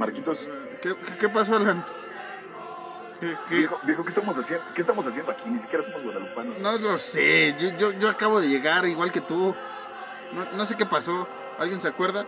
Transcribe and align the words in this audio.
Marquitos. 0.00 0.38
¿Qué, 0.80 0.96
qué- 0.96 1.16
qué 1.18 1.28
pasó, 1.28 1.56
Alan? 1.56 1.84
¿Qué- 3.20 3.36
qué? 3.50 3.68
¿qué 3.84 4.08
estamos 4.08 4.38
haciendo? 4.38 4.64
¿Qué 4.74 4.80
estamos 4.80 5.06
haciendo 5.06 5.30
aquí? 5.30 5.42
Ni 5.50 5.58
siquiera 5.60 5.84
somos 5.84 6.02
guadalupanos. 6.02 6.58
No 6.58 6.72
lo 6.78 6.96
sé, 6.96 7.54
yo, 7.58 7.68
yo, 7.76 7.92
yo 7.92 8.08
acabo 8.08 8.40
de 8.40 8.48
llegar 8.48 8.86
igual 8.86 9.12
que 9.12 9.20
tú. 9.20 9.54
No, 10.32 10.44
no 10.52 10.64
sé 10.64 10.74
qué 10.74 10.86
pasó. 10.86 11.28
¿Alguien 11.58 11.82
se 11.82 11.88
acuerda? 11.88 12.24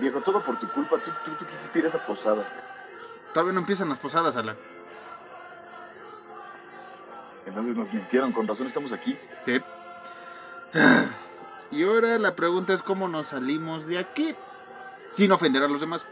Viejo, 0.00 0.22
todo 0.22 0.42
por 0.42 0.58
tu 0.58 0.66
culpa. 0.70 0.96
Tú, 1.04 1.10
tú, 1.26 1.32
tú 1.32 1.44
quisiste 1.46 1.78
ir 1.78 1.84
a 1.84 1.88
esa 1.88 2.06
posada. 2.06 2.46
Todavía 3.34 3.52
no 3.52 3.60
empiezan 3.60 3.90
las 3.90 3.98
posadas, 3.98 4.34
Alan. 4.34 4.56
Entonces 7.44 7.76
nos 7.76 7.92
mintieron. 7.92 8.32
Con 8.32 8.48
razón 8.48 8.66
estamos 8.66 8.92
aquí. 8.92 9.18
Sí. 9.44 9.60
Y 11.72 11.82
ahora 11.82 12.16
la 12.20 12.36
pregunta 12.36 12.72
es 12.72 12.80
cómo 12.80 13.08
nos 13.08 13.26
salimos 13.26 13.88
de 13.88 13.98
aquí. 13.98 14.36
Sin 15.16 15.32
ofender 15.32 15.62
a 15.62 15.68
los 15.68 15.80
demás. 15.80 16.06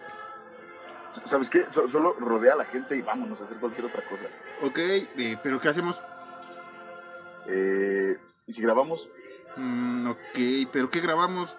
¿Sabes 1.27 1.49
qué? 1.51 1.67
So- 1.71 1.89
solo 1.89 2.15
rodea 2.19 2.55
a 2.55 2.57
la 2.57 2.65
gente 2.65 2.97
y 2.97 3.03
vámonos 3.03 3.41
a 3.41 3.45
hacer 3.45 3.59
cualquier 3.59 3.87
otra 3.87 4.03
cosa. 4.09 4.25
Ok, 4.63 4.79
eh, 4.79 5.39
pero 5.43 5.61
¿qué 5.61 5.69
hacemos? 5.69 6.01
Eh, 7.47 8.19
¿Y 8.47 8.53
si 8.53 8.63
grabamos? 8.63 9.09
Mm, 9.57 10.09
ok, 10.11 10.71
pero 10.73 10.91
¿qué 10.91 11.01
grabamos? 11.01 11.55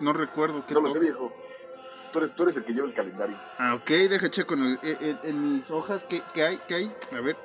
No 0.00 0.12
recuerdo. 0.12 0.64
¿qué 0.66 0.74
No 0.74 0.80
lo 0.80 0.90
sé, 0.90 0.98
viejo. 0.98 1.32
Tú 2.12 2.18
eres, 2.20 2.34
tú 2.34 2.42
eres 2.44 2.56
el 2.56 2.64
que 2.64 2.72
lleva 2.72 2.88
el 2.88 2.94
calendario. 2.94 3.38
Ah, 3.58 3.74
ok, 3.74 3.86
deja 3.88 4.30
checo 4.30 4.54
en, 4.54 4.62
el- 4.64 4.78
en- 4.82 4.96
en- 5.04 5.18
en 5.24 5.42
mis 5.56 5.70
hojas. 5.70 6.04
¿qué, 6.08 6.22
qué 6.32 6.42
hay? 6.42 6.58
¿Qué 6.66 6.74
hay? 6.74 6.92
A 7.12 7.20
ver. 7.20 7.36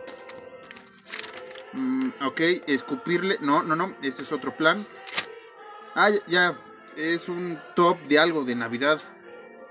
Mm, 1.74 2.10
ok, 2.26 2.40
escupirle. 2.68 3.38
No, 3.42 3.62
no, 3.62 3.76
no. 3.76 3.94
Este 4.02 4.24
es 4.24 4.32
otro 4.32 4.56
plan. 4.56 4.86
Ah, 5.96 6.10
ya, 6.10 6.20
ya. 6.28 6.56
Es 6.96 7.28
un 7.28 7.60
top 7.76 8.00
de 8.08 8.20
algo 8.20 8.44
de 8.46 8.56
Navidad. 8.56 9.02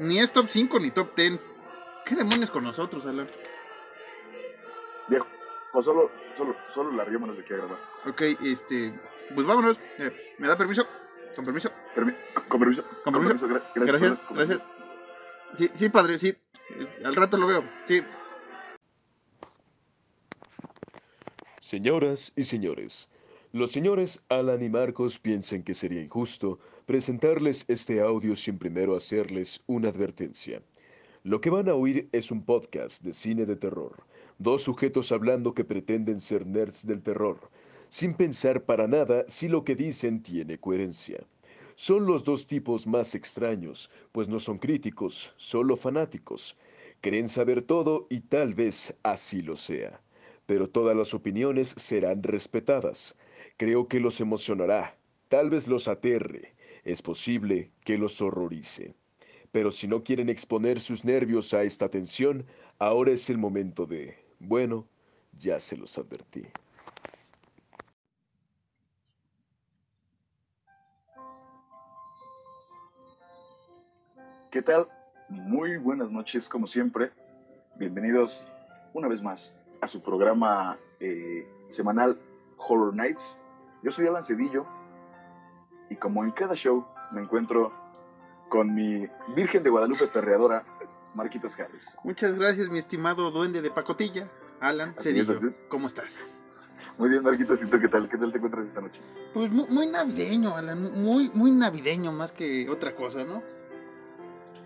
Ni 0.03 0.19
es 0.19 0.33
top 0.33 0.47
5 0.49 0.79
ni 0.81 0.91
top 0.91 1.15
10. 1.17 1.39
¿Qué 2.05 2.15
demonios 2.17 2.51
con 2.51 2.65
nosotros, 2.65 3.07
Alan? 3.07 3.29
Viejo, 5.09 5.27
o 5.73 5.83
solo, 5.83 6.11
solo, 6.37 6.57
solo 6.75 6.91
larguémonos 6.93 7.37
de 7.37 7.43
aquí 7.43 7.55
a 7.55 7.59
grabar. 7.59 7.79
Ok, 8.07 8.21
este. 8.43 8.93
Pues 9.35 9.47
vámonos. 9.47 9.79
Eh, 9.99 10.35
¿Me 10.39 10.49
da 10.49 10.57
permiso? 10.59 10.87
Con 11.37 11.45
permiso. 11.45 11.71
Permi- 11.95 12.17
con 12.49 12.59
permiso. 12.61 12.85
Con 13.05 13.13
permiso. 13.15 13.47
gra- 13.49 13.63
Gracias, 13.75 14.19
con 14.19 14.37
gracias. 14.37 14.59
permiso. 14.59 14.67
Sí, 15.55 15.71
sí, 15.75 15.89
padre, 15.89 16.19
sí. 16.19 16.37
Al 17.05 17.15
rato 17.15 17.37
lo 17.37 17.47
veo. 17.47 17.65
Sí. 17.85 18.03
Señoras 21.61 22.33
y 22.37 22.45
señores, 22.45 23.09
los 23.53 23.71
señores 23.73 24.25
Alan 24.29 24.63
y 24.63 24.69
Marcos 24.69 25.19
piensan 25.19 25.63
que 25.63 25.75
sería 25.75 26.03
injusto 26.03 26.59
presentarles 26.87 27.65
este 27.69 28.01
audio 28.01 28.37
sin 28.37 28.59
primero 28.59 28.97
hacerles 28.97 29.63
una 29.67 29.89
advertencia. 29.89 30.63
Lo 31.23 31.41
que 31.41 31.51
van 31.51 31.69
a 31.69 31.75
oír 31.75 32.09
es 32.13 32.31
un 32.31 32.45
podcast 32.45 33.03
de 33.03 33.13
cine 33.13 33.47
de 33.47 33.57
terror, 33.57 34.05
dos 34.39 34.63
sujetos 34.63 35.13
hablando 35.13 35.55
que 35.55 35.65
pretenden 35.65 36.21
ser 36.21 36.47
nerds 36.47 36.87
del 36.87 37.03
terror, 37.03 37.51
sin 37.89 38.15
pensar 38.15 38.65
para 38.65 38.89
nada 38.89 39.25
si 39.29 39.49
lo 39.49 39.65
que 39.65 39.77
dicen 39.77 40.23
tiene 40.23 40.59
coherencia. 40.59 41.25
Son 41.75 42.07
los 42.07 42.25
dos 42.25 42.47
tipos 42.47 42.87
más 42.87 43.15
extraños, 43.15 43.91
pues 44.13 44.29
no 44.29 44.39
son 44.39 44.59
críticos, 44.59 45.33
solo 45.37 45.77
fanáticos. 45.77 46.57
Creen 47.01 47.29
saber 47.29 47.63
todo 47.63 48.07
y 48.11 48.21
tal 48.21 48.55
vez 48.55 48.95
así 49.03 49.43
lo 49.43 49.57
sea 49.57 50.01
pero 50.47 50.69
todas 50.69 50.97
las 50.97 51.15
opiniones 51.15 51.75
serán 51.79 52.23
respetadas. 52.23 53.17
Creo 53.57 53.89
que 53.89 54.01
los 54.01 54.21
emocionará, 54.21 54.97
tal 55.29 55.51
vez 55.51 55.67
los 55.67 55.89
aterre, 55.89 56.55
es 56.85 57.03
posible 57.03 57.71
que 57.85 57.99
los 57.99 58.21
horrorice. 58.21 58.95
Pero 59.51 59.71
si 59.71 59.87
no 59.87 60.03
quieren 60.03 60.29
exponer 60.29 60.81
sus 60.81 61.05
nervios 61.05 61.53
a 61.55 61.63
esta 61.63 61.89
tensión, 61.89 62.47
ahora 62.79 63.13
es 63.13 63.29
el 63.31 63.39
momento 63.39 63.87
de... 63.87 64.17
Bueno, 64.39 64.87
ya 65.39 65.61
se 65.61 65.77
los 65.77 65.97
advertí. 65.99 66.47
¿Qué 74.51 74.63
tal? 74.63 74.89
Muy 75.29 75.77
buenas 75.79 76.11
noches, 76.11 76.49
como 76.49 76.67
siempre. 76.67 77.11
Bienvenidos 77.77 78.47
una 78.93 79.09
vez 79.09 79.23
más 79.23 79.55
a 79.81 79.89
su 79.89 80.03
programa 80.03 80.79
eh, 81.01 81.47
semanal 81.69 82.19
Horror 82.59 82.95
Nights. 82.95 83.39
Yo 83.83 83.91
soy 83.91 84.07
Alan 84.07 84.25
Cedillo 84.25 84.67
y 85.93 85.97
como 85.97 86.25
en 86.25 86.31
cada 86.31 86.55
show 86.55 86.85
me 87.13 87.21
encuentro 87.21 87.73
con 88.49 88.75
mi 88.75 89.07
Virgen 89.35 89.63
de 89.63 89.71
Guadalupe 89.71 90.07
perreadora, 90.09 90.65
Marquitos 91.15 91.59
Harris. 91.59 91.87
Muchas 92.03 92.35
gracias, 92.35 92.69
mi 92.71 92.79
estimado 92.79 93.31
duende 93.31 93.61
de 93.63 93.71
pacotilla. 93.71 94.29
Alan 94.61 94.95
Así 94.97 95.11
Cedillo. 95.11 95.47
es. 95.47 95.63
¿Cómo 95.69 95.87
estás? 95.89 96.15
Muy 96.99 97.09
bien, 97.09 97.23
Marquitos, 97.23 97.61
¿y 97.63 97.67
tú 97.67 97.79
qué 97.81 97.89
tal? 97.89 98.09
¿Qué 98.09 98.17
tal 98.17 98.31
te 98.31 98.37
encuentras 98.39 98.67
esta 98.67 98.81
noche? 98.81 99.01
Pues 99.35 99.51
mu- 99.51 99.67
muy, 99.69 99.87
navideño, 99.87 100.55
Alan. 100.57 101.03
Muy, 101.03 101.31
muy 101.35 101.51
navideño 101.51 102.13
más 102.13 102.33
que 102.33 102.69
otra 102.71 102.95
cosa, 102.95 103.25
¿no? 103.25 103.43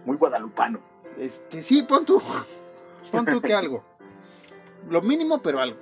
Muy 0.04 0.16
guadalupano. 0.16 0.78
Este, 1.18 1.62
sí, 1.62 1.82
pon 1.82 2.04
tú. 2.04 2.20
Pon 3.12 3.24
tú 3.24 3.40
que 3.40 3.54
algo. 3.54 3.84
Lo 4.90 5.00
mínimo, 5.02 5.40
pero 5.40 5.60
algo. 5.60 5.78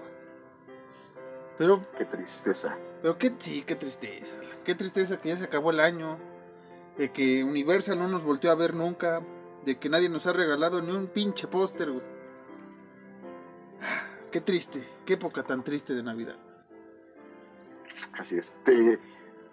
Pero, 1.59 1.85
Qué 1.97 2.05
tristeza. 2.05 2.77
pero 3.01 3.17
qué, 3.19 3.33
sí, 3.39 3.63
qué 3.67 3.77
tristeza. 3.77 4.39
Qué 4.65 4.75
tristeza 4.75 5.21
que 5.21 5.29
ya 5.31 5.37
se 5.39 5.45
acabó 5.45 5.71
el 5.71 5.81
año. 5.81 6.19
De 6.99 7.13
que 7.13 7.43
Universal 7.45 7.99
no 7.99 8.09
nos 8.09 8.23
volteó 8.25 8.51
a 8.51 8.55
ver 8.57 8.75
nunca. 8.75 9.21
De 9.65 9.79
que 9.79 9.89
nadie 9.89 10.09
nos 10.09 10.27
ha 10.27 10.33
regalado 10.33 10.81
ni 10.83 10.91
un 10.93 11.07
pinche 11.07 11.47
póster, 11.47 11.91
güey. 11.91 12.05
Qué 14.31 14.41
triste. 14.41 14.83
Qué 15.07 15.15
época 15.15 15.43
tan 15.45 15.63
triste 15.63 15.95
de 15.95 16.03
Navidad. 16.03 16.37
Así 18.19 18.37
es. 18.37 18.53
Te- 18.65 18.99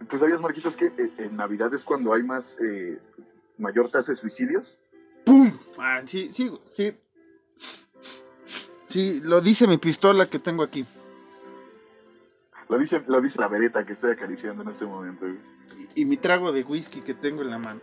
¿Tú 0.10 0.18
sabías, 0.18 0.42
Marquitos, 0.42 0.76
que 0.76 0.88
eh, 0.88 1.12
en 1.20 1.36
Navidad 1.38 1.72
es 1.76 1.84
cuando 1.86 2.14
hay 2.14 2.24
más, 2.24 2.58
eh, 2.60 3.00
mayor 3.60 3.90
tasa 3.92 4.12
de 4.12 4.16
suicidios? 4.16 4.80
¡Pum! 5.24 5.56
Ah, 5.78 6.02
sí, 6.06 6.32
sí, 6.32 6.52
sí. 6.76 6.98
Sí, 8.88 9.22
lo 9.24 9.40
dice 9.40 9.68
mi 9.68 9.78
pistola 9.78 10.26
que 10.26 10.40
tengo 10.40 10.64
aquí. 10.64 10.86
Lo 12.72 12.78
dice, 12.78 13.04
lo 13.06 13.20
dice 13.20 13.38
la 13.38 13.50
vereta 13.50 13.86
que 13.86 13.92
estoy 13.92 14.12
acariciando 14.14 14.64
en 14.64 14.70
este 14.70 14.86
momento. 14.86 15.28
Y, 15.28 15.38
y 15.94 16.06
mi 16.06 16.16
trago 16.16 16.54
de 16.54 16.64
whisky 16.64 17.02
que 17.02 17.14
tengo 17.14 17.42
en 17.42 17.50
la 17.50 17.58
mano. 17.58 17.82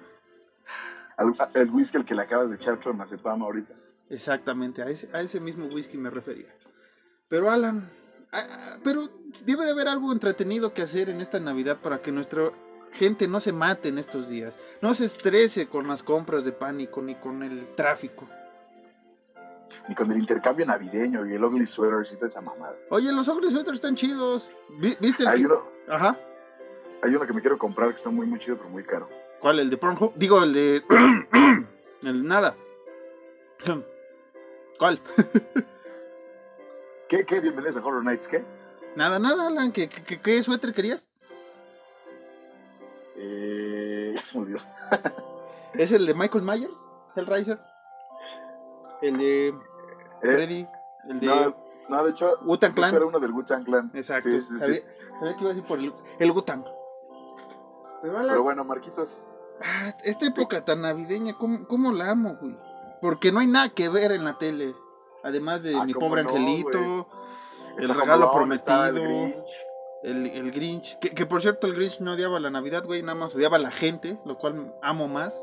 Al- 1.18 1.34
el 1.52 1.68
whisky 1.70 1.98
al 1.98 2.06
que 2.06 2.14
le 2.14 2.22
acabas 2.22 2.48
de 2.48 2.56
echar 2.56 2.78
clonazepam 2.78 3.42
ahorita. 3.42 3.74
Exactamente, 4.08 4.80
a 4.80 4.88
ese, 4.88 5.14
a 5.14 5.20
ese 5.20 5.40
mismo 5.40 5.66
whisky 5.66 5.98
me 5.98 6.08
refería. 6.08 6.48
Pero 7.28 7.50
Alan, 7.50 7.86
ah, 8.32 8.78
pero 8.82 9.10
debe 9.44 9.66
de 9.66 9.72
haber 9.72 9.88
algo 9.88 10.10
entretenido 10.10 10.72
que 10.72 10.80
hacer 10.80 11.10
en 11.10 11.20
esta 11.20 11.38
Navidad 11.38 11.76
para 11.82 12.00
que 12.00 12.10
nuestra 12.10 12.50
gente 12.92 13.28
no 13.28 13.40
se 13.40 13.52
mate 13.52 13.90
en 13.90 13.98
estos 13.98 14.30
días. 14.30 14.58
No 14.80 14.94
se 14.94 15.04
estrese 15.04 15.66
con 15.66 15.86
las 15.86 16.02
compras 16.02 16.46
de 16.46 16.52
pánico 16.52 17.02
ni 17.02 17.14
con 17.14 17.42
el 17.42 17.74
tráfico. 17.74 18.26
Y 19.88 19.94
con 19.94 20.10
el 20.12 20.18
intercambio 20.18 20.66
navideño 20.66 21.26
y 21.26 21.34
el 21.34 21.42
ugly 21.44 21.66
sweaters 21.66 22.12
y 22.12 22.16
toda 22.16 22.26
esa 22.26 22.40
mamada. 22.42 22.76
Oye, 22.90 23.10
los 23.10 23.26
ugly 23.28 23.50
sweaters 23.50 23.76
están 23.76 23.96
chidos. 23.96 24.50
Vi- 24.68 24.96
¿Viste 25.00 25.22
el 25.22 25.28
Hay 25.28 25.44
uno, 25.44 25.62
Ajá. 25.88 26.18
hay 27.02 27.14
uno 27.14 27.26
que 27.26 27.32
me 27.32 27.40
quiero 27.40 27.56
comprar 27.56 27.90
que 27.90 27.96
está 27.96 28.10
muy, 28.10 28.26
muy 28.26 28.38
chido, 28.38 28.58
pero 28.58 28.68
muy 28.68 28.84
caro. 28.84 29.08
¿Cuál? 29.40 29.60
¿El 29.60 29.70
de 29.70 29.76
Pornhub? 29.78 30.12
Digo, 30.16 30.42
el 30.42 30.52
de... 30.52 30.82
el 32.02 32.26
nada. 32.26 32.54
¿Cuál? 34.78 35.00
¿Qué, 37.08 37.24
qué? 37.24 37.40
Bienvenidos 37.40 37.76
a 37.76 37.84
Horror 37.84 38.04
Nights, 38.04 38.28
¿qué? 38.28 38.44
Nada, 38.94 39.18
nada, 39.18 39.46
Alan. 39.46 39.72
¿Qué, 39.72 39.88
qué, 39.88 40.20
qué 40.20 40.42
suéter 40.42 40.74
querías? 40.74 41.08
Eh, 43.16 44.12
ya 44.14 44.24
se 44.24 44.36
me 44.38 44.44
olvidó. 44.44 44.60
¿Es 45.74 45.92
el 45.92 46.04
de 46.06 46.14
Michael 46.14 46.44
Myers? 46.44 46.72
¿Hellraiser? 47.16 47.58
¿El 49.02 49.16
de 49.18 49.48
Eh, 49.48 49.54
Freddy? 50.20 50.66
¿El 51.08 51.20
de 51.20 51.26
no, 51.26 51.54
no, 51.88 52.04
de 52.04 52.10
hecho, 52.10 52.34
hecho 52.54 52.74
Clan? 52.74 52.94
era 52.94 53.06
uno 53.06 53.18
del 53.20 53.32
Wu-Tang 53.32 53.64
Clan. 53.64 53.90
Exacto. 53.94 54.30
Sí, 54.30 54.40
sí, 54.40 54.46
sí. 54.52 54.58
sabía, 54.58 54.80
sabía 55.18 55.34
que 55.36 55.40
iba 55.40 55.50
a 55.50 55.54
decir 55.54 55.64
por 55.66 55.78
el, 55.78 55.92
el 56.18 56.30
Wu-Tang. 56.32 56.64
Pero 58.02 58.42
bueno, 58.42 58.64
Marquitos, 58.64 59.20
ah, 59.62 59.92
esta 60.04 60.26
época 60.26 60.64
tan 60.64 60.82
navideña, 60.82 61.34
¿cómo, 61.34 61.66
cómo 61.66 61.92
la 61.92 62.10
amo, 62.10 62.36
güey? 62.40 62.56
Porque 63.00 63.32
no 63.32 63.40
hay 63.40 63.46
nada 63.46 63.68
que 63.70 63.88
ver 63.88 64.12
en 64.12 64.24
la 64.24 64.38
tele. 64.38 64.74
Además 65.24 65.62
de 65.62 65.74
Ah, 65.74 65.84
mi 65.84 65.94
pobre 65.94 66.22
no, 66.22 66.30
angelito, 66.30 67.08
el 67.76 67.90
está 67.90 67.94
regalo 68.00 68.24
está 68.54 68.88
el 68.88 68.94
prometido. 68.94 69.08
Grinch. 69.08 69.48
el, 70.04 70.26
el 70.26 70.52
Grinch. 70.52 70.98
Que, 71.00 71.10
que 71.10 71.26
por 71.26 71.42
cierto, 71.42 71.66
el 71.66 71.74
Grinch 71.74 72.00
no 72.00 72.12
odiaba 72.12 72.38
la 72.38 72.50
Navidad, 72.50 72.84
güey, 72.84 73.02
nada 73.02 73.18
más 73.18 73.34
odiaba 73.34 73.56
a 73.56 73.60
la 73.60 73.70
gente, 73.72 74.18
lo 74.24 74.38
cual 74.38 74.72
amo 74.82 75.08
más. 75.08 75.34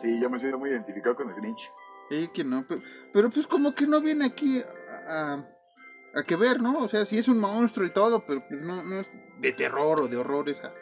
Sí, 0.00 0.20
yo 0.20 0.28
me 0.28 0.38
siento 0.40 0.58
muy 0.58 0.70
identificado 0.70 1.14
con 1.14 1.28
el 1.28 1.34
Grinch. 1.36 1.70
Sí, 2.08 2.28
que 2.34 2.44
no, 2.44 2.64
pero, 2.68 2.82
pero 3.12 3.30
pues 3.30 3.46
como 3.46 3.74
que 3.74 3.86
no 3.86 4.00
viene 4.00 4.26
aquí 4.26 4.60
a, 4.60 5.34
a, 5.34 6.18
a 6.18 6.22
que 6.24 6.36
ver, 6.36 6.60
¿no? 6.60 6.78
O 6.80 6.88
sea, 6.88 7.04
sí 7.06 7.18
es 7.18 7.28
un 7.28 7.38
monstruo 7.40 7.86
y 7.86 7.90
todo, 7.90 8.24
pero 8.26 8.42
pues 8.46 8.60
no, 8.60 8.82
no 8.84 9.00
es 9.00 9.08
de 9.40 9.52
terror 9.52 10.02
o 10.02 10.08
de 10.08 10.16
horror 10.16 10.48
esa, 10.48 10.72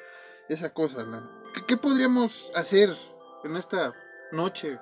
esa 0.49 0.73
cosa, 0.75 1.05
¿no? 1.05 1.29
¿Qué, 1.55 1.63
qué 1.67 1.77
podríamos 1.77 2.51
hacer 2.55 2.91
en 3.45 3.57
esta 3.57 3.93
noche 4.33 4.79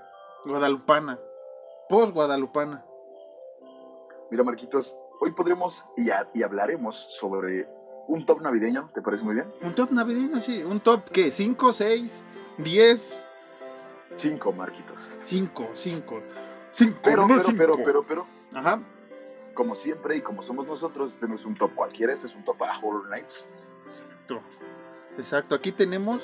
guadalupana, 0.46 1.18
post 1.88 2.12
guadalupana. 2.14 2.84
Mira, 4.30 4.44
Marquitos, 4.44 4.96
hoy 5.20 5.32
podremos 5.32 5.84
y, 5.96 6.10
a- 6.10 6.28
y 6.32 6.42
hablaremos 6.42 6.96
sobre 7.18 7.68
un 8.08 8.24
top 8.24 8.40
navideño, 8.40 8.90
¿te 8.94 9.02
parece 9.02 9.22
muy 9.24 9.34
bien? 9.34 9.52
Un 9.60 9.74
top 9.74 9.90
navideño, 9.92 10.40
sí. 10.40 10.62
Un 10.64 10.80
top, 10.80 11.10
¿qué? 11.10 11.28
¿5, 11.28 11.72
6, 11.72 12.24
10? 12.58 13.24
Cinco, 14.16 14.52
Marquitos. 14.52 15.08
5, 15.20 15.70
5. 15.74 16.20
5, 16.72 16.98
Pero, 17.02 17.26
pero, 17.26 17.44
pero, 17.56 17.76
pero, 17.84 18.02
pero, 18.06 18.26
Ajá. 18.54 18.80
como 19.54 19.74
siempre 19.74 20.16
y 20.16 20.20
como 20.22 20.42
somos 20.42 20.66
nosotros, 20.66 21.12
este 21.12 21.26
no 21.26 21.34
es 21.34 21.44
un 21.44 21.54
top 21.56 21.74
cualquiera, 21.74 22.12
este 22.12 22.26
es 22.28 22.34
un 22.34 22.44
top 22.44 22.62
a 22.62 22.78
Horror 22.78 23.08
Nights. 23.08 23.46
Exacto. 23.86 24.40
Exacto. 25.16 25.54
Aquí 25.54 25.72
tenemos. 25.72 26.22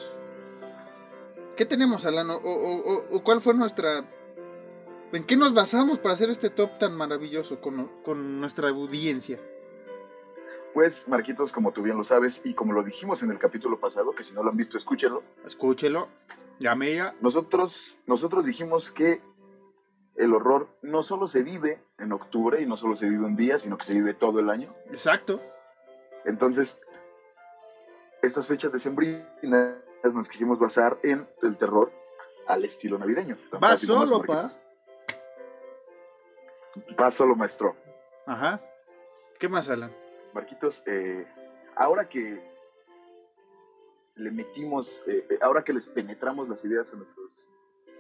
¿Qué 1.57 1.65
tenemos, 1.65 2.05
Alan? 2.07 2.31
¿O, 2.31 2.37
o- 2.37 2.95
o- 2.95 3.17
o 3.17 3.23
cuál 3.25 3.41
fue 3.41 3.55
nuestra. 3.55 4.05
¿En 5.13 5.25
qué 5.25 5.37
nos 5.37 5.55
basamos 5.55 5.99
para 5.99 6.15
hacer 6.15 6.31
este 6.31 6.51
top 6.51 6.79
tan 6.79 6.95
maravilloso 6.97 7.61
con, 7.61 7.89
con 8.05 8.41
nuestra 8.41 8.69
audiencia? 8.69 9.39
Pues, 10.75 11.09
Marquitos, 11.09 11.53
como 11.53 11.73
tú 11.73 11.83
bien 11.83 11.97
lo 11.97 12.05
sabes, 12.05 12.43
y 12.45 12.53
como 12.53 12.73
lo 12.75 12.83
dijimos 12.83 13.23
en 13.23 13.31
el 13.31 13.39
capítulo 13.39 13.79
pasado, 13.81 14.13
que 14.13 14.23
si 14.25 14.35
no 14.35 14.43
lo 14.43 14.51
han 14.51 14.57
visto, 14.57 14.77
escúchenlo, 14.77 15.23
Escúchelo. 15.47 16.09
Llame 16.59 16.95
ya. 16.95 17.15
nosotros, 17.21 17.99
nosotros 18.07 18.45
dijimos 18.45 18.91
que 18.91 19.21
el 20.17 20.33
horror 20.33 20.69
no 20.83 21.03
solo 21.03 21.29
se 21.29 21.43
vive 21.43 21.83
en 21.99 22.13
octubre 22.13 22.61
y 22.63 22.67
no 22.67 22.77
solo 22.77 22.97
se 22.97 23.09
vive 23.09 23.25
un 23.25 23.37
día, 23.37 23.59
sino 23.59 23.77
que 23.77 23.85
se 23.85 23.95
vive 23.95 24.15
todo 24.15 24.41
el 24.41 24.49
año. 24.49 24.75
Exacto. 24.87 25.41
Entonces, 26.25 26.79
estas 28.23 28.47
fechas 28.47 28.73
decembrinas 28.73 29.77
nos 30.05 30.29
quisimos 30.29 30.59
basar 30.59 30.99
en 31.03 31.29
el 31.43 31.57
terror 31.57 31.93
al 32.47 32.65
estilo 32.65 32.99
navideño. 32.99 33.37
Va 33.63 33.77
solo, 33.77 34.23
pa. 34.23 34.49
Va 37.01 37.11
solo, 37.11 37.37
maestro. 37.37 37.77
Ajá. 38.27 38.61
¿Qué 39.39 39.49
más, 39.49 39.69
Alan? 39.69 39.95
Marquitos, 40.33 40.83
eh, 40.87 41.27
ahora 41.75 42.09
que 42.09 42.56
le 44.17 44.31
metimos, 44.31 45.03
eh, 45.07 45.27
eh, 45.31 45.39
ahora 45.43 45.63
que 45.63 45.73
les 45.73 45.87
penetramos 45.87 46.49
las 46.49 46.65
ideas 46.65 46.93
a 46.93 46.97
nuestros 46.97 47.49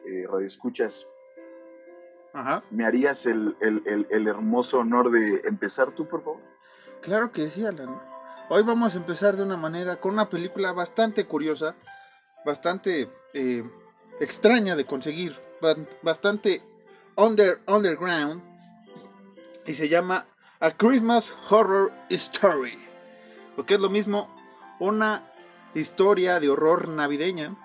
eh, 0.07 0.27
radioescuchas, 0.31 1.07
Ajá. 2.33 2.63
¿me 2.71 2.85
harías 2.85 3.27
el, 3.27 3.57
el- 3.61 3.83
el- 3.87 4.07
el 4.11 4.29
hermoso 4.29 4.79
honor 4.79 5.11
de 5.11 5.43
empezar 5.49 5.93
tú, 5.93 6.07
por 6.07 6.23
favor? 6.23 6.41
Claro 7.03 7.33
que 7.33 7.49
sí, 7.49 7.65
Alan. 7.65 8.01
Hoy 8.49 8.63
vamos 8.63 8.95
a 8.95 8.99
empezar 8.99 9.37
de 9.37 9.43
una 9.43 9.57
manera 9.57 10.01
con 10.01 10.13
una 10.13 10.29
película 10.29 10.73
bastante 10.73 11.27
curiosa, 11.27 11.75
bastante 12.45 13.11
eh, 13.35 13.65
extraña 14.21 14.77
de 14.77 14.85
conseguir, 14.87 15.37
ba- 15.61 15.77
bastante 16.03 16.63
under, 17.17 17.61
underground, 17.67 18.43
y 19.67 19.75
se 19.75 19.89
llama 19.89 20.27
A 20.61 20.71
Christmas 20.71 21.33
Horror 21.51 21.91
Story, 22.11 22.79
porque 23.57 23.75
es 23.75 23.81
lo 23.81 23.91
mismo 23.91 24.29
una 24.79 25.33
historia 25.81 26.41
de 26.41 26.49
horror 26.49 26.89
navideña. 26.89 27.57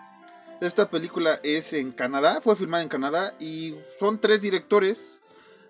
Esta 0.59 0.89
película 0.89 1.39
es 1.43 1.73
en 1.73 1.91
Canadá, 1.91 2.39
fue 2.41 2.55
filmada 2.55 2.83
en 2.83 2.89
Canadá 2.89 3.35
y 3.39 3.75
son 3.99 4.19
tres 4.19 4.41
directores, 4.41 5.19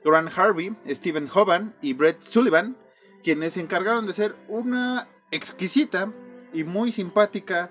Grant 0.03 0.37
Harvey, 0.37 0.75
Stephen 0.89 1.29
Hoban 1.33 1.75
y 1.81 1.93
Brett 1.93 2.21
Sullivan, 2.21 2.75
quienes 3.23 3.53
se 3.53 3.61
encargaron 3.61 4.05
de 4.05 4.11
hacer 4.11 4.35
una 4.47 5.07
exquisita 5.29 6.11
y 6.53 6.63
muy 6.63 6.91
simpática 6.91 7.69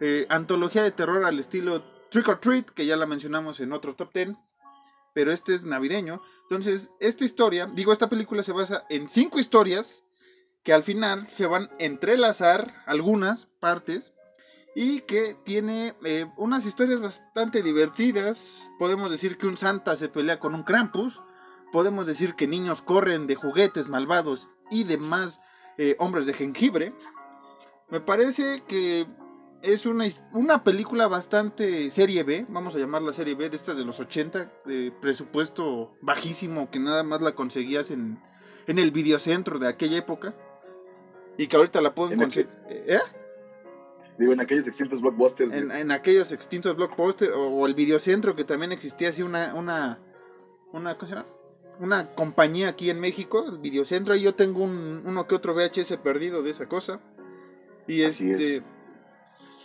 eh, 0.00 0.26
antología 0.30 0.82
de 0.82 0.92
terror 0.92 1.24
al 1.24 1.38
estilo 1.38 1.82
Trick 2.10 2.28
or 2.28 2.40
Treat, 2.40 2.70
que 2.70 2.86
ya 2.86 2.96
la 2.96 3.06
mencionamos 3.06 3.60
en 3.60 3.72
otro 3.72 3.94
top 3.94 4.14
10, 4.14 4.36
pero 5.12 5.32
este 5.32 5.54
es 5.54 5.64
navideño. 5.64 6.22
Entonces, 6.42 6.90
esta 7.00 7.24
historia, 7.24 7.66
digo, 7.66 7.92
esta 7.92 8.08
película 8.08 8.42
se 8.42 8.52
basa 8.52 8.84
en 8.88 9.08
cinco 9.08 9.38
historias 9.38 10.05
que 10.66 10.72
al 10.72 10.82
final 10.82 11.28
se 11.28 11.46
van 11.46 11.66
a 11.66 11.70
entrelazar 11.78 12.74
algunas 12.86 13.46
partes 13.60 14.12
y 14.74 15.02
que 15.02 15.36
tiene 15.44 15.94
eh, 16.04 16.26
unas 16.36 16.66
historias 16.66 17.00
bastante 17.00 17.62
divertidas. 17.62 18.58
Podemos 18.76 19.08
decir 19.08 19.38
que 19.38 19.46
un 19.46 19.56
Santa 19.56 19.94
se 19.94 20.08
pelea 20.08 20.40
con 20.40 20.56
un 20.56 20.64
Krampus. 20.64 21.22
Podemos 21.72 22.04
decir 22.04 22.34
que 22.34 22.48
niños 22.48 22.82
corren 22.82 23.28
de 23.28 23.36
juguetes 23.36 23.86
malvados 23.88 24.50
y 24.68 24.82
demás 24.82 25.40
eh, 25.78 25.94
hombres 26.00 26.26
de 26.26 26.34
jengibre. 26.34 26.92
Me 27.88 28.00
parece 28.00 28.64
que 28.66 29.06
es 29.62 29.86
una, 29.86 30.06
una 30.32 30.64
película 30.64 31.06
bastante 31.06 31.92
serie 31.92 32.24
B, 32.24 32.44
vamos 32.48 32.74
a 32.74 32.78
llamarla 32.78 33.12
serie 33.12 33.36
B, 33.36 33.50
de 33.50 33.56
estas 33.56 33.76
de 33.76 33.84
los 33.84 34.00
80, 34.00 34.52
de 34.64 34.92
presupuesto 35.00 35.96
bajísimo, 36.02 36.72
que 36.72 36.80
nada 36.80 37.04
más 37.04 37.22
la 37.22 37.36
conseguías 37.36 37.92
en, 37.92 38.20
en 38.66 38.80
el 38.80 38.90
videocentro 38.90 39.60
de 39.60 39.68
aquella 39.68 39.98
época. 39.98 40.34
Y 41.38 41.46
que 41.46 41.56
ahorita 41.56 41.80
la 41.80 41.94
pueden 41.94 42.14
En 42.14 42.20
conseguir. 42.20 42.50
¿Eh? 42.68 42.98
Digo, 44.18 44.32
en 44.32 44.40
aquellos 44.40 44.66
extintos 44.66 45.00
blockbusters. 45.02 45.52
en, 45.52 45.70
en 45.70 45.90
aquellos 45.90 46.32
extintos 46.32 46.74
blockbusters 46.76 47.32
o, 47.34 47.48
o 47.48 47.66
el 47.66 47.74
videocentro 47.74 48.34
que 48.34 48.44
también 48.44 48.72
existía 48.72 49.10
así 49.10 49.22
una 49.22 49.54
una 49.54 49.98
una 50.72 50.96
¿cómo 50.96 51.08
se 51.10 51.16
llama? 51.16 51.28
una 51.80 52.08
compañía 52.08 52.68
aquí 52.68 52.88
en 52.88 52.98
México 52.98 53.44
el 53.46 53.58
videocentro 53.58 54.16
y 54.16 54.22
yo 54.22 54.34
tengo 54.34 54.64
un, 54.64 55.02
uno 55.04 55.26
que 55.26 55.34
otro 55.34 55.54
VHS 55.54 55.98
perdido 56.02 56.42
de 56.42 56.50
esa 56.50 56.66
cosa 56.66 57.00
y 57.86 58.02
Así 58.04 58.30
este 58.30 58.56
es. 58.56 58.62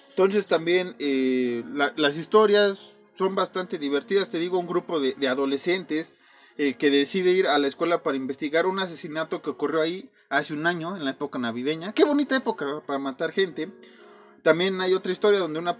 entonces 0.09 0.47
también 0.47 0.95
eh, 1.00 1.63
la- 1.73 1.94
las 1.95 2.18
historias 2.18 3.00
son 3.13 3.35
bastante 3.35 3.77
divertidas 3.77 4.29
te 4.29 4.38
digo 4.39 4.59
un 4.59 4.68
grupo 4.68 5.00
de, 5.00 5.13
de 5.13 5.27
adolescentes 5.29 6.12
eh, 6.57 6.73
que 6.73 6.89
decide 6.89 7.31
ir 7.31 7.47
a 7.47 7.57
la 7.57 7.68
escuela 7.68 8.03
para 8.03 8.18
investigar 8.18 8.65
un 8.65 8.79
asesinato 8.79 9.41
que 9.41 9.50
ocurrió 9.51 9.79
ahí 9.79 10.09
hace 10.31 10.54
un 10.54 10.66
año 10.66 10.95
en 10.98 11.06
la 11.06 11.12
época 11.12 11.38
navideña 11.38 11.94
qué 11.94 12.04
bonita 12.04 12.36
época 12.36 12.81
para 12.86 12.98
matar 12.98 13.31
gente 13.31 13.72
también 14.42 14.81
hay 14.81 14.94
otra 14.94 15.12
historia 15.12 15.39
donde 15.39 15.60
una 15.60 15.78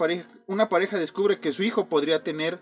pareja, 0.70 1.00
descubre 1.00 1.40
que 1.40 1.52
su 1.52 1.64
hijo 1.64 1.88
podría 1.88 2.24
tener 2.24 2.60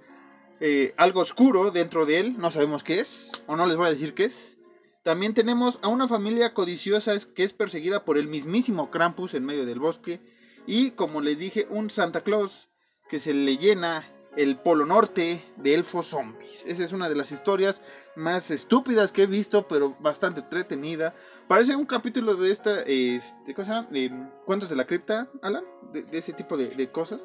eh, 0.61 0.93
algo 0.97 1.19
oscuro 1.19 1.71
dentro 1.71 2.05
de 2.05 2.19
él, 2.19 2.37
no 2.37 2.51
sabemos 2.51 2.83
qué 2.83 2.99
es, 2.99 3.31
o 3.47 3.55
no 3.57 3.65
les 3.65 3.75
voy 3.75 3.87
a 3.87 3.91
decir 3.91 4.13
qué 4.13 4.25
es. 4.25 4.57
También 5.03 5.33
tenemos 5.33 5.79
a 5.81 5.87
una 5.87 6.07
familia 6.07 6.53
codiciosa 6.53 7.17
que 7.35 7.43
es 7.43 7.53
perseguida 7.53 8.05
por 8.05 8.17
el 8.17 8.27
mismísimo 8.27 8.91
Krampus 8.91 9.33
en 9.33 9.45
medio 9.45 9.65
del 9.65 9.79
bosque. 9.79 10.21
Y 10.67 10.91
como 10.91 11.21
les 11.21 11.39
dije, 11.39 11.67
un 11.69 11.89
Santa 11.89 12.21
Claus 12.21 12.69
que 13.09 13.19
se 13.19 13.33
le 13.33 13.57
llena 13.57 14.05
el 14.41 14.57
polo 14.57 14.85
norte 14.85 15.43
de 15.57 15.73
elfos 15.73 16.07
zombies. 16.07 16.63
Esa 16.65 16.83
es 16.83 16.91
una 16.93 17.09
de 17.09 17.15
las 17.15 17.31
historias 17.31 17.81
más 18.15 18.51
estúpidas 18.51 19.11
que 19.11 19.23
he 19.23 19.27
visto, 19.27 19.67
pero 19.67 19.95
bastante 19.99 20.39
entretenida. 20.39 21.13
Parece 21.47 21.75
un 21.75 21.85
capítulo 21.85 22.35
de 22.35 22.51
esta, 22.51 22.81
este, 22.81 23.53
¿cómo 23.53 23.65
se 23.65 23.71
llama? 23.73 23.87
Eh, 23.93 24.09
Cuentos 24.45 24.69
de 24.69 24.75
la 24.75 24.85
cripta, 24.85 25.27
Alan, 25.41 25.63
de, 25.91 26.03
de 26.03 26.17
ese 26.17 26.33
tipo 26.33 26.55
de, 26.57 26.69
de 26.69 26.89
cosas. 26.91 27.19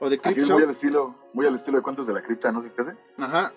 O 0.00 0.08
de 0.08 0.16
es 0.24 0.36
Show. 0.46 0.54
muy 0.56 0.64
al 0.64 0.70
estilo, 0.70 1.14
muy 1.34 1.46
al 1.46 1.54
estilo 1.54 1.76
de 1.76 1.82
cuentos 1.82 2.06
de 2.06 2.14
la 2.14 2.22
cripta, 2.22 2.50
¿no 2.50 2.60
se 2.60 2.70
te 2.70 2.80
hace? 2.80 2.94
Ajá. 3.18 3.52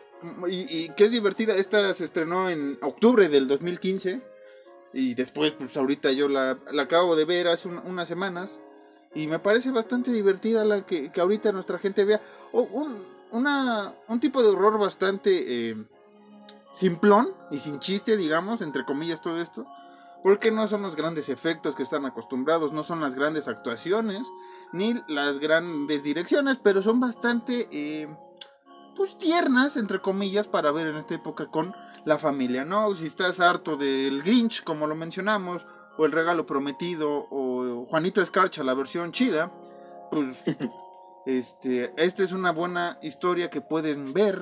Y, 0.47 0.67
y 0.85 0.89
que 0.89 1.05
es 1.05 1.11
divertida. 1.11 1.55
Esta 1.55 1.93
se 1.93 2.03
estrenó 2.05 2.49
en 2.49 2.77
octubre 2.81 3.27
del 3.29 3.47
2015. 3.47 4.21
Y 4.93 5.15
después, 5.15 5.53
pues 5.53 5.75
ahorita 5.77 6.11
yo 6.11 6.27
la, 6.29 6.59
la 6.71 6.83
acabo 6.83 7.15
de 7.15 7.25
ver 7.25 7.47
hace 7.47 7.67
un- 7.69 7.79
unas 7.79 8.07
semanas. 8.07 8.59
Y 9.15 9.27
me 9.27 9.39
parece 9.39 9.71
bastante 9.71 10.11
divertida 10.11 10.65
la 10.65 10.85
que, 10.85 11.11
que 11.11 11.21
ahorita 11.21 11.51
nuestra 11.51 11.77
gente 11.77 12.03
vea. 12.03 12.21
Un, 12.51 13.05
una, 13.31 13.93
un 14.07 14.19
tipo 14.19 14.41
de 14.41 14.49
horror 14.49 14.79
bastante 14.79 15.71
eh, 15.71 15.75
simplón 16.73 17.29
y 17.51 17.59
sin 17.59 17.79
chiste, 17.79 18.17
digamos, 18.17 18.61
entre 18.61 18.85
comillas, 18.85 19.21
todo 19.21 19.39
esto. 19.39 19.65
Porque 20.23 20.51
no 20.51 20.67
son 20.67 20.81
los 20.81 20.95
grandes 20.95 21.29
efectos 21.29 21.75
que 21.75 21.83
están 21.83 22.05
acostumbrados, 22.05 22.71
no 22.71 22.83
son 22.83 23.01
las 23.01 23.13
grandes 23.13 23.47
actuaciones, 23.47 24.25
ni 24.71 24.95
las 25.07 25.39
grandes 25.39 26.03
direcciones, 26.03 26.57
pero 26.63 26.81
son 26.81 26.99
bastante, 26.99 27.67
eh, 27.71 28.07
pues, 28.95 29.17
tiernas, 29.17 29.75
entre 29.75 30.01
comillas, 30.01 30.47
para 30.47 30.71
ver 30.71 30.87
en 30.87 30.95
esta 30.95 31.15
época 31.15 31.47
con 31.47 31.75
la 32.05 32.17
familia, 32.17 32.65
¿no? 32.65 32.93
Si 32.95 33.05
estás 33.05 33.39
harto 33.39 33.75
del 33.75 34.23
Grinch, 34.23 34.63
como 34.63 34.87
lo 34.87 34.95
mencionamos, 34.95 35.65
o 35.97 36.05
El 36.05 36.11
Regalo 36.11 36.45
Prometido, 36.45 37.27
o 37.29 37.85
Juanito 37.89 38.21
Escarcha, 38.21 38.63
la 38.63 38.73
versión 38.73 39.11
chida, 39.11 39.51
pues, 40.11 40.43
este, 41.25 41.93
esta 41.97 42.23
es 42.23 42.31
una 42.31 42.51
buena 42.51 42.97
historia 43.01 43.49
que 43.49 43.61
pueden 43.61 44.13
ver 44.13 44.39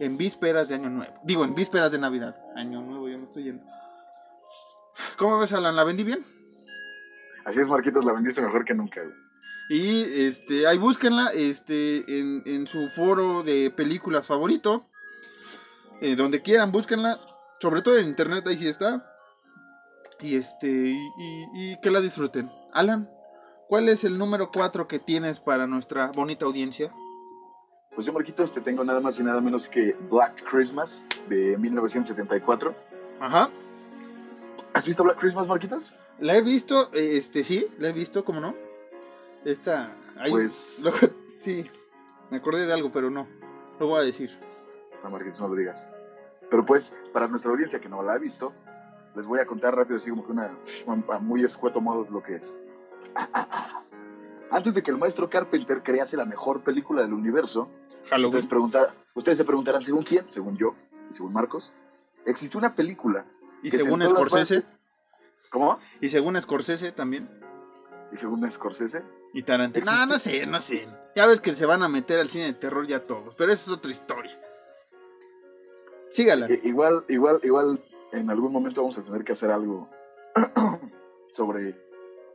en 0.00 0.16
vísperas 0.16 0.68
de 0.68 0.76
Año 0.76 0.90
Nuevo. 0.90 1.14
Digo, 1.24 1.44
en 1.44 1.54
vísperas 1.54 1.92
de 1.92 1.98
Navidad. 1.98 2.36
Año 2.56 2.80
Nuevo, 2.80 3.08
ya 3.08 3.18
me 3.18 3.24
estoy 3.24 3.44
yendo. 3.44 3.64
¿Cómo 5.16 5.38
ves, 5.38 5.52
Alan? 5.52 5.76
¿La 5.76 5.84
vendí 5.84 6.04
bien? 6.04 6.24
Así 7.44 7.60
es, 7.60 7.68
Marquitos, 7.68 8.04
la 8.04 8.12
vendiste 8.12 8.40
mejor 8.40 8.64
que 8.64 8.74
nunca. 8.74 9.00
güey. 9.02 9.14
Y 9.70 10.02
este, 10.26 10.66
ahí 10.66 10.78
búsquenla 10.78 11.28
este, 11.28 12.18
en, 12.18 12.42
en 12.44 12.66
su 12.66 12.88
foro 12.90 13.42
de 13.42 13.70
películas 13.70 14.26
favorito. 14.26 14.86
Eh, 16.00 16.16
donde 16.16 16.42
quieran, 16.42 16.72
búsquenla. 16.72 17.16
Sobre 17.60 17.82
todo 17.82 17.98
en 17.98 18.08
internet, 18.08 18.44
ahí 18.46 18.56
sí 18.56 18.66
está. 18.66 19.09
Y 20.20 20.36
este, 20.36 20.68
y, 20.68 20.96
y- 21.18 21.48
y 21.72 21.80
que 21.80 21.90
la 21.90 22.00
disfruten. 22.00 22.50
Alan, 22.72 23.10
¿cuál 23.68 23.88
es 23.88 24.04
el 24.04 24.18
número 24.18 24.50
4 24.52 24.86
que 24.86 24.98
tienes 24.98 25.40
para 25.40 25.66
nuestra 25.66 26.12
bonita 26.14 26.44
audiencia? 26.44 26.92
Pues 27.94 28.06
yo, 28.06 28.12
Marquitos, 28.12 28.52
te 28.52 28.60
tengo 28.60 28.84
nada 28.84 29.00
más 29.00 29.18
y 29.18 29.22
nada 29.22 29.40
menos 29.40 29.68
que 29.68 29.96
Black 30.10 30.42
Christmas 30.48 31.02
de 31.28 31.56
1974. 31.58 32.74
Ajá. 33.20 33.50
¿Has 34.74 34.84
visto 34.84 35.02
Black 35.02 35.18
Christmas, 35.18 35.46
Marquitos? 35.48 35.94
La 36.20 36.36
he 36.36 36.42
visto, 36.42 36.92
este, 36.92 37.42
sí, 37.42 37.66
la 37.78 37.88
he 37.88 37.92
visto, 37.92 38.24
¿cómo 38.24 38.40
no? 38.40 38.54
Esta, 39.44 39.96
hay- 40.16 40.30
Pues- 40.30 40.78
luego- 40.82 40.98
sí, 41.38 41.68
me 42.30 42.36
acordé 42.36 42.66
de 42.66 42.72
algo, 42.72 42.92
pero 42.92 43.10
no, 43.10 43.26
lo 43.80 43.86
voy 43.88 44.00
a 44.00 44.04
decir. 44.04 44.30
No, 45.02 45.10
Marquitos, 45.10 45.40
no 45.40 45.48
lo 45.48 45.54
digas. 45.56 45.86
Pero 46.50 46.64
pues, 46.66 46.92
para 47.12 47.26
nuestra 47.28 47.50
audiencia 47.50 47.80
que 47.80 47.88
no 47.88 48.02
la 48.02 48.12
ha 48.14 48.18
visto, 48.18 48.52
les 49.16 49.26
voy 49.26 49.40
a 49.40 49.46
contar 49.46 49.74
rápido, 49.74 49.96
así 49.98 50.10
como 50.10 50.24
que 50.24 50.32
una, 50.32 50.50
a 51.08 51.18
muy 51.18 51.44
escueto 51.44 51.80
modo 51.80 52.06
lo 52.10 52.22
que 52.22 52.36
es. 52.36 52.56
Antes 54.50 54.74
de 54.74 54.82
que 54.82 54.90
el 54.90 54.98
maestro 54.98 55.30
Carpenter 55.30 55.82
crease 55.82 56.16
la 56.16 56.24
mejor 56.24 56.62
película 56.62 57.02
del 57.02 57.12
universo, 57.12 57.68
ustedes, 58.04 58.48
ustedes 59.14 59.38
se 59.38 59.44
preguntarán, 59.44 59.82
¿según 59.82 60.02
quién? 60.02 60.24
Según 60.30 60.56
yo 60.56 60.74
y 61.10 61.14
según 61.14 61.32
Marcos. 61.32 61.72
Existió 62.26 62.58
una 62.58 62.74
película. 62.74 63.24
Y 63.62 63.70
que 63.70 63.78
según 63.78 64.02
Scorsese, 64.08 64.64
¿Cómo? 65.50 65.78
y 66.00 66.08
según 66.08 66.40
Scorsese 66.40 66.92
también. 66.92 67.28
Y 68.12 68.16
según 68.16 68.50
Scorsese. 68.50 69.02
Y 69.32 69.42
Tarantino. 69.42 69.86
No, 69.86 69.92
Existe- 69.92 70.06
no 70.08 70.18
sé, 70.18 70.46
no 70.46 70.60
sé. 70.60 70.88
Ya 71.14 71.26
ves 71.26 71.40
que 71.40 71.52
se 71.52 71.66
van 71.66 71.82
a 71.82 71.88
meter 71.88 72.18
al 72.18 72.28
cine 72.28 72.46
de 72.46 72.54
terror 72.54 72.86
ya 72.86 73.06
todos, 73.06 73.34
pero 73.36 73.52
esa 73.52 73.70
es 73.70 73.76
otra 73.76 73.90
historia. 73.90 74.36
Sígala. 76.10 76.48
Igual, 76.64 77.04
igual, 77.08 77.38
igual, 77.44 77.80
en 78.12 78.30
algún 78.30 78.52
momento 78.52 78.80
vamos 78.82 78.98
a 78.98 79.02
tener 79.02 79.24
que 79.24 79.32
hacer 79.32 79.50
algo 79.50 79.88
sobre 81.32 81.76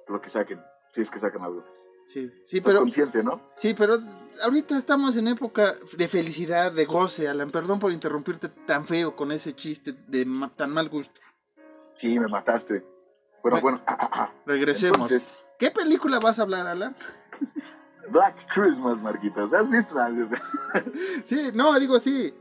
lo 0.07 0.21
que 0.21 0.29
saquen, 0.29 0.61
si 0.93 1.01
es 1.01 1.09
que 1.11 1.19
sacan 1.19 1.41
algo. 1.43 1.63
Sí, 2.05 2.29
sí, 2.47 2.57
Estás 2.57 2.71
pero 2.73 2.79
consciente, 2.81 3.23
¿no? 3.23 3.41
sí, 3.57 3.73
pero 3.73 3.97
ahorita 4.43 4.77
estamos 4.77 5.17
en 5.17 5.27
época 5.27 5.73
de 5.97 6.07
felicidad, 6.07 6.71
de 6.71 6.85
goce, 6.85 7.27
Alan. 7.27 7.49
Perdón 7.49 7.79
por 7.79 7.91
interrumpirte 7.91 8.47
tan 8.49 8.85
feo 8.85 9.15
con 9.15 9.31
ese 9.31 9.53
chiste 9.53 9.93
de 10.07 10.23
ma- 10.25 10.53
tan 10.55 10.71
mal 10.71 10.87
gusto. 10.89 11.19
Sí, 11.95 12.19
me 12.19 12.27
mataste. 12.27 12.85
Bueno, 13.41 13.59
Bueno. 13.59 13.81
bueno, 13.87 14.31
Regresemos. 14.45 14.95
entonces, 15.11 15.45
¿Qué 15.57 15.71
película 15.71 16.19
vas 16.19 16.37
a 16.37 16.43
hablar, 16.43 16.67
Alan? 16.67 16.95
Black 18.09 18.35
Christmas, 18.53 19.01
Marquitos, 19.01 19.51
¿has 19.51 19.67
visto? 19.67 19.95
Sí, 21.23 21.49
no, 21.55 21.79
digo 21.79 21.99
sí. 21.99 22.31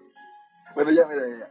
Bueno, 0.75 0.91
ya, 0.91 1.07
mira, 1.07 1.23
ya. 1.27 1.51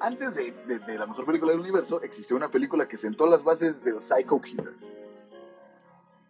Antes 0.00 0.34
de, 0.34 0.52
de- 0.66 0.78
de 0.78 0.98
la 0.98 1.06
mejor 1.06 1.26
película 1.26 1.52
del 1.52 1.60
universo, 1.60 2.00
existió 2.02 2.36
una 2.36 2.48
película 2.48 2.88
que 2.88 2.96
sentó 2.96 3.26
las 3.26 3.42
bases 3.44 3.82
del 3.84 4.00
Psycho 4.00 4.40
Killer. 4.40 4.72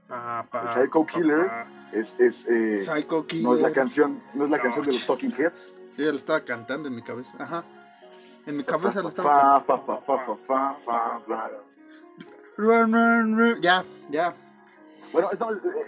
Pa, 0.08 0.44
pa, 0.50 0.62
El 0.62 0.68
Psycho 0.70 1.04
pa, 1.06 1.12
Killer. 1.12 1.46
pa. 1.46 1.66
Es, 1.92 2.16
es, 2.18 2.46
eh, 2.48 2.82
Psycho 2.84 3.26
Killer. 3.26 3.44
no 3.44 3.54
es 3.54 3.60
la 3.60 3.72
canción, 3.72 4.20
no 4.34 4.44
es 4.44 4.50
la 4.50 4.56
No, 4.56 4.62
canción 4.64 4.84
de 4.84 4.92
los 4.92 5.06
Talking 5.06 5.32
Heads. 5.32 5.74
Yo 5.96 6.04
ya 6.04 6.10
la 6.12 6.16
estaba 6.16 6.40
cantando 6.40 6.88
en 6.88 6.94
mi 6.96 7.02
cabeza. 7.02 7.32
Ajá. 7.38 7.64
En 8.46 8.56
mi 8.56 8.64
cabeza 8.64 9.02
la 9.02 9.08
estaba 9.10 9.60
Fa, 9.60 9.76
fa, 9.76 9.78
fa, 9.78 9.96
fa, 10.00 10.18
fa, 10.18 10.36
fa, 10.46 10.74
fa, 10.84 11.20
fa. 11.26 11.60
cantando. 12.56 13.60
Ya, 13.60 13.84
ya. 14.10 14.34
Bueno, 15.12 15.28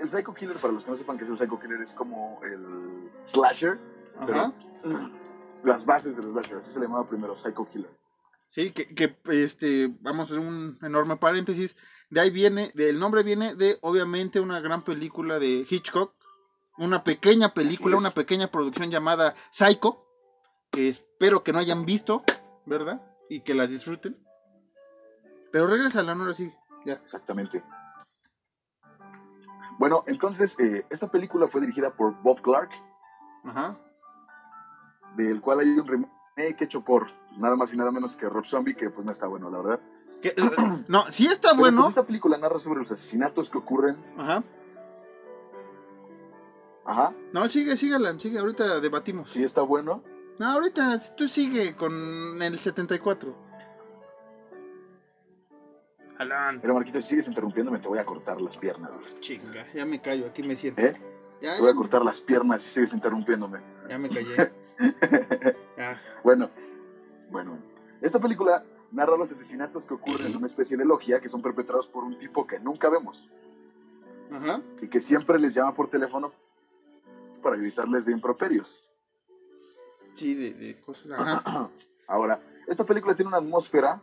el 0.00 0.08
Psycho 0.10 0.34
Killer, 0.34 0.56
para 0.56 0.72
los 0.72 0.84
que 0.84 0.90
no 0.90 0.96
sepan 0.96 1.16
qué 1.16 1.24
es 1.24 1.30
el 1.30 1.38
Psycho 1.38 1.58
Killer, 1.58 1.80
es 1.80 1.92
como 1.94 2.40
el 2.44 3.10
slasher, 3.24 3.78
Ajá. 4.20 4.52
las 5.64 5.84
bases 5.84 6.16
del 6.16 6.32
slasher, 6.32 6.58
así 6.58 6.70
se 6.70 6.80
le 6.80 6.86
llamaba 6.86 7.08
primero, 7.08 7.36
Psycho 7.36 7.66
Killer. 7.66 7.90
Sí, 8.50 8.72
que, 8.72 8.94
que 8.94 9.16
este, 9.28 9.88
vamos 10.00 10.20
a 10.20 10.34
hacer 10.34 10.38
un 10.38 10.78
enorme 10.82 11.16
paréntesis. 11.16 11.76
De 12.10 12.20
ahí 12.20 12.30
viene, 12.30 12.70
del 12.74 12.98
nombre 12.98 13.22
viene 13.22 13.54
de, 13.54 13.78
obviamente, 13.80 14.40
una 14.40 14.60
gran 14.60 14.82
película 14.82 15.38
de 15.38 15.66
Hitchcock. 15.68 16.14
Una 16.78 17.04
pequeña 17.04 17.54
película, 17.54 17.96
una 17.96 18.10
pequeña 18.10 18.50
producción 18.50 18.90
llamada 18.90 19.34
Psycho. 19.50 20.04
Que 20.70 20.88
espero 20.88 21.42
que 21.42 21.52
no 21.52 21.58
hayan 21.58 21.86
visto, 21.86 22.22
¿verdad? 22.66 23.00
Y 23.30 23.40
que 23.40 23.54
la 23.54 23.66
disfruten. 23.66 24.18
Pero 25.50 25.66
regresa 25.66 26.00
a 26.00 26.02
la 26.02 26.12
hora 26.12 26.34
sí. 26.34 26.52
Ya. 26.84 26.94
Exactamente. 26.94 27.62
Bueno, 29.78 30.04
entonces, 30.06 30.58
eh, 30.58 30.84
esta 30.90 31.10
película 31.10 31.48
fue 31.48 31.60
dirigida 31.62 31.94
por 31.94 32.20
Bob 32.22 32.40
Clark, 32.42 32.70
Ajá. 33.44 33.76
Del 35.16 35.40
cual 35.40 35.60
hay 35.60 35.68
un 35.78 35.86
remake 35.86 36.62
hecho 36.64 36.82
por 36.82 37.08
nada 37.38 37.56
más 37.56 37.72
y 37.72 37.76
nada 37.76 37.90
menos 37.92 38.16
que 38.16 38.28
Rob 38.28 38.44
Zombie, 38.44 38.74
que 38.74 38.90
pues 38.90 39.04
no 39.06 39.12
está 39.12 39.26
bueno, 39.26 39.50
la 39.50 39.58
verdad. 39.60 39.80
Que- 40.22 40.34
no, 40.88 41.10
sí 41.10 41.26
está 41.26 41.50
Pero, 41.50 41.60
bueno. 41.60 41.80
pues, 41.82 41.88
esta 41.90 42.06
película 42.06 42.36
narra 42.38 42.58
sobre 42.58 42.80
los 42.80 42.92
asesinatos 42.92 43.48
que 43.50 43.58
ocurren. 43.58 43.96
Ajá. 44.18 44.42
Ajá, 46.84 47.14
No, 47.32 47.48
sigue, 47.48 47.76
sigue, 47.76 47.94
Alan, 47.94 48.18
sigue. 48.18 48.38
Ahorita 48.40 48.80
debatimos. 48.80 49.30
sí 49.30 49.42
está 49.44 49.62
bueno. 49.62 50.02
No, 50.38 50.46
ahorita 50.48 50.98
tú 51.16 51.28
sigue 51.28 51.76
con 51.76 52.42
el 52.42 52.58
74. 52.58 53.34
Alan. 56.18 56.60
Pero 56.60 56.74
Marquito, 56.74 57.00
si 57.00 57.08
sigues 57.10 57.28
interrumpiéndome, 57.28 57.78
te 57.78 57.88
voy 57.88 57.98
a 57.98 58.04
cortar 58.04 58.40
las 58.40 58.56
piernas. 58.56 58.96
güey. 58.96 59.20
Chinga, 59.20 59.66
ya 59.72 59.84
me 59.84 60.00
callo, 60.00 60.26
aquí 60.26 60.42
me 60.42 60.56
siento. 60.56 60.80
¿Eh? 60.82 60.94
Ya, 61.40 61.56
Te 61.56 61.62
voy 61.62 61.70
a 61.70 61.74
cortar 61.74 62.04
las 62.04 62.20
piernas 62.20 62.62
si 62.62 62.68
sigues 62.68 62.92
interrumpiéndome. 62.92 63.60
ya 63.88 63.98
me 63.98 64.08
callé. 64.08 64.52
Ya. 65.76 66.00
Bueno, 66.24 66.50
bueno. 67.30 67.58
Esta 68.00 68.20
película 68.20 68.64
narra 68.92 69.16
los 69.16 69.30
asesinatos 69.32 69.86
que 69.86 69.94
ocurren 69.94 70.28
en 70.28 70.36
una 70.36 70.46
especie 70.46 70.76
de 70.76 70.84
logia 70.84 71.20
que 71.20 71.28
son 71.28 71.42
perpetrados 71.42 71.88
por 71.88 72.04
un 72.04 72.18
tipo 72.18 72.46
que 72.46 72.60
nunca 72.60 72.88
vemos 72.88 73.28
Ajá. 74.30 74.60
y 74.80 74.88
que 74.88 75.00
siempre 75.00 75.38
les 75.38 75.54
llama 75.54 75.74
por 75.74 75.88
teléfono 75.88 76.32
para 77.42 77.56
gritarles 77.56 78.04
de 78.04 78.12
improperios. 78.12 78.92
Sí, 80.14 80.34
de, 80.34 80.52
de 80.54 80.80
cosas. 80.80 81.12
Ajá. 81.12 81.70
Ahora, 82.06 82.40
esta 82.66 82.84
película 82.84 83.14
tiene 83.14 83.28
una 83.28 83.38
atmósfera, 83.38 84.00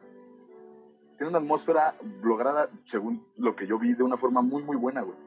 tiene 1.18 1.30
una 1.30 1.40
atmósfera 1.40 1.96
lograda, 2.24 2.70
según 2.86 3.26
lo 3.38 3.56
que 3.56 3.68
yo 3.68 3.78
vi, 3.78 3.94
de 3.94 4.04
una 4.04 4.18
forma 4.18 4.42
muy, 4.42 4.64
muy 4.64 4.76
buena, 4.78 5.02
güey. 5.02 5.18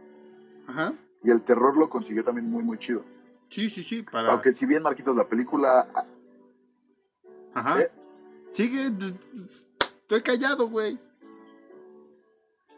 Ajá. 0.67 0.93
Y 1.23 1.31
el 1.31 1.43
terror 1.43 1.77
lo 1.77 1.89
consiguió 1.89 2.25
también 2.25 2.51
muy, 2.51 2.63
muy 2.63 2.79
chido. 2.79 3.05
Sí, 3.53 3.69
sí, 3.69 3.83
sí. 3.83 4.03
Para. 4.03 4.33
Aunque 4.33 4.53
si 4.53 4.65
bien, 4.65 4.83
Marquitos, 4.83 5.15
la 5.15 5.29
película... 5.29 5.87
ah, 5.95 6.07
Ajá. 7.53 7.83
¿Eh? 7.83 7.91
Sigue. 8.51 8.91
Estoy 10.01 10.23
callado, 10.23 10.71
güey. 10.71 10.99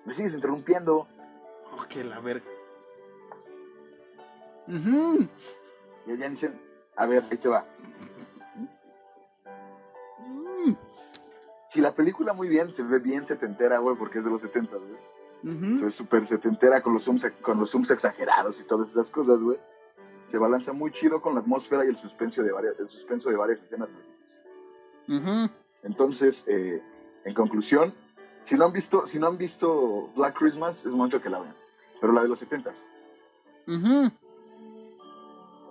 Me 0.05 0.15
sigues 0.15 0.35
interrumpiendo. 0.35 1.07
Oh, 1.71 1.87
que 1.89 2.03
la 2.03 2.19
verga. 2.19 2.45
Ujú. 4.67 5.29
Y 6.07 6.17
ya 6.17 6.29
dicen, 6.29 6.61
a 6.97 7.07
ver, 7.07 7.25
ahí 7.31 7.37
te 7.39 7.49
va. 7.49 7.65
Mm. 10.19 10.75
Si 11.69 11.81
la 11.81 11.95
película 11.95 12.33
muy 12.33 12.49
bien, 12.49 12.75
se 12.75 12.83
ve 12.83 12.99
bien 12.99 13.27
setentera, 13.27 13.79
güey, 13.79 13.97
porque 13.97 14.19
es 14.19 14.25
de 14.25 14.31
los 14.31 14.41
70, 14.41 14.77
güey. 14.77 15.55
Ujú. 15.55 15.77
Se 15.77 15.85
ve 15.85 15.91
súper 15.93 16.27
setentera 16.27 16.83
con 16.83 16.95
los, 16.95 17.05
zooms, 17.05 17.31
con 17.43 17.61
los 17.61 17.71
zooms 17.71 17.93
exagerados 17.93 18.61
y 18.61 18.65
todas 18.65 18.91
esas 18.91 19.11
cosas, 19.11 19.41
güey. 19.41 19.59
Se 20.27 20.39
balanza 20.39 20.73
muy 20.73 20.91
chido 20.91 21.21
con 21.21 21.35
la 21.35 21.41
atmósfera 21.41 21.85
y 21.85 21.89
el 21.89 21.97
suspenso 21.97 22.43
de 22.43 22.51
varias, 22.53 22.79
el 22.81 22.89
suspenso 22.89 23.31
de 23.31 23.37
varias 23.37 23.63
escenas, 23.63 23.89
güey. 23.93 25.19
Ujú. 25.21 25.51
Entonces, 25.83 26.45
eh, 26.47 26.83
en 27.25 27.35
conclusión, 27.35 27.93
si 28.45 28.55
no 28.57 28.65
han 28.65 28.73
visto, 28.73 29.07
si 29.07 29.19
no 29.19 29.27
han 29.27 29.37
visto 29.39 30.09
Black 30.17 30.35
Christmas, 30.39 30.85
es 30.87 30.93
momento 30.93 31.21
que 31.21 31.29
la 31.31 31.41
vean. 31.41 31.55
Pero 32.01 32.13
la 32.13 32.23
de 32.23 32.29
los 32.29 32.39
70 32.39 32.71
Ujú. 33.67 34.11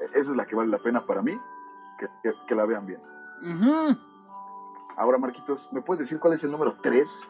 esa 0.02 0.18
es 0.20 0.28
la 0.30 0.46
que 0.46 0.56
vale 0.56 0.70
la 0.70 0.80
pena 0.80 1.06
para 1.06 1.22
mí, 1.22 1.38
que, 2.00 2.08
que- 2.24 2.34
que 2.48 2.56
la 2.56 2.66
vean 2.66 2.86
bien. 2.86 3.02
Ujú. 3.42 3.98
Ahora, 4.96 5.18
Marquitos, 5.18 5.70
¿me 5.72 5.82
puedes 5.82 6.00
decir 6.00 6.20
cuál 6.20 6.34
es 6.34 6.44
el 6.44 6.52
número 6.52 6.76
3 6.82 7.24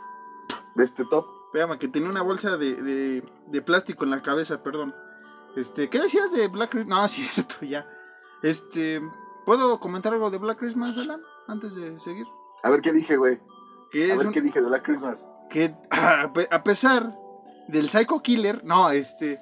de 0.75 0.84
este 0.84 1.06
top? 1.06 1.25
Espérame, 1.48 1.77
que 1.80 1.88
tenía 1.88 2.10
una 2.10 2.22
bolsa 2.22 2.58
de, 2.58 2.75
de, 2.82 3.24
de 3.48 3.62
plástico 3.62 4.03
en 4.03 4.10
la 4.12 4.22
cabeza, 4.22 4.62
perdón. 4.63 4.94
Este, 5.56 5.90
¿qué 5.90 6.00
decías 6.00 6.32
de 6.32 6.48
Black 6.48 6.72
Christmas? 6.72 6.98
No, 7.00 7.06
es 7.06 7.12
cierto, 7.12 7.56
ya. 7.66 7.88
Este, 8.42 9.02
¿puedo 9.46 9.80
comentar 9.80 10.14
algo 10.14 10.30
de 10.30 10.38
Black 10.38 10.60
Christmas, 10.60 10.98
Alan? 10.98 11.22
Antes 11.48 11.76
de 11.76 12.00
seguir. 12.00 12.26
A 12.64 12.70
ver 12.70 12.82
qué 12.82 12.92
dije, 12.94 13.18
güey. 13.18 13.36
A 13.36 13.98
es 13.98 14.18
ver 14.18 14.28
un- 14.28 14.34
qué 14.34 14.42
dije 14.42 14.62
de 14.62 14.68
Black 14.68 14.84
Christmas. 14.84 15.26
que 15.50 15.76
a 15.92 16.32
pe- 16.34 16.48
a 16.50 16.64
pesar 16.64 17.14
del 17.68 17.90
Psycho 17.90 18.22
Killer, 18.22 18.64
no, 18.64 18.90
este, 18.90 19.40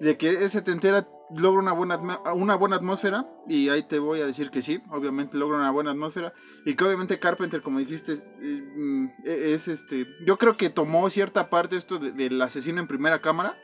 de 0.00 0.16
que 0.16 0.30
ese 0.30 0.48
setentera 0.50 1.06
logra 1.36 1.60
una 1.60 1.72
buena, 1.72 1.98
una 2.34 2.54
buena 2.54 2.76
atmósfera, 2.76 3.26
y 3.46 3.68
ahí 3.68 3.82
te 3.82 3.98
voy 3.98 4.20
a 4.20 4.26
decir 4.26 4.50
que 4.50 4.62
sí, 4.62 4.82
obviamente 4.90 5.36
logra 5.36 5.58
una 5.58 5.70
buena 5.70 5.90
atmósfera, 5.90 6.32
y 6.64 6.74
que 6.74 6.84
obviamente 6.84 7.18
Carpenter, 7.18 7.62
como 7.62 7.78
dijiste, 7.78 8.12
eh, 8.40 8.72
mm, 8.76 9.06
e- 9.24 9.54
es 9.54 9.68
este, 9.68 10.06
yo 10.26 10.38
creo 10.38 10.54
que 10.54 10.70
tomó 10.70 11.08
cierta 11.10 11.50
parte 11.50 11.76
esto 11.76 11.98
de- 11.98 12.12
del 12.12 12.40
asesino 12.40 12.80
en 12.80 12.86
primera 12.86 13.20
cámara, 13.20 13.58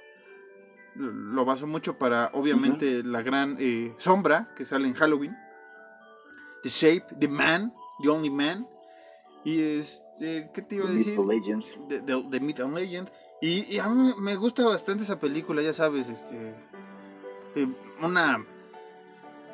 lo 1.00 1.44
basó 1.44 1.66
mucho 1.66 1.98
para, 1.98 2.30
obviamente, 2.34 3.02
la 3.02 3.22
gran 3.22 3.56
eh, 3.58 3.94
sombra 3.98 4.48
que 4.56 4.64
sale 4.64 4.86
en 4.86 4.94
Halloween, 4.94 5.36
The 6.62 6.68
Shape, 6.68 7.06
The 7.18 7.28
Man, 7.28 7.72
The 8.02 8.08
Only 8.08 8.30
Man, 8.30 8.68
y 9.44 9.60
este, 9.60 10.50
¿qué 10.52 10.62
te 10.62 10.76
iba 10.76 10.88
a 10.88 10.92
decir? 10.92 11.18
Myth 11.18 11.28
Legends. 11.28 11.78
de, 11.88 12.00
de, 12.00 12.22
de 12.28 12.40
Myth 12.40 12.60
and 12.60 12.74
Legend. 12.76 13.10
Y, 13.40 13.74
y 13.74 13.78
a 13.78 13.88
mí 13.88 14.12
me 14.18 14.36
gusta 14.36 14.66
bastante 14.66 15.04
esa 15.04 15.18
película, 15.18 15.62
ya 15.62 15.72
sabes, 15.72 16.08
este. 16.08 16.54
eh, 17.54 17.66
una 18.02 18.44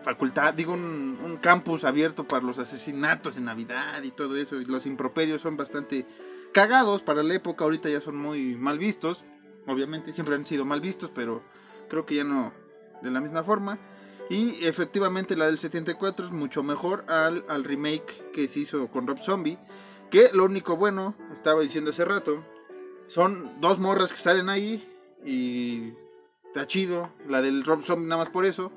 facultad, 0.02 0.54
digo, 0.54 0.72
un, 0.72 1.18
un 1.24 1.36
campus 1.36 1.84
abierto 1.84 2.26
para 2.26 2.44
los 2.44 2.58
asesinatos 2.58 3.36
en 3.36 3.44
Navidad 3.44 4.02
y 4.02 4.10
todo 4.10 4.36
eso. 4.36 4.60
Y 4.60 4.64
los 4.64 4.86
improperios 4.86 5.42
son 5.42 5.56
bastante 5.56 6.06
cagados 6.52 7.02
para 7.02 7.22
la 7.22 7.34
época. 7.34 7.64
Ahorita 7.64 7.88
ya 7.88 8.00
son 8.00 8.16
muy 8.16 8.56
mal 8.56 8.78
vistos. 8.78 9.24
Obviamente, 9.66 10.12
siempre 10.12 10.34
han 10.34 10.46
sido 10.46 10.64
mal 10.64 10.80
vistos, 10.80 11.10
pero 11.14 11.42
creo 11.88 12.06
que 12.06 12.14
ya 12.16 12.24
no 12.24 12.52
de 13.02 13.10
la 13.10 13.20
misma 13.20 13.42
forma. 13.42 13.78
Y 14.28 14.64
efectivamente 14.64 15.36
la 15.36 15.46
del 15.46 15.58
74 15.58 16.26
es 16.26 16.32
mucho 16.32 16.62
mejor 16.62 17.04
al, 17.08 17.44
al 17.48 17.64
remake 17.64 18.30
que 18.32 18.48
se 18.48 18.60
hizo 18.60 18.88
con 18.88 19.06
Rob 19.06 19.18
Zombie. 19.18 19.58
Que 20.10 20.30
lo 20.32 20.44
único 20.44 20.76
bueno, 20.76 21.14
estaba 21.32 21.60
diciendo 21.62 21.90
hace 21.90 22.04
rato, 22.04 22.44
son 23.08 23.60
dos 23.60 23.78
morras 23.78 24.12
que 24.12 24.18
salen 24.18 24.48
ahí 24.48 24.88
y 25.24 25.92
está 26.46 26.66
chido. 26.66 27.10
La 27.28 27.42
del 27.42 27.64
Rob 27.64 27.82
Zombie 27.82 28.06
nada 28.08 28.22
más 28.22 28.30
por 28.30 28.44
eso. 28.46 28.72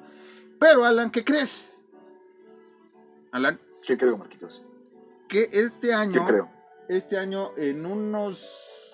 Pero 0.60 0.86
Alan, 0.86 1.10
¿qué 1.12 1.24
crees? 1.24 1.72
Alan, 3.32 3.60
¿Qué 3.86 3.98
creo, 3.98 4.18
Marquitos? 4.18 4.64
que 5.28 5.48
este 5.52 5.88
¿Qué 5.90 5.94
año, 5.94 6.26
creo? 6.26 6.50
este 6.90 7.18
año 7.18 7.52
en 7.58 7.86
unos 7.86 8.44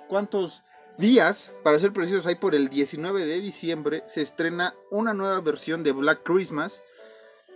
cuantos 0.09 0.61
días, 0.97 1.51
para 1.63 1.79
ser 1.79 1.91
precisos, 1.93 2.25
ahí 2.25 2.35
por 2.35 2.55
el 2.55 2.69
19 2.69 3.25
de 3.25 3.39
diciembre 3.41 4.03
se 4.07 4.21
estrena 4.21 4.75
una 4.91 5.13
nueva 5.13 5.39
versión 5.41 5.83
de 5.83 5.91
Black 5.91 6.21
Christmas, 6.23 6.81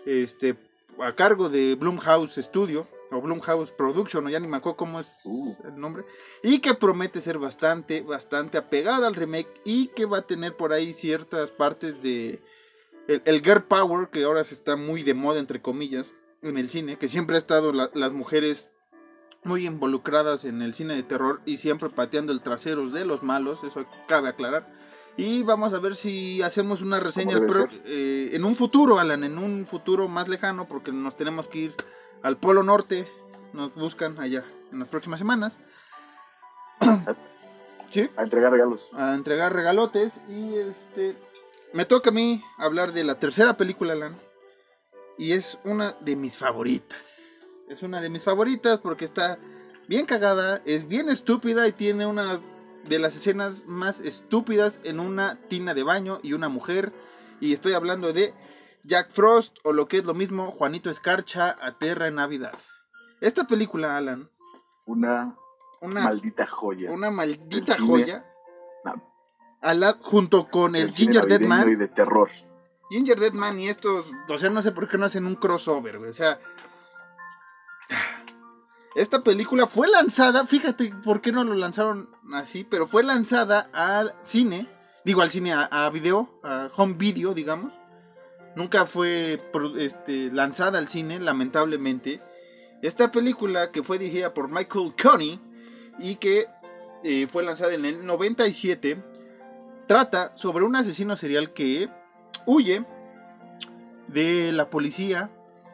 este, 0.05 0.55
a 1.00 1.13
cargo 1.15 1.50
de 1.50 1.75
Blumhouse 1.75 2.36
Studio 2.36 2.88
o 3.12 3.22
Blumhouse 3.22 3.72
Production, 3.72 4.27
o 4.27 4.29
ya 4.29 4.39
ni 4.39 4.48
me 4.48 4.58
acuerdo 4.58 4.77
cómo 4.77 5.00
es 5.00 5.19
Uh. 5.24 5.55
el 5.65 5.79
nombre, 5.79 6.03
y 6.43 6.60
que 6.60 6.74
promete 6.75 7.22
ser 7.22 7.39
bastante, 7.39 8.01
bastante 8.01 8.58
apegada 8.58 9.08
al 9.08 9.15
remake 9.15 9.50
y 9.63 9.88
que 9.88 10.05
va 10.05 10.19
a 10.19 10.27
tener 10.27 10.55
por 10.55 10.74
ahí 10.74 10.93
ciertas 10.93 11.50
partes 11.51 12.03
de 12.03 12.39
el, 13.08 13.22
el 13.25 13.41
girl 13.41 13.63
power 13.63 14.10
que 14.10 14.24
ahora 14.24 14.43
se 14.43 14.53
está 14.53 14.75
muy 14.75 15.01
de 15.01 15.15
moda 15.15 15.39
entre 15.39 15.62
comillas 15.62 16.12
en 16.43 16.58
el 16.58 16.69
cine, 16.69 16.98
que 16.98 17.08
siempre 17.08 17.36
ha 17.36 17.39
estado 17.39 17.74
la- 17.74 17.89
las 17.96 18.12
mujeres 18.12 18.69
muy 19.43 19.65
involucradas 19.65 20.46
en 20.46 20.62
el 20.62 20.74
cine 20.74 20.96
de 20.96 21.03
terror 21.03 21.41
y 21.46 21.58
siempre 21.58 21.89
pateando 21.89 22.31
el 22.34 22.41
trasero 22.41 22.89
de 22.89 23.05
los 23.05 23.24
malos, 23.24 23.63
eso 23.63 23.86
cabe 24.08 24.29
aclarar. 24.29 24.67
Y 25.17 25.43
vamos 25.43 25.74
a 25.74 25.79
ver 25.79 25.96
si 25.96 26.41
hacemos 26.41 26.81
una 26.81 27.00
reseña 27.00 27.39
eh, 27.86 28.29
en 28.34 28.46
un 28.46 28.55
futuro, 28.55 29.00
Alan, 29.00 29.24
en 29.24 29.38
un 29.38 29.65
futuro 29.65 30.08
más 30.08 30.29
lejano, 30.29 30.67
porque 30.67 30.91
nos 30.91 31.17
tenemos 31.17 31.48
que 31.48 31.58
ir 31.60 31.75
al 32.22 32.38
Polo 32.38 32.63
Norte, 32.63 33.08
nos 33.53 33.74
buscan 33.75 34.19
allá 34.19 34.46
en 34.72 34.79
las 34.79 34.88
próximas 34.88 35.19
semanas. 35.19 35.60
sí, 37.91 38.10
A 38.15 38.24
entregar 38.24 38.51
regalos. 38.51 38.89
a 38.93 39.13
entregar 39.15 39.53
regalotes 39.53 40.13
y 40.29 40.55
este 40.55 41.17
me 41.74 41.86
toca 41.86 42.10
a 42.10 42.13
mí 42.13 42.41
hablar 42.58 42.93
de 42.93 43.03
la 43.03 43.19
tercera 43.19 43.58
película 43.58 43.93
Alan 43.93 44.15
y 45.17 45.34
es 45.34 45.58
una 45.65 45.98
de 46.00 46.15
mis 46.15 46.38
favoritas 46.38 47.19
es 47.69 47.83
una 47.83 48.01
de 48.01 48.09
mis 48.09 48.23
favoritas 48.23 48.79
porque 48.79 49.05
está 49.05 49.38
bien 49.88 50.05
cagada 50.05 50.61
es 50.65 50.88
bien 50.88 51.09
estúpida 51.09 51.67
y 51.67 51.71
tiene 51.71 52.05
una 52.05 52.41
de 52.88 52.99
las 52.99 53.15
escenas 53.15 53.65
más 53.67 53.99
estúpidas 53.99 54.81
en 54.83 54.99
una 54.99 55.35
tina 55.47 55.73
de 55.73 55.83
baño 55.83 56.19
y 56.23 56.33
una 56.33 56.49
mujer 56.49 56.91
y 57.39 57.53
estoy 57.53 57.73
hablando 57.73 58.11
de 58.11 58.33
Jack 58.83 59.11
Frost 59.11 59.57
o 59.63 59.73
lo 59.73 59.88
que 59.88 59.97
es 59.97 60.05
lo 60.05 60.13
mismo 60.13 60.51
Juanito 60.51 60.89
Escarcha 60.89 61.55
aterra 61.61 62.07
en 62.07 62.15
Navidad 62.15 62.53
esta 63.21 63.45
película 63.45 63.97
Alan 63.97 64.29
Una 64.85 65.35
una 65.81 66.01
maldita 66.01 66.46
joya. 66.46 66.91
una 66.91 67.09
maldita 67.09 67.77
joya. 67.77 68.25
No. 68.83 69.01
Junto 70.01 70.50
con 70.50 70.75
el 70.75 70.94
cine 70.94 71.13
Ginger 71.13 71.25
Dead 71.25 71.39
navideño 71.41 71.46
Y 71.46 71.75
Man. 71.75 71.79
de 71.79 71.87
terror. 71.87 72.29
Ginger 72.89 73.20
Dead 73.20 73.33
Man 73.33 73.59
y 73.59 73.70
estos, 73.70 74.05
o 74.27 74.37
sea, 74.37 74.50
no 74.50 74.61
sé 74.61 74.72
por 74.72 74.87
qué 74.87 74.98
no 74.98 75.05
hacen 75.05 75.25
un 75.25 75.35
crossover, 75.35 76.00
güey. 76.00 76.09
O 76.09 76.13
sea, 76.13 76.39
esta 78.95 79.23
película 79.23 79.67
fue 79.67 79.87
lanzada, 79.87 80.45
fíjate 80.45 80.93
por 81.03 81.21
qué 81.21 81.31
no 81.31 81.43
lo 81.43 81.55
lanzaron 81.55 82.09
así, 82.33 82.63
pero 82.63 82.87
fue 82.87 83.03
lanzada 83.03 83.69
al 83.71 84.15
cine, 84.23 84.67
digo 85.05 85.21
al 85.21 85.29
cine, 85.29 85.53
a, 85.53 85.89
video, 85.89 86.39
a 86.43 86.69
home 86.75 86.95
video, 86.97 87.33
digamos. 87.33 87.71
Nunca 88.55 88.85
fue 88.85 89.39
este, 89.77 90.31
lanzada 90.31 90.79
al 90.79 90.87
cine, 90.87 91.19
lamentablemente. 91.19 92.19
Esta 92.81 93.11
película 93.11 93.71
que 93.71 93.83
fue 93.83 93.99
dirigida 93.99 94.33
por 94.33 94.49
Michael 94.49 94.93
Coney 95.01 95.39
y 95.99 96.15
que 96.15 96.47
eh, 97.03 97.27
fue 97.27 97.43
lanzada 97.43 97.73
en 97.73 97.85
el 97.85 98.05
97, 98.05 99.01
trata 99.87 100.35
sobre 100.35 100.65
un 100.65 100.75
asesino 100.75 101.15
serial 101.15 101.53
que 101.53 101.89
huye 102.45 102.85
de 104.07 104.51
la 104.51 104.69
policía 104.69 105.29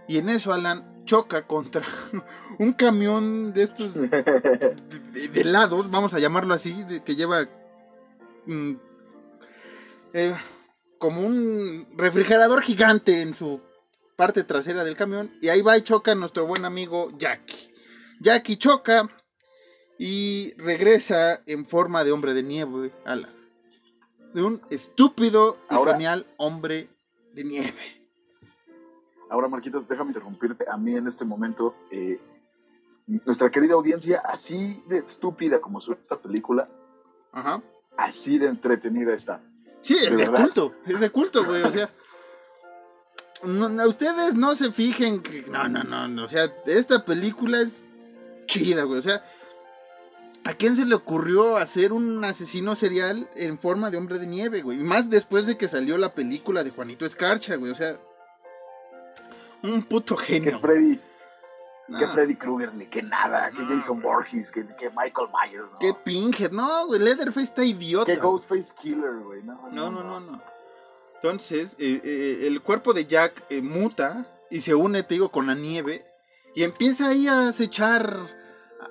y 0.08 0.18
en 0.18 0.30
eso 0.30 0.54
Alan 0.54 0.95
choca 1.06 1.46
contra 1.48 1.84
un 2.60 2.74
camión 2.74 3.54
de 3.54 3.64
estos 3.64 3.94
de, 3.94 4.08
de- 4.10 5.42
helados, 5.42 5.90
vamos 5.90 6.14
a 6.14 6.20
llamarlo 6.20 6.54
así, 6.54 6.84
de- 6.84 7.04
que 7.04 7.16
lleva 7.16 7.48
mm, 8.46 8.74
eh, 10.14 10.34
como 11.00 11.22
un 11.22 11.88
refrigerador 11.96 12.62
gigante 12.64 13.22
en 13.22 13.34
su 13.34 13.62
parte 14.16 14.44
trasera 14.44 14.84
del 14.84 14.96
camión 14.96 15.32
y 15.42 15.50
ahí 15.50 15.62
va 15.62 15.78
y 15.78 15.82
choca 15.82 16.16
nuestro 16.16 16.46
buen 16.46 16.66
amigo 16.66 17.12
Jackie. 17.18 17.74
Jackie 18.22 18.56
choca 18.58 19.10
y 20.00 20.54
regresa 20.58 21.42
en 21.46 21.66
forma 21.66 22.04
de 22.04 22.12
hombre 22.14 22.34
de 22.34 22.44
nieve, 22.44 22.92
Alan. 23.06 23.30
De 24.34 24.42
un 24.44 24.62
estúpido 24.70 25.58
y 25.70 25.74
Ahora- 25.76 25.94
genial 25.94 26.26
hombre 26.38 26.90
de 27.34 27.44
nieve. 27.44 27.95
Ahora, 29.30 29.48
Marquitos, 29.48 29.88
déjame 29.88 30.10
interrumpirte. 30.12 30.66
A 30.70 30.78
mí 30.78 30.96
en 30.96 31.08
este 31.08 31.26
momento, 31.26 31.74
eh, 31.92 32.20
nuestra 33.08 33.50
querida 33.50 33.74
audiencia, 33.74 34.22
así 34.26 34.84
de 34.88 35.00
estúpida 35.00 35.60
como 35.62 35.80
suena 35.82 36.02
esta 36.02 36.18
película, 36.18 36.70
Ajá. 37.32 37.62
así 37.98 38.38
de 38.38 38.48
entretenida 38.48 39.14
está. 39.14 39.42
Sí, 39.82 39.98
es 39.98 40.16
¿De 40.16 40.28
culto, 40.28 40.74
es 40.88 41.00
de 41.00 41.10
culto, 41.12 41.44
güey, 41.46 41.62
o 41.64 41.72
sea. 41.72 41.90
no- 43.44 43.70
no, 43.70 43.88
ustedes 43.88 44.34
no 44.36 44.56
se 44.56 44.72
fijen 44.72 45.22
que. 45.22 45.44
No, 45.44 45.68
no, 45.68 45.84
no, 45.84 46.08
no, 46.08 46.26
o 46.26 46.28
sea, 46.28 46.46
esta 46.66 47.06
película 47.06 47.62
es 47.62 47.84
chida, 48.48 48.84
güey, 48.84 49.00
o 49.00 49.04
sea. 49.04 49.24
¿A 50.48 50.54
quién 50.54 50.76
se 50.76 50.86
le 50.86 50.94
ocurrió 50.94 51.58
hacer 51.58 51.92
un 51.92 52.24
asesino 52.24 52.76
serial 52.76 53.28
en 53.36 53.58
forma 53.58 53.90
de 53.90 53.98
hombre 53.98 54.20
de 54.20 54.28
nieve, 54.28 54.62
güey? 54.62 54.80
Y 54.80 54.84
Más 54.84 55.10
después 55.10 55.48
de 55.48 55.58
que 55.58 55.68
salió 55.68 55.98
la 55.98 56.14
película 56.14 56.64
de 56.64 56.70
Juanito 56.70 57.04
Escarcha, 57.06 57.56
güey, 57.56 57.72
o 57.72 57.76
sea. 57.76 58.00
Un 59.74 59.84
puto 59.84 60.16
Que 60.16 60.26
genio. 60.26 60.60
Freddy, 60.60 60.98
que 60.98 62.06
No, 62.06 62.14
Freddy 62.14 62.36
Krueger, 62.36 62.74
ni 62.74 62.86
que 62.88 63.02
nada, 63.02 63.52
que 63.52 63.62
No, 63.62 63.70
Jason. 63.70 64.02
Borges, 64.02 64.52
que, 64.52 64.62
que 64.80 64.90
Michael 64.90 65.28
Myers, 65.44 65.72
¿no? 65.74 65.80
Qué 65.80 65.94
Pinhead, 66.04 66.52
no, 66.52 66.88
güey, 66.88 67.00
Leatherface 67.00 67.44
está 67.44 67.64
idiota. 67.64 68.06
Que 68.12 68.20
Ghostface 68.20 68.74
Killer, 68.82 69.14
güey. 69.24 69.44
No, 69.44 69.70
No, 69.72 69.90
no, 69.92 70.04
no, 70.04 70.20
no. 70.20 70.42
Entonces, 71.16 71.76
eh, 71.80 72.02
eh, 72.04 72.48
el 72.48 72.62
cuerpo 72.62 72.94
de 72.94 73.06
Jack 73.06 73.44
eh, 73.50 73.62
muta 73.62 74.26
y 74.52 74.62
se 74.62 74.76
une, 74.76 75.02
te 75.04 75.16
digo, 75.16 75.30
con 75.30 75.48
la 75.48 75.56
nieve 75.56 76.06
y 76.54 76.64
empieza 76.64 77.08
ahí 77.08 77.28
a 77.28 77.48
acechar 77.50 78.30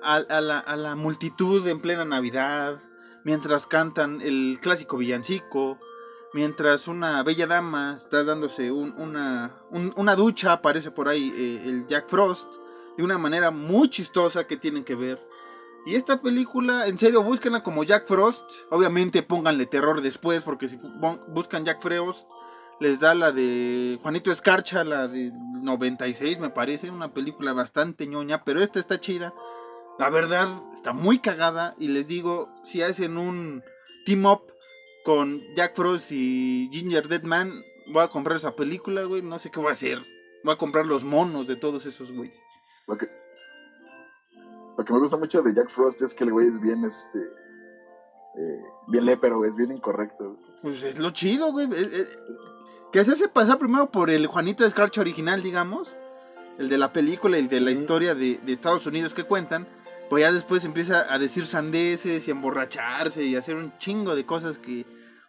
a, 0.03 0.15
a 0.15 0.41
la, 0.41 0.59
a 0.59 0.75
la 0.75 0.95
multitud 0.95 1.65
en 1.67 1.79
plena 1.81 2.03
Navidad, 2.03 2.81
mientras 3.23 3.65
cantan 3.65 4.21
el 4.21 4.59
clásico 4.61 4.97
villancico, 4.97 5.79
mientras 6.35 6.89
una 6.89 7.23
bella 7.23 7.47
dama 7.47 7.93
está 7.95 8.25
dándose 8.25 8.69
un- 8.69 8.93
una, 8.97 9.55
un- 9.71 9.93
una 9.95 10.15
ducha, 10.15 10.51
aparece 10.51 10.91
por 10.91 11.07
ahí 11.07 11.31
eh, 11.33 11.61
el 11.69 11.87
Jack 11.87 12.09
Frost, 12.09 12.55
de 12.97 13.03
una 13.05 13.17
manera 13.17 13.51
muy 13.51 13.89
chistosa 13.89 14.45
que 14.45 14.57
tienen 14.57 14.83
que 14.83 14.95
ver. 14.95 15.17
Y 15.85 15.95
esta 15.95 16.21
película, 16.21 16.87
en 16.87 16.97
serio, 16.97 17.23
búsquenla 17.23 17.63
como 17.63 17.85
Jack 17.85 18.05
Frost. 18.07 18.43
Obviamente 18.69 19.23
pónganle 19.23 19.65
terror 19.65 20.01
después, 20.01 20.41
porque 20.41 20.67
si 20.67 20.75
bu- 20.77 21.21
buscan 21.29 21.63
Jack 21.63 21.81
Frost, 21.81 22.27
les 22.81 22.99
da 22.99 23.15
la 23.15 23.31
de 23.31 23.97
Juanito 24.01 24.29
Escarcha, 24.29 24.83
la 24.83 25.07
de 25.07 25.31
96 25.61 26.39
me 26.39 26.49
parece, 26.49 26.91
una 26.91 27.13
película 27.13 27.53
bastante 27.53 28.07
ñoña, 28.07 28.43
pero 28.43 28.61
esta 28.61 28.79
está 28.81 28.99
chida. 28.99 29.33
La 29.99 30.09
verdad, 30.09 30.49
está 30.73 30.91
muy 30.91 31.19
cagada 31.19 31.75
y 31.79 31.87
les 31.87 32.09
digo, 32.09 32.49
si 32.65 32.81
hacen 32.81 33.17
un 33.17 33.63
team 34.05 34.25
up 34.25 34.41
con 35.05 35.43
Jack 35.55 35.75
Frost 35.75 36.11
y 36.11 36.67
Ginger 36.73 37.07
Dead 37.07 37.21
Man, 37.21 37.63
voy 37.87 38.01
a 38.03 38.07
comprar 38.07 38.37
esa 38.37 38.55
película, 38.55 39.03
güey, 39.03 39.21
no 39.21 39.37
sé 39.37 39.51
qué 39.51 39.59
voy 39.59 39.69
a 39.69 39.73
hacer. 39.73 40.03
Voy 40.43 40.53
a 40.53 40.57
comprar 40.57 40.85
los 40.87 41.03
monos 41.03 41.47
de 41.47 41.55
todos 41.55 41.85
esos 41.85 42.11
güeyes. 42.11 42.37
Lo 42.87 42.97
que, 42.97 43.07
lo 44.77 44.83
que 44.83 44.93
me 44.93 44.99
gusta 44.99 45.17
mucho 45.17 45.43
de 45.43 45.53
Jack 45.53 45.69
Frost 45.69 46.01
es 46.01 46.13
que 46.13 46.23
el 46.23 46.31
güey 46.31 46.47
es 46.47 46.59
bien, 46.59 46.83
este, 46.83 47.19
eh, 47.19 48.61
bien 48.87 49.05
lépero, 49.05 49.45
es 49.45 49.55
bien 49.55 49.71
incorrecto. 49.71 50.39
Pues 50.63 50.83
es 50.83 50.97
lo 50.97 51.11
chido, 51.11 51.51
güey. 51.51 51.67
Eh, 51.67 51.87
eh, 51.91 52.07
Que 52.91 53.05
se 53.05 53.11
hace 53.11 53.27
pasar 53.27 53.59
primero 53.59 53.91
por 53.91 54.09
el 54.09 54.25
Juanito 54.25 54.65
Escarcha 54.65 55.01
original, 55.01 55.43
digamos. 55.43 55.95
El 56.57 56.67
de 56.67 56.79
la 56.79 56.93
película, 56.93 57.37
el 57.37 57.47
de 57.47 57.61
la 57.61 57.71
historia 57.71 58.15
de, 58.15 58.39
de 58.43 58.53
Estados 58.53 58.87
Unidos 58.87 59.13
que 59.13 59.23
cuentan. 59.23 59.67
Pues 60.09 60.21
ya 60.21 60.31
después 60.31 60.65
empieza 60.65 61.11
a 61.13 61.19
decir 61.19 61.45
sandeces 61.45 62.27
y 62.27 62.31
a 62.31 62.33
emborracharse 62.33 63.23
y 63.23 63.35
a 63.35 63.39
hacer 63.39 63.55
un 63.55 63.77
chingo 63.79 64.15
de 64.15 64.25
cosas 64.25 64.59
que 64.59 64.85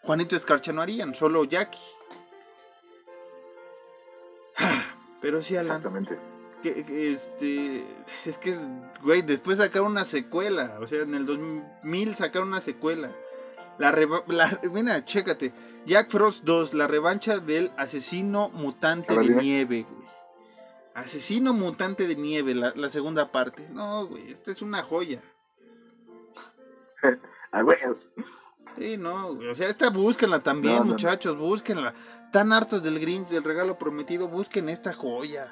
Juanito 0.07 0.37
Escarcha 0.37 0.73
no 0.73 0.83
harían, 0.83 1.15
solo 1.15 1.45
Jackie. 1.45 1.79
Pero 5.21 5.43
sí, 5.43 5.57
Alan. 5.57 5.67
Exactamente. 5.67 6.19
Que, 6.63 6.85
que, 6.85 7.13
este. 7.13 7.85
Es 8.25 8.39
que, 8.39 8.57
güey, 9.03 9.23
después 9.23 9.59
sacaron 9.59 9.91
una 9.91 10.05
secuela. 10.05 10.79
O 10.81 10.87
sea, 10.87 11.03
en 11.03 11.15
el 11.15 11.27
2000 11.27 12.15
sacaron 12.15 12.49
una 12.49 12.61
secuela. 12.61 13.11
La, 13.79 13.91
reva 13.91 14.23
la 14.29 14.61
Mira, 14.73 15.05
chécate. 15.05 15.53
Jack 15.87 16.11
Frost 16.11 16.45
2, 16.45 16.75
la 16.75 16.87
revancha 16.87 17.39
del 17.39 17.73
asesino 17.77 18.49
mutante 18.51 19.15
de 19.15 19.29
nieve, 19.29 19.87
güey. 19.89 20.07
Asesino 20.95 21.53
mutante 21.53 22.07
de 22.07 22.17
nieve, 22.17 22.55
la, 22.55 22.73
la 22.75 22.91
segunda 22.91 23.31
parte. 23.31 23.69
No, 23.71 24.07
güey, 24.07 24.33
esta 24.33 24.51
es 24.53 24.63
una 24.63 24.83
joya. 24.83 25.21
Güey, 27.53 27.79
Sí, 28.79 28.97
no. 28.97 29.29
O 29.29 29.55
sea, 29.55 29.69
esta 29.69 29.91
búsquenla 29.91 30.41
también, 30.41 30.75
No, 30.75 30.81
no, 30.81 30.85
no. 30.87 30.93
muchachos, 30.93 31.37
búsquenla. 31.37 31.95
Están 32.27 32.53
hartos 32.53 32.83
del 32.83 32.99
Grinch, 33.01 33.29
del 33.29 33.45
regalo 33.45 33.79
prometido, 33.79 34.29
busquen 34.29 34.69
esta 34.69 34.93
joya. 34.93 35.49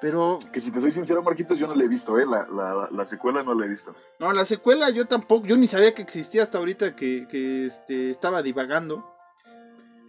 Pero, 0.00 0.40
que 0.52 0.60
si 0.60 0.72
te 0.72 0.80
soy 0.80 0.90
sincero, 0.90 1.22
Marquitos, 1.22 1.56
yo 1.60 1.68
no 1.68 1.76
la 1.76 1.84
he 1.84 1.88
visto, 1.88 2.18
¿eh? 2.18 2.26
La, 2.26 2.44
la, 2.48 2.88
la 2.90 3.04
secuela 3.04 3.44
no 3.44 3.54
la 3.54 3.66
he 3.66 3.68
visto. 3.68 3.94
no, 4.18 4.32
la 4.32 4.44
secuela 4.44 4.90
yo 4.90 5.06
tampoco, 5.06 5.46
yo 5.46 5.56
ni 5.56 5.68
sabía 5.68 5.94
que 5.94 6.02
existía 6.02 6.42
hasta 6.42 6.58
ahorita 6.58 6.96
que, 6.96 7.28
que 7.30 7.66
este, 7.66 8.10
estaba 8.10 8.42
divagando. 8.42 9.08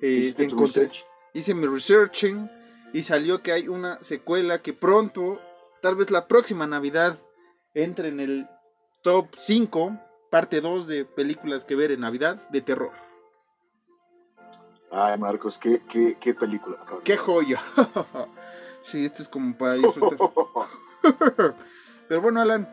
Eh, 0.01 0.07
¿Hiciste 0.07 0.47
tu 0.47 0.55
encontré, 0.55 0.89
hice 1.33 1.53
mi 1.53 1.67
researching 1.67 2.49
y 2.91 3.03
salió 3.03 3.43
que 3.43 3.51
hay 3.51 3.67
una 3.67 4.01
secuela 4.03 4.63
que 4.63 4.73
pronto, 4.73 5.39
tal 5.81 5.95
vez 5.95 6.09
la 6.09 6.27
próxima 6.27 6.65
Navidad, 6.65 7.19
entre 7.75 8.07
en 8.09 8.19
el 8.19 8.47
top 9.03 9.27
5, 9.37 9.95
parte 10.33 10.61
2 10.61 10.87
de 10.87 11.05
películas 11.05 11.63
que 11.63 11.75
ver 11.75 11.91
en 11.91 11.99
Navidad 11.99 12.49
de 12.49 12.61
terror. 12.61 12.91
Ay, 14.91 15.15
Marcos, 15.19 15.59
qué, 15.59 15.83
qué, 15.87 16.17
qué 16.19 16.33
película. 16.33 16.79
¡Qué 17.03 17.17
joya! 17.17 17.61
sí, 18.81 19.05
esto 19.05 19.21
es 19.21 19.29
como 19.29 19.55
para 19.55 19.75
disfrutar. 19.75 20.17
Pero 22.07 22.19
bueno, 22.19 22.41
Alan, 22.41 22.67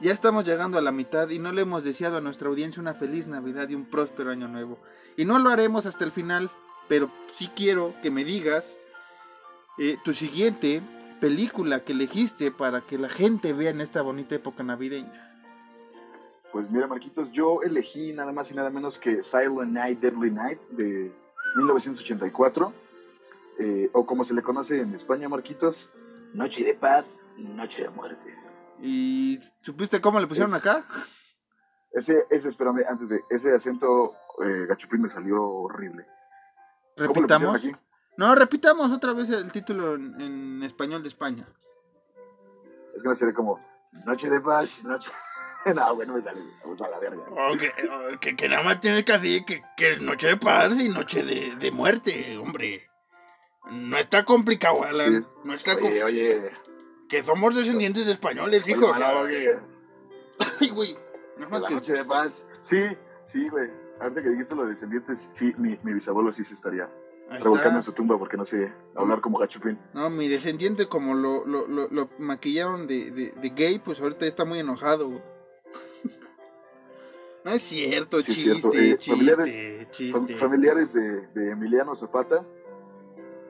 ya 0.00 0.12
estamos 0.12 0.44
llegando 0.44 0.78
a 0.78 0.82
la 0.82 0.90
mitad 0.90 1.28
y 1.28 1.38
no 1.38 1.52
le 1.52 1.62
hemos 1.62 1.84
deseado 1.84 2.16
a 2.16 2.20
nuestra 2.20 2.48
audiencia 2.48 2.82
una 2.82 2.94
feliz 2.94 3.28
Navidad 3.28 3.68
y 3.68 3.76
un 3.76 3.84
próspero 3.84 4.32
año 4.32 4.48
nuevo. 4.48 4.80
Y 5.16 5.24
no 5.24 5.38
lo 5.38 5.50
haremos 5.50 5.86
hasta 5.86 6.04
el 6.04 6.10
final, 6.10 6.50
pero 6.88 7.08
sí 7.30 7.52
quiero 7.54 7.94
que 8.02 8.10
me 8.10 8.24
digas 8.24 8.76
eh, 9.78 9.96
tu 10.04 10.12
siguiente 10.12 10.82
película 11.20 11.84
que 11.84 11.92
elegiste 11.92 12.50
para 12.50 12.80
que 12.80 12.98
la 12.98 13.08
gente 13.08 13.52
vea 13.52 13.70
en 13.70 13.80
esta 13.80 14.02
bonita 14.02 14.34
época 14.34 14.64
navideña. 14.64 15.29
Pues 16.52 16.68
mira, 16.70 16.86
Marquitos, 16.88 17.30
yo 17.30 17.62
elegí 17.62 18.12
nada 18.12 18.32
más 18.32 18.50
y 18.50 18.54
nada 18.54 18.70
menos 18.70 18.98
que 18.98 19.22
Silent 19.22 19.72
Night, 19.72 20.00
Deadly 20.00 20.30
Night 20.32 20.60
de 20.70 21.12
1984, 21.56 22.72
eh, 23.60 23.88
o 23.92 24.04
como 24.04 24.24
se 24.24 24.34
le 24.34 24.42
conoce 24.42 24.80
en 24.80 24.92
España, 24.92 25.28
Marquitos, 25.28 25.90
Noche 26.34 26.64
de 26.64 26.74
Paz, 26.74 27.04
Noche 27.36 27.82
de 27.82 27.88
Muerte. 27.90 28.34
¿Y 28.80 29.38
supiste 29.60 30.00
cómo 30.00 30.18
le 30.18 30.26
pusieron 30.26 30.54
Es- 30.54 30.66
acá? 30.66 30.84
Ese, 31.92 32.24
ese, 32.30 32.48
espérame, 32.48 32.84
antes 32.88 33.08
de, 33.08 33.20
ese 33.30 33.52
acento 33.52 34.12
eh, 34.44 34.66
gachupín 34.68 35.02
me 35.02 35.08
salió 35.08 35.42
horrible. 35.44 36.04
¿Cómo 36.96 37.06
le 37.06 37.08
pusieron 37.08 37.14
Repitamos. 37.54 37.56
aquí? 37.56 37.76
No, 38.16 38.34
repitamos 38.34 38.90
otra 38.92 39.12
vez 39.12 39.28
el 39.30 39.50
título 39.52 39.94
en, 39.94 40.20
en 40.20 40.62
español 40.62 41.02
de 41.02 41.08
España. 41.08 41.46
Es 42.94 43.02
que 43.02 43.08
me 43.08 43.14
sale 43.14 43.32
como 43.34 43.58
Noche 44.04 44.28
de 44.30 44.40
Paz, 44.40 44.82
Noche... 44.84 45.10
no, 45.74 45.94
güey, 45.94 46.06
no 46.06 46.14
me 46.14 46.20
sale, 46.20 46.40
vamos 46.62 46.80
a 46.80 46.88
la 46.88 46.98
verga. 46.98 47.22
que, 48.20 48.36
que, 48.36 48.48
nada 48.48 48.62
más 48.62 48.80
tienes 48.80 49.04
que 49.04 49.12
decir 49.12 49.44
que, 49.44 49.62
que 49.76 49.92
es 49.92 50.02
noche 50.02 50.28
de 50.28 50.36
paz 50.36 50.72
y 50.80 50.88
noche 50.88 51.22
de, 51.22 51.56
de 51.56 51.70
muerte, 51.70 52.38
hombre. 52.38 52.86
No 53.70 53.98
está 53.98 54.24
complicado, 54.24 54.82
Alan. 54.82 55.22
Sí. 55.22 55.28
No 55.44 55.54
está 55.54 55.74
Oye, 55.76 56.02
oye, 56.02 56.50
Que 57.08 57.22
somos 57.22 57.54
descendientes 57.54 58.06
de 58.06 58.12
españoles, 58.12 58.64
oye, 58.64 58.72
hijo. 58.72 58.88
mano, 58.88 59.20
oye, 59.20 59.58
Ay, 60.60 60.70
güey. 60.70 60.96
Nada 61.36 61.50
más 61.50 61.62
la 61.62 61.68
que... 61.68 61.74
Noche 61.74 61.92
de 61.92 62.04
Paz. 62.04 62.46
Sí, 62.62 62.82
sí, 63.26 63.48
güey. 63.48 63.70
Ahorita 64.00 64.22
que 64.22 64.30
dijiste 64.30 64.54
lo 64.56 64.64
de 64.64 64.72
descendientes, 64.72 65.28
sí, 65.32 65.52
mi, 65.58 65.78
mi 65.82 65.92
bisabuelo 65.92 66.32
sí 66.32 66.42
se 66.42 66.54
estaría 66.54 66.88
revolcando 67.28 67.78
en 67.78 67.82
su 67.82 67.92
tumba 67.92 68.18
porque 68.18 68.36
no 68.36 68.44
sé 68.44 68.72
hablar 68.96 69.20
como 69.20 69.38
gachupín. 69.38 69.78
No, 69.94 70.10
mi 70.10 70.26
descendiente, 70.28 70.86
como 70.86 71.14
lo, 71.14 71.44
lo, 71.44 71.66
lo, 71.68 71.88
lo 71.88 72.08
maquillaron 72.18 72.86
de, 72.86 73.10
de, 73.10 73.32
de 73.32 73.50
gay, 73.50 73.78
pues 73.78 74.00
ahorita 74.00 74.26
está 74.26 74.44
muy 74.44 74.58
enojado. 74.58 75.22
No 77.44 77.52
es 77.52 77.62
cierto, 77.62 78.22
Sí, 78.22 78.30
es 78.32 78.36
chiste, 78.36 78.50
cierto. 78.60 78.72
Eh, 78.76 78.98
chiste, 78.98 79.10
familiares- 79.12 80.12
Fam- 80.12 80.36
familiares 80.36 80.92
de, 80.92 81.26
de 81.28 81.50
Emiliano 81.52 81.94
Zapata. 81.94 82.44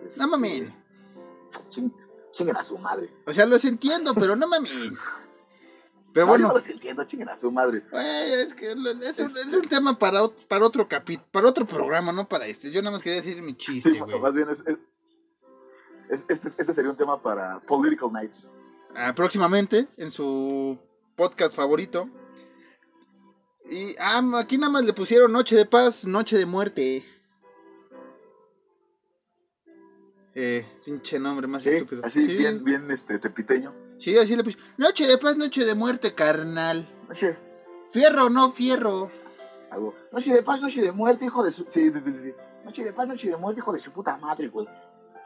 este, 0.07 0.21
No 0.21 0.29
mames. 0.29 0.71
ching- 1.71 1.93
chinguen 2.33 2.57
a 2.57 2.63
su 2.63 2.79
madre. 2.79 3.11
O 3.27 3.33
sea, 3.33 3.47
los 3.47 3.65
entiendo, 3.65 4.15
pero 4.15 4.37
no 4.37 4.47
mames. 4.47 4.71
Pero 6.13 6.27
No, 6.27 6.33
bueno, 6.33 6.49
no 6.49 6.55
los 6.55 6.67
entiendo, 6.67 7.05
chinguen 7.05 7.29
a 7.29 7.37
su 7.39 7.53
madre. 7.53 7.85
es 7.93 8.53
que 8.55 8.75
lo- 8.75 8.91
es 8.91 8.97
un, 8.97 9.27
Este- 9.27 9.41
es 9.43 9.55
un 9.55 9.63
tema 9.63 9.97
para, 9.97 10.27
para 10.49 10.67
otro 10.67 10.89
capítulo, 10.89 11.29
para 11.31 11.49
otro 11.49 11.65
programa, 11.65 12.11
no 12.11 12.27
para 12.29 12.47
este. 12.49 12.73
Yo 12.73 12.83
nada 12.83 12.91
más 12.95 13.03
quería 13.05 13.23
decir 13.23 13.41
mi 13.41 13.57
chiste, 13.57 13.93
Sí, 13.93 13.99
güey. 14.01 14.19
más 14.19 14.35
bien 14.35 14.49
es- 14.49 14.65
este, 16.09 16.33
este 16.59 16.73
sería 16.75 16.91
un 16.91 16.97
tema 16.97 17.23
para 17.23 17.61
Political 17.61 18.13
Nights. 18.13 18.51
Ah, 18.97 19.15
próximamente 19.15 19.87
en 19.97 20.11
su 20.11 20.77
podcast 21.15 21.55
favorito. 21.55 22.09
Y 23.71 23.95
ah, 24.01 24.21
aquí 24.37 24.59
nada 24.59 24.73
más 24.73 24.85
le 24.85 24.93
pusieron 24.93 25.33
Noche 25.33 25.55
de 25.57 25.65
Paz, 25.65 26.05
Noche 26.05 26.37
de 26.37 26.45
Muerte. 26.47 27.05
Eh, 30.35 30.65
pinche 30.85 31.19
nombre 31.19 31.47
más 31.47 31.63
Sí, 31.65 31.71
estúpido. 31.71 32.03
así 32.05 32.27
sí, 32.27 32.37
bien, 32.37 32.63
bien 32.65 32.91
este, 32.91 33.19
tepiteño. 33.19 33.73
sí, 33.99 34.17
así 34.17 34.37
le 34.37 34.45
pusieron. 34.45 34.69
Noche 34.79 35.07
de 35.07 35.19
Paz, 35.19 35.37
Noche 35.37 35.65
de 35.65 35.75
Muerte, 35.75 36.15
carnal. 36.15 36.89
Noche, 37.09 37.37
Fierro, 37.93 38.31
no 38.31 38.51
fierro. 38.53 39.11
algo. 39.71 39.95
Noche 40.13 40.33
de 40.33 40.43
paz, 40.45 40.61
noche 40.61 40.81
de 40.81 40.93
muerte, 40.93 41.25
hijo 41.25 41.43
de 41.43 41.51
su. 41.51 41.65
Sí, 41.69 41.93
sí, 41.93 42.01
sí, 42.01 42.13
sí. 42.13 42.33
Noche 42.65 42.85
de 42.85 42.93
paz, 42.93 43.09
noche 43.09 43.29
de 43.31 43.37
muerte, 43.37 43.61
hijo 43.61 43.73
de 43.73 43.81
su 43.81 43.91
puta 43.93 44.17
madre, 44.17 44.49
güey. 44.49 44.67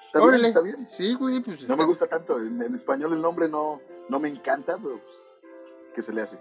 Está 0.04 0.18
bien, 0.18 0.28
Órale. 0.28 0.48
está 0.48 0.60
bien. 0.62 0.86
Sí, 0.90 1.14
güey, 1.14 1.40
pues 1.40 1.60
No 1.60 1.62
está- 1.64 1.76
me 1.76 1.84
gusta 1.84 2.06
tanto. 2.06 2.38
En, 2.38 2.60
en 2.62 2.74
español 2.74 3.12
el 3.12 3.20
nombre 3.22 3.48
no, 3.48 3.80
no 4.08 4.18
me 4.18 4.28
encanta, 4.30 4.76
pero 4.82 4.98
pues, 5.02 5.16
¿qué 5.94 6.02
se 6.02 6.12
le 6.14 6.22
hace? 6.22 6.38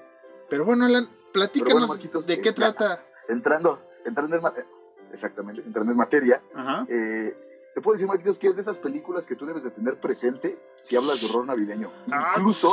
Pero 0.50 0.66
bueno, 0.66 0.86
Alan, 0.86 1.08
platícanos 1.32 1.66
Pero 1.66 1.76
bueno, 1.76 1.88
Marquitos, 1.88 2.28
de 2.28 2.42
qué 2.42 2.50
eh, 2.50 2.54
trata. 2.54 3.00
Entrando, 3.28 3.80
entrando 4.06 4.36
en 4.36 4.42
ma- 4.42 4.54
eh, 4.56 4.66
exactamente, 5.12 5.62
entrando 5.66 5.92
en 5.92 5.98
materia, 5.98 6.42
Ajá. 6.54 6.86
eh, 6.90 7.36
te 7.74 7.82
puedo 7.82 7.94
decir, 7.94 8.08
Marquitos, 8.08 8.38
que 8.38 8.48
es 8.48 8.56
de 8.56 8.62
esas 8.62 8.78
películas 8.78 9.26
que 9.26 9.36
tú 9.36 9.46
debes 9.46 9.64
de 9.64 9.72
tener 9.72 10.00
presente 10.00 10.60
si 10.82 10.96
hablas 10.96 11.22
de 11.22 11.28
horror 11.28 11.46
navideño. 11.48 11.92
Ah, 12.12 12.34
Incluso 12.38 12.70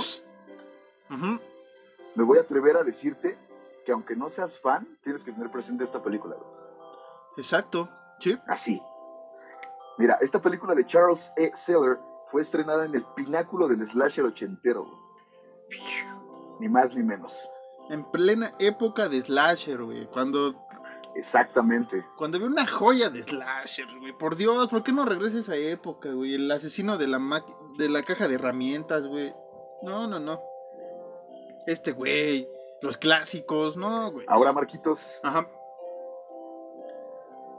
Ujú. 1.10 1.38
me 2.14 2.24
voy 2.24 2.38
a 2.38 2.42
atrever 2.42 2.76
a 2.76 2.82
decirte 2.84 3.38
que 3.86 3.92
aunque 3.92 4.14
no 4.14 4.28
seas 4.28 4.58
fan, 4.60 4.98
tienes 5.02 5.22
que 5.24 5.32
tener 5.32 5.50
presente 5.50 5.84
esta 5.84 6.00
película. 6.00 6.36
Exacto. 7.38 7.88
Sí. 8.18 8.38
Así. 8.46 8.82
Mira, 9.96 10.18
esta 10.20 10.40
película 10.42 10.74
de 10.74 10.84
Charles 10.86 11.30
E. 11.36 11.50
Seller 11.54 11.98
fue 12.30 12.42
estrenada 12.42 12.84
en 12.84 12.94
el 12.94 13.04
pináculo 13.16 13.68
del 13.68 13.86
slasher 13.86 14.24
ochentero. 14.24 14.86
Ni 16.58 16.68
más 16.68 16.94
ni 16.94 17.02
menos. 17.02 17.48
En 17.90 18.04
plena 18.10 18.52
época 18.58 19.08
de 19.08 19.20
slasher, 19.20 19.82
güey. 19.82 20.06
Cuando 20.06 20.54
Exactamente. 21.16 22.04
Cuando 22.16 22.38
vi 22.38 22.44
una 22.44 22.66
joya 22.66 23.10
de 23.10 23.22
slasher, 23.24 23.86
güey. 23.98 24.12
Por 24.16 24.36
Dios, 24.36 24.68
¿por 24.68 24.82
qué 24.84 24.92
no 24.92 25.04
regresa 25.04 25.38
a 25.38 25.40
esa 25.40 25.56
época, 25.56 26.10
güey? 26.12 26.34
El 26.36 26.50
asesino 26.50 26.96
de 26.98 27.08
la 27.08 27.18
maqui- 27.18 27.76
de 27.76 27.88
la 27.88 28.02
caja 28.04 28.28
de 28.28 28.36
herramientas, 28.36 29.04
güey. 29.06 29.34
No, 29.82 30.06
no, 30.06 30.20
no. 30.20 30.40
Este 31.66 31.92
güey. 31.92 32.48
Los 32.80 32.96
clásicos, 32.96 33.76
no, 33.76 34.10
güey. 34.12 34.24
Ahora, 34.28 34.52
Marquitos, 34.52 35.20
Ajá. 35.24 35.46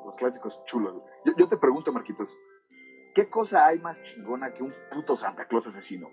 los 0.05 0.15
clásicos 0.15 0.63
chulos. 0.65 0.93
güey. 0.93 1.05
Yo, 1.25 1.33
yo 1.37 1.47
te 1.49 1.57
pregunto, 1.57 1.91
Marquitos, 1.91 2.35
¿qué 3.13 3.29
cosa 3.29 3.65
hay 3.67 3.79
más 3.79 4.01
chingona 4.03 4.53
que 4.53 4.63
un 4.63 4.73
puto 4.91 5.15
Santa 5.15 5.45
Claus 5.47 5.67
asesino? 5.67 6.07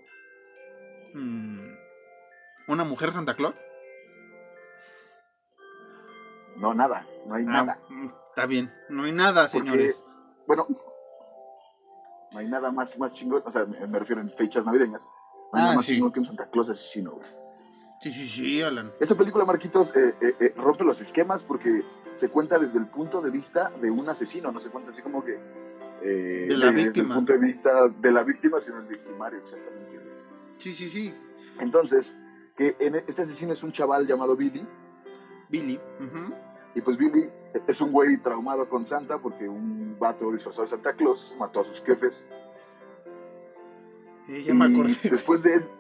Mm. 1.15 1.71
¿Una 2.69 2.85
mujer 2.85 3.13
Santa 3.13 3.35
Claus? 3.35 3.55
No, 6.59 6.75
nada, 6.75 7.07
no 7.27 7.35
hay 7.35 7.45
Ah, 7.49 7.51
nada. 7.53 7.79
Está 8.31 8.47
bien. 8.47 8.73
No 8.89 9.05
hay 9.05 9.13
nada, 9.13 9.49
Porque- 9.49 9.59
señores. 9.59 10.05
Bueno, 10.47 10.67
no 12.33 12.39
hay 12.39 12.47
nada 12.49 12.71
más, 12.71 12.99
más 12.99 13.13
chingón, 13.15 13.43
o 13.45 13.51
sea, 13.51 13.65
me, 13.65 13.87
me 13.87 13.99
refiero 13.99 14.21
en 14.21 14.31
fechas 14.31 14.65
navideñas. 14.65 15.05
No 15.53 15.59
hay 15.59 15.61
Ah, 15.61 15.65
nada 15.65 15.77
más 15.77 15.87
sí. 15.87 15.95
chingón 15.95 16.13
que 16.13 16.21
un 16.21 16.27
Santa 16.27 16.51
Claus 16.51 16.71
asesino. 16.71 17.13
güey. 17.13 17.27
Sí, 18.03 18.13
sí, 18.13 18.29
sí, 18.29 18.63
Alan. 18.63 18.93
Esta 19.01 19.15
película, 19.17 19.45
Marquitos, 19.45 19.95
eh, 19.97 20.15
eh, 20.21 20.35
eh, 20.39 20.55
rompe 20.57 20.85
los 20.85 21.01
esquemas 21.01 21.43
porque 21.43 21.83
se 22.15 22.29
cuenta 22.29 22.59
desde 22.59 22.79
el 22.79 22.87
punto 22.87 23.21
de 23.21 23.31
vista 23.31 23.71
de 23.81 23.91
un 23.91 24.09
asesino, 24.09 24.53
no 24.53 24.61
se 24.61 24.71
cuenta 24.71 24.91
así 24.93 25.03
como 25.03 25.25
que 25.25 25.35
eh, 26.03 26.47
De 26.49 26.57
la 26.57 26.67
desde 26.67 26.85
víctima. 26.85 27.09
el 27.09 27.15
punto 27.17 27.33
de 27.33 27.39
vista 27.41 27.89
de 27.89 28.13
la 28.13 28.23
víctima, 28.23 28.61
sino 28.61 28.79
el 28.79 28.87
victimario, 28.87 29.41
exactamente. 29.41 29.99
Sí, 30.59 30.75
sí, 30.77 30.91
sí. 30.91 31.15
Entonces, 31.59 32.15
que 32.57 32.77
en 32.79 32.95
e- 32.97 33.05
este 33.09 33.23
asesino 33.23 33.53
es 33.53 33.63
un 33.65 33.73
chaval 33.73 34.07
llamado 34.07 34.37
Billy, 34.37 34.65
Billy. 35.49 35.81
ujú. 35.99 36.35
Y 36.79 36.81
pues 36.81 36.97
Billy 36.97 37.29
es 37.67 37.81
un 37.81 37.91
güey 37.93 38.17
traumado 38.19 38.69
con 38.69 38.87
Santa 38.87 39.19
porque 39.19 39.49
un 39.49 39.97
vato 39.99 40.31
disfrazado 40.31 40.63
de 40.63 40.69
Santa 40.69 40.93
Claus 40.95 41.35
mató 41.39 41.61
a 41.61 41.65
sus 41.65 41.81
jefes 41.83 42.25
ya 44.29 44.55
me 44.55 44.69
y 44.69 44.75
acordé. 44.75 44.97
después 45.11 45.43
de, 45.43 45.55
es- 45.55 45.71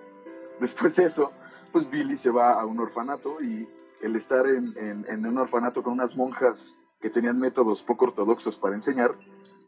después 0.60 0.96
de 0.96 1.04
eso, 1.04 1.30
pues 1.72 1.88
Billy 1.88 2.16
se 2.16 2.30
va 2.30 2.60
a 2.60 2.66
un 2.66 2.80
orfanato 2.80 3.40
y 3.42 3.68
el 4.02 4.16
estar 4.16 4.46
en, 4.46 4.72
en- 4.76 5.04
en 5.08 5.26
un 5.26 5.38
orfanato 5.38 5.82
con 5.82 5.92
unas 5.92 6.16
monjas 6.16 6.76
que 7.00 7.10
tenían 7.10 7.38
métodos 7.38 7.82
poco 7.82 8.06
ortodoxos 8.06 8.56
para 8.58 8.74
enseñar 8.74 9.14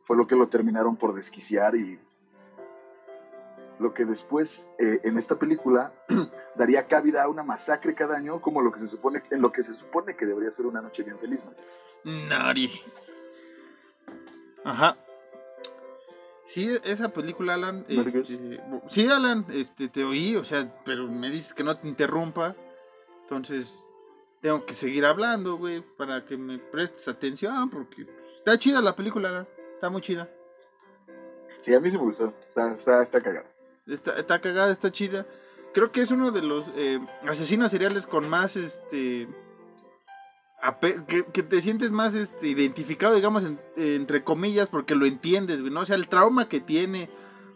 fue 0.05 0.17
lo 0.17 0.27
que 0.27 0.35
lo 0.35 0.49
terminaron 0.49 0.97
por 0.97 1.15
desquiciar 1.15 1.77
y 1.77 1.99
lo 3.81 3.95
que 3.95 4.05
después 4.05 4.69
eh, 4.79 5.01
en 5.05 5.19
esta 5.19 5.37
película 5.37 5.93
daría 6.55 6.87
cabida 6.87 7.25
a 7.25 7.29
una 7.29 7.43
masacre 7.43 7.95
cada 7.95 8.17
año 8.17 8.41
como 8.41 8.61
lo 8.61 8.71
que 8.71 8.79
se 8.79 8.87
supone 8.87 9.23
en 9.31 9.41
lo 9.41 9.51
que 9.51 9.63
se 9.63 9.75
supone 9.75 10.15
que 10.17 10.27
debería 10.27 10.51
ser 10.51 10.67
una 10.67 10.83
noche 10.83 11.03
bien 11.03 11.19
feliz. 11.19 11.41
Nari. 12.05 12.71
Ajá. 14.65 14.97
Sí, 16.49 16.77
esa 16.85 17.09
película, 17.09 17.55
Alan. 17.55 17.87
¿No 17.89 18.05
te 18.05 18.19
este, 18.19 18.61
sí, 18.89 19.07
Alan, 19.07 19.47
este, 19.51 19.89
te 19.89 20.05
oí, 20.05 20.37
o 20.37 20.45
sea, 20.45 20.83
pero 20.85 21.07
me 21.07 21.31
dices 21.31 21.55
que 21.55 21.65
no 21.65 21.77
te 21.79 21.89
interrumpa. 21.89 22.57
Entonces, 23.23 23.73
tengo 24.41 24.67
que 24.67 24.75
seguir 24.75 25.07
hablando, 25.07 25.57
güey, 25.57 25.81
para 25.81 26.25
que 26.25 26.37
me 26.37 26.59
prestes 26.59 27.07
atención, 27.09 27.71
porque 27.71 28.07
está 28.37 28.59
chida 28.59 28.83
la 28.83 28.97
película, 28.97 29.29
Alan. 29.29 29.49
Está 29.75 29.89
muy 29.89 30.03
chida. 30.03 30.29
sí 31.61 31.73
a 31.73 31.81
mí 31.81 31.91
sí 31.91 31.97
me 31.97 32.05
gustó 32.05 32.35
está, 32.47 32.75
está, 32.75 33.03
está 33.03 33.23
cagada 33.23 33.47
Está, 33.91 34.41
cagada, 34.41 34.71
está 34.73 34.91
chida. 34.91 35.27
Creo 35.75 35.93
que 35.93 36.03
es 36.03 36.11
uno 36.11 36.31
de 36.31 36.43
los 36.43 36.65
eh, 36.75 36.99
asesinos 37.29 37.71
seriales 37.71 38.07
con 38.07 38.29
más, 38.29 38.57
este... 38.57 39.29
Que, 41.33 41.43
te 41.43 41.63
sientes 41.63 41.91
más 41.91 42.15
este, 42.15 42.49
identificado, 42.49 43.15
digamos, 43.15 43.45
en- 43.45 43.59
entre 43.77 44.23
comillas, 44.23 44.69
porque 44.69 44.95
lo 44.95 45.07
entiendes, 45.07 45.59
¿no? 45.61 45.81
O 45.81 45.85
sea, 45.87 45.97
el 45.97 46.09
trauma 46.09 46.49
que 46.51 46.61
tiene, 46.61 47.09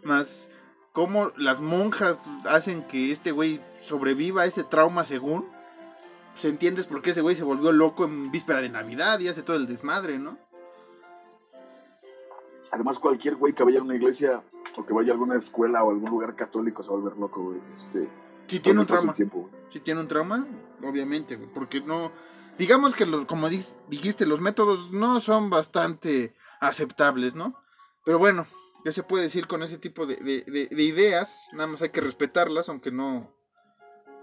más 0.03 0.49
cómo 0.91 1.31
las 1.37 1.59
monjas 1.59 2.17
hacen 2.45 2.81
que 2.87 3.11
este 3.11 3.31
güey 3.31 3.61
sobreviva 3.81 4.41
a 4.41 4.45
ese 4.45 4.63
trauma 4.63 5.05
según, 5.05 5.45
pues 6.31 6.45
entiendes 6.45 6.87
por 6.87 7.01
qué 7.03 7.11
ese 7.11 7.21
güey 7.21 7.35
se 7.35 7.43
volvió 7.43 7.71
loco 7.71 8.05
en 8.05 8.31
víspera 8.31 8.59
de 8.61 8.69
Navidad 8.69 9.19
y 9.19 9.27
hace 9.27 9.43
todo 9.43 9.57
el 9.57 9.67
desmadre, 9.67 10.17
¿no? 10.17 10.37
Además, 12.71 12.97
cualquier 12.97 13.35
güey 13.35 13.53
que 13.53 13.63
vaya 13.63 13.79
a 13.79 13.83
una 13.83 13.95
iglesia 13.95 14.41
o 14.77 14.85
que 14.85 14.93
vaya 14.93 15.11
a 15.11 15.13
alguna 15.13 15.35
escuela 15.37 15.83
o 15.83 15.91
algún 15.91 16.09
lugar 16.09 16.35
católico 16.35 16.83
se 16.83 16.89
va 16.89 16.95
a 16.95 16.99
volver 16.99 17.17
loco, 17.17 17.41
güey. 17.43 17.59
Este, 17.75 18.09
Si 18.47 18.59
tiene 18.59 18.79
un 18.81 18.85
trauma. 18.85 19.13
tiempo. 19.13 19.49
Si 19.69 19.79
tiene 19.79 19.99
un 20.01 20.07
trauma, 20.07 20.45
obviamente, 20.83 21.35
güey, 21.35 21.49
porque 21.53 21.81
no... 21.81 22.11
Digamos 22.57 22.95
que, 22.95 23.05
los, 23.05 23.25
como 23.25 23.49
dijiste, 23.49 24.25
los 24.25 24.39
métodos 24.39 24.91
no 24.91 25.19
son 25.19 25.49
bastante 25.49 26.33
aceptables, 26.61 27.35
¿no? 27.35 27.53
Pero 28.05 28.17
bueno, 28.17 28.45
¿qué 28.85 28.91
se 28.93 29.03
puede 29.03 29.23
decir 29.25 29.45
con 29.47 29.61
ese 29.61 29.77
tipo 29.77 30.05
de, 30.05 30.15
de- 30.17 30.43
de- 30.49 30.67
de 30.73 30.83
ideas? 30.83 31.49
Nada 31.51 31.67
más 31.67 31.81
hay 31.81 31.89
que 31.89 31.99
respetarlas, 31.99 32.69
aunque 32.69 32.91
no, 32.91 33.29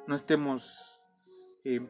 no 0.06 0.14
estemos 0.14 0.98
eh, 1.64 1.80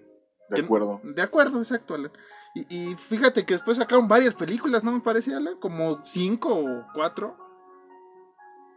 De 0.51 0.57
que- 0.57 0.63
acuerdo. 0.63 1.01
de 1.05 1.23
acuerdo, 1.23 1.59
exacto, 1.61 1.95
Alan. 1.95 2.11
Y, 2.57 2.67
y 2.91 2.97
fíjate 2.97 3.47
que 3.47 3.55
después 3.55 3.79
sacaron 3.79 4.09
varias 4.09 4.35
películas, 4.35 4.83
¿no 4.83 4.91
me 4.93 5.01
parece, 5.01 5.33
Alan? 5.35 5.59
Como 5.61 6.05
cinco 6.05 6.55
o 6.55 6.85
cuatro. 6.93 7.37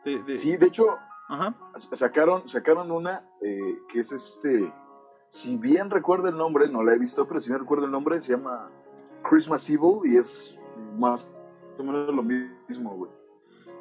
De, 0.06 0.22
de- 0.24 0.38
Sí, 0.38 0.56
de 0.58 0.68
hecho, 0.68 0.98
Ajá. 1.28 1.56
sacaron, 1.94 2.48
sacaron 2.48 2.91
una 2.91 3.28
eh, 3.41 3.80
que 3.89 4.00
es 4.00 4.12
este. 4.12 4.72
Si 5.28 5.58
bien 5.58 5.89
recuerdo 5.89 6.28
el 6.30 6.38
nombre, 6.38 6.70
no 6.70 6.84
la 6.84 6.94
he 6.94 7.00
visto, 7.00 7.26
pero 7.28 7.41
si 7.41 7.50
bien 7.50 7.60
recuerdo 7.60 7.86
el 7.86 7.91
nombre, 7.91 8.22
se 8.22 8.34
llama 8.34 8.70
Christmas 9.28 9.68
Evil 9.70 10.00
y 10.06 10.18
es 10.18 10.56
más 10.98 11.30
o 11.78 11.84
menos 11.84 12.13
lo 12.13 12.22
mismo, 12.24 12.91
güey. 12.96 13.12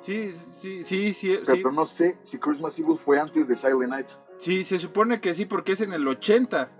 Sí, 0.00 0.32
sí, 0.60 0.82
sí, 0.84 1.12
sí, 1.14 1.34
Pero, 1.44 1.46
sí. 1.54 1.62
pero 1.62 1.72
no 1.72 1.84
sé 1.86 2.18
si 2.22 2.38
Christmas 2.38 2.78
Evil 2.78 2.96
fue 2.96 3.18
antes 3.20 3.46
de 3.48 3.54
Silent 3.56 3.88
Night. 3.90 4.06
Sí, 4.38 4.64
se 4.64 4.78
supone 4.78 5.20
que 5.20 5.32
sí, 5.34 5.44
porque 5.46 5.72
es 5.72 5.80
en 5.82 5.92
el 5.92 6.06
80. 6.08 6.70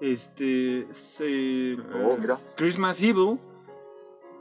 Este. 0.00 0.86
se- 0.92 1.76
Oh, 1.94 2.16
mira. 2.18 2.38
Christmas 2.56 3.00
Evil. 3.02 3.38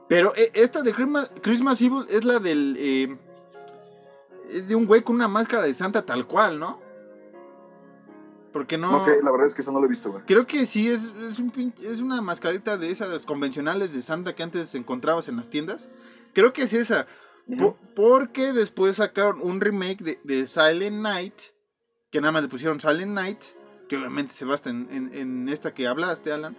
Pero 0.10 0.34
eh, 0.36 0.50
esta 0.54 0.82
de 0.82 0.94
Christmas, 0.94 1.32
Christmas 1.42 1.82
Evil 1.82 2.06
es 2.10 2.24
la 2.26 2.40
del. 2.40 2.76
eh, 2.78 3.18
es 4.58 4.68
de 4.68 4.76
un 4.76 4.86
güey 4.86 5.02
con 5.04 5.16
una 5.16 5.28
máscara 5.28 5.64
de 5.64 5.74
Santa 5.74 6.06
tal 6.06 6.26
cual, 6.28 6.60
¿no? 6.60 6.80
Porque 8.52 8.78
no. 8.78 8.92
No 8.92 9.00
sé, 9.00 9.22
la 9.24 9.32
verdad 9.32 9.48
es 9.48 9.56
que 9.56 9.62
eso 9.62 9.72
no 9.72 9.80
lo 9.80 9.86
he 9.86 9.90
visto, 9.90 10.12
güey. 10.12 10.24
Creo 10.26 10.46
que 10.46 10.66
sí, 10.68 10.88
es, 10.90 11.04
es, 11.28 11.40
un 11.40 11.52
pin- 11.52 11.74
es 11.82 12.00
una 12.02 12.22
mascarita 12.22 12.78
de 12.78 12.92
esas 12.92 13.26
convencionales 13.26 13.94
de 13.94 14.02
Santa 14.04 14.36
que 14.36 14.44
antes 14.44 14.76
encontrabas 14.76 15.28
en 15.28 15.38
las 15.38 15.50
tiendas. 15.50 15.90
Creo 16.34 16.54
que 16.54 16.64
es 16.64 16.74
esa. 16.74 17.08
Po- 17.58 17.78
porque 17.96 18.54
después 18.54 18.98
sacaron 18.98 19.40
un 19.42 19.60
remake 19.60 20.04
de, 20.04 20.20
de 20.24 20.46
Silent 20.48 21.02
Night, 21.02 21.34
que 22.12 22.22
nada 22.22 22.32
más 22.32 22.44
le 22.44 22.50
pusieron 22.50 22.80
Silent 22.80 23.12
Night, 23.12 23.40
que 23.90 23.98
obviamente 23.98 24.34
se 24.36 24.46
basa 24.46 24.70
en, 24.70 24.88
en- 24.92 25.14
en 25.14 25.50
esta 25.50 25.74
que 25.74 25.88
hablaste, 25.88 26.32
Alan, 26.32 26.56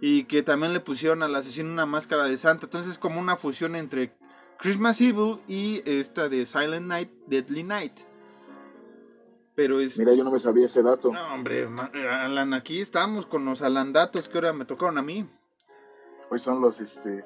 y 0.00 0.24
que 0.24 0.42
también 0.42 0.72
le 0.72 0.80
pusieron 0.80 1.22
al 1.22 1.34
asesino 1.36 1.70
una 1.72 1.86
máscara 1.86 2.24
de 2.24 2.36
Santa. 2.38 2.66
Entonces 2.66 2.92
es 2.92 2.98
como 2.98 3.20
una 3.20 3.36
fusión 3.36 3.76
entre 3.76 4.12
Christmas 4.58 5.00
Evil 5.00 5.38
y 5.46 5.82
esta 5.84 6.28
de 6.28 6.46
Silent 6.46 6.86
Night, 6.86 7.10
Deadly 7.26 7.62
Night. 7.62 8.00
Pero 9.54 9.80
es... 9.80 9.98
Mira, 9.98 10.12
yo 10.14 10.22
no 10.22 10.30
me 10.30 10.38
sabía 10.38 10.66
ese 10.66 10.82
dato. 10.82 11.12
No, 11.12 11.34
hombre, 11.34 11.66
Alan, 12.10 12.52
aquí 12.52 12.80
estamos 12.80 13.26
con 13.26 13.44
los 13.44 13.62
alandatos 13.62 14.28
que 14.28 14.36
ahora 14.38 14.52
me 14.52 14.66
tocaron 14.66 14.98
a 14.98 15.02
mí. 15.02 15.26
Hoy 16.30 16.38
son 16.38 16.60
los, 16.60 16.80
este... 16.80 17.24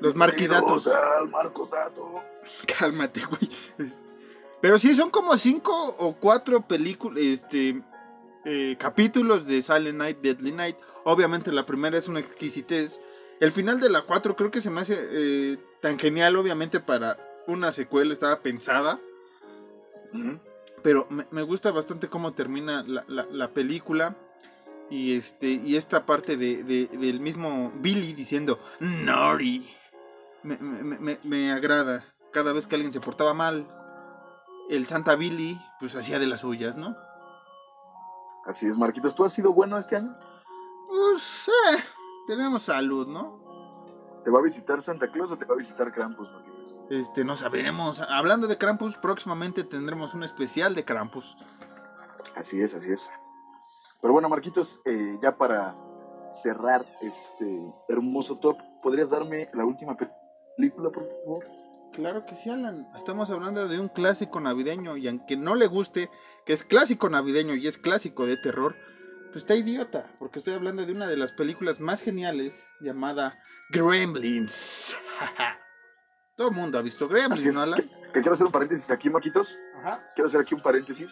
Los 0.00 0.14
marquidatos. 0.14 0.86
Al 0.86 1.28
Marcos 1.28 1.70
Dato. 1.70 2.22
Cálmate, 2.78 3.24
güey. 3.24 3.50
Este, 3.78 4.02
Pero 4.60 4.78
sí, 4.78 4.94
son 4.94 5.10
como 5.10 5.36
cinco 5.36 5.96
o 5.98 6.16
cuatro 6.16 6.66
películas, 6.66 7.22
este, 7.22 7.82
eh, 8.44 8.76
capítulos 8.78 9.46
de 9.46 9.62
Silent 9.62 9.98
Night, 9.98 10.18
Deadly 10.20 10.52
Night. 10.52 10.76
Obviamente 11.04 11.52
la 11.52 11.66
primera 11.66 11.96
es 11.98 12.08
una 12.08 12.20
exquisitez. 12.20 13.00
El 13.40 13.52
final 13.52 13.80
de 13.80 13.90
la 13.90 14.02
cuatro 14.02 14.34
creo 14.34 14.50
que 14.50 14.60
se 14.60 14.70
me 14.70 14.80
hace 14.80 14.96
eh, 14.98 15.58
tan 15.80 15.98
genial, 15.98 16.36
obviamente 16.36 16.80
para 16.80 17.16
una 17.46 17.72
secuela 17.72 18.12
estaba 18.12 18.40
pensada. 18.40 18.98
Pero 20.82 21.06
me, 21.10 21.26
me 21.30 21.42
gusta 21.42 21.70
bastante 21.70 22.08
cómo 22.08 22.32
termina 22.32 22.82
la, 22.86 23.04
la- 23.08 23.26
la 23.30 23.48
película. 23.48 24.16
Y 24.88 25.16
este 25.16 25.48
y 25.48 25.76
esta 25.76 26.06
parte 26.06 26.36
de, 26.36 26.62
de- 26.62 26.86
del 26.86 27.18
mismo 27.20 27.72
Billy 27.76 28.12
diciendo 28.12 28.60
Nori. 28.80 29.68
Me, 30.42 30.56
me- 30.58 30.98
me- 30.98 31.18
me 31.24 31.52
agrada. 31.52 32.04
Cada 32.32 32.52
vez 32.52 32.66
que 32.66 32.76
alguien 32.76 32.92
se 32.92 33.00
portaba 33.00 33.34
mal, 33.34 33.66
el 34.70 34.86
Santa 34.86 35.16
Billy 35.16 35.58
pues 35.80 35.96
hacía 35.96 36.18
de 36.18 36.26
las 36.26 36.40
suyas, 36.40 36.76
¿no? 36.76 36.96
Así 38.44 38.66
es, 38.66 38.76
Marquitos. 38.76 39.14
¿Tú 39.16 39.24
has 39.24 39.32
sido 39.32 39.52
bueno 39.52 39.76
este 39.78 39.96
año? 39.96 40.14
Pues 40.88 41.48
eh, 41.48 41.82
tenemos 42.28 42.62
salud, 42.62 43.08
¿no? 43.08 43.40
¿Te 44.26 44.32
va 44.32 44.40
a 44.40 44.42
visitar 44.42 44.82
Santa 44.82 45.06
Claus 45.06 45.30
o 45.30 45.38
te 45.38 45.44
va 45.44 45.54
a 45.54 45.56
visitar 45.58 45.92
Krampus, 45.92 46.28
Marquitos? 46.32 46.86
Este, 46.90 47.22
no 47.24 47.36
sabemos. 47.36 48.00
Hablando 48.00 48.48
de 48.48 48.58
Krampus, 48.58 48.96
próximamente 48.96 49.62
tendremos 49.62 50.14
un 50.14 50.24
especial 50.24 50.74
de 50.74 50.84
Krampus. 50.84 51.36
Así 52.34 52.60
es, 52.60 52.74
así 52.74 52.90
es. 52.90 53.08
Pero 54.02 54.12
bueno, 54.12 54.28
Marquitos, 54.28 54.80
eh, 54.84 55.16
ya 55.22 55.36
para 55.38 55.76
cerrar 56.32 56.84
este 57.02 57.72
hermoso 57.88 58.36
top, 58.38 58.56
¿podrías 58.82 59.10
darme 59.10 59.48
la 59.54 59.64
última 59.64 59.96
pe- 59.96 60.10
película, 60.56 60.90
por 60.90 61.04
favor? 61.24 61.44
Claro 61.92 62.26
que 62.26 62.34
sí, 62.34 62.50
Alan. 62.50 62.84
Estamos 62.96 63.30
hablando 63.30 63.68
de 63.68 63.78
un 63.78 63.88
clásico 63.88 64.40
navideño 64.40 64.96
y 64.96 65.06
aunque 65.06 65.36
no 65.36 65.54
le 65.54 65.68
guste 65.68 66.10
que 66.44 66.52
es 66.52 66.64
clásico 66.64 67.08
navideño 67.08 67.54
y 67.54 67.68
es 67.68 67.78
clásico 67.78 68.26
de 68.26 68.38
terror, 68.38 68.74
pues 69.26 69.36
está 69.38 69.54
idiota, 69.54 70.06
porque 70.18 70.38
estoy 70.38 70.54
hablando 70.54 70.84
de 70.84 70.92
una 70.92 71.06
de 71.06 71.16
las 71.16 71.32
películas 71.32 71.80
más 71.80 72.00
geniales 72.02 72.54
llamada 72.80 73.38
Gremlins. 73.70 74.96
Todo 76.36 76.48
el 76.50 76.54
mundo 76.54 76.78
ha 76.78 76.82
visto 76.82 77.08
Gremlins. 77.08 77.54
¿no, 77.54 77.62
Alan? 77.62 77.80
Que, 77.80 77.88
que 78.12 78.20
quiero 78.20 78.32
hacer 78.32 78.46
un 78.46 78.52
paréntesis 78.52 78.90
aquí, 78.90 79.08
Marquitos. 79.08 79.58
Ajá, 79.80 80.02
Quiero 80.14 80.28
hacer 80.28 80.40
aquí 80.40 80.54
un 80.54 80.60
paréntesis. 80.62 81.10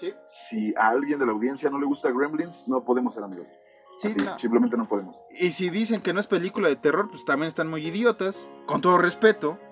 sí. 0.00 0.12
Si 0.48 0.74
a 0.76 0.88
alguien 0.88 1.18
de 1.18 1.26
la 1.26 1.32
audiencia 1.32 1.70
no 1.70 1.78
le 1.78 1.86
gusta 1.86 2.10
Gremlins, 2.10 2.66
no 2.68 2.80
podemos 2.82 3.14
ser 3.14 3.24
amigos. 3.24 3.46
Sí, 4.00 4.08
Así, 4.08 4.18
no. 4.18 4.38
Simplemente 4.38 4.76
no 4.76 4.86
podemos. 4.86 5.16
Y 5.30 5.52
si 5.52 5.70
dicen 5.70 6.02
que 6.02 6.12
no 6.12 6.20
es 6.20 6.26
película 6.26 6.68
de 6.68 6.76
terror, 6.76 7.08
pues 7.10 7.24
también 7.24 7.48
están 7.48 7.68
muy 7.68 7.86
idiotas. 7.86 8.48
Con 8.66 8.82
todo 8.82 8.98
respeto, 8.98 9.58
re- 9.58 9.65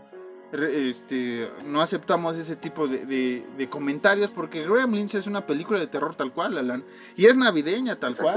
este, 0.52 1.50
no 1.66 1.80
aceptamos 1.80 2.36
ese 2.36 2.56
tipo 2.56 2.86
de, 2.86 3.04
de- 3.06 3.44
de 3.56 3.68
comentarios 3.68 4.30
porque 4.30 4.64
Gremlins 4.66 5.14
es 5.14 5.26
una 5.26 5.46
película 5.46 5.78
de 5.80 5.86
terror 5.86 6.14
tal 6.14 6.32
cual, 6.32 6.56
Alan. 6.58 6.84
Y 7.16 7.26
es 7.26 7.36
navideña 7.36 7.96
tal 7.98 8.14
cual. 8.16 8.36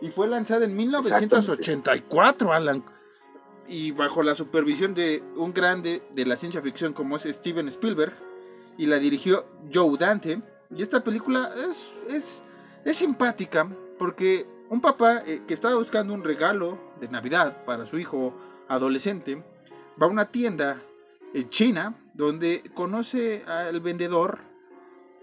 Y 0.00 0.08
fue 0.10 0.26
lanzada 0.28 0.64
en 0.64 0.76
1984, 0.76 2.52
Alan. 2.52 2.84
Y 3.68 3.92
bajo 3.92 4.22
la 4.22 4.34
supervisión 4.34 4.94
de 4.94 5.22
un 5.36 5.52
grande 5.54 6.02
de 6.14 6.26
la 6.26 6.36
ciencia 6.36 6.60
ficción 6.60 6.92
como 6.92 7.16
es 7.16 7.22
Steven 7.22 7.68
Spielberg. 7.68 8.12
Y 8.76 8.86
la 8.86 8.98
dirigió 8.98 9.46
Joe 9.72 9.96
Dante. 9.98 10.42
Y 10.74 10.82
esta 10.82 11.04
película 11.04 11.50
es, 11.54 12.02
es, 12.12 12.42
es 12.84 12.96
simpática 12.96 13.68
porque 13.98 14.46
un 14.70 14.80
papá 14.80 15.22
eh, 15.26 15.42
que 15.46 15.54
estaba 15.54 15.74
buscando 15.76 16.14
un 16.14 16.24
regalo 16.24 16.78
de 16.98 17.08
Navidad 17.08 17.64
para 17.64 17.84
su 17.86 17.98
hijo 17.98 18.34
adolescente 18.68 19.36
va 20.00 20.06
a 20.06 20.10
una 20.10 20.24
tienda 20.30 20.80
en 21.34 21.48
China 21.50 21.94
donde 22.14 22.62
conoce 22.74 23.42
al 23.46 23.80
vendedor 23.80 24.38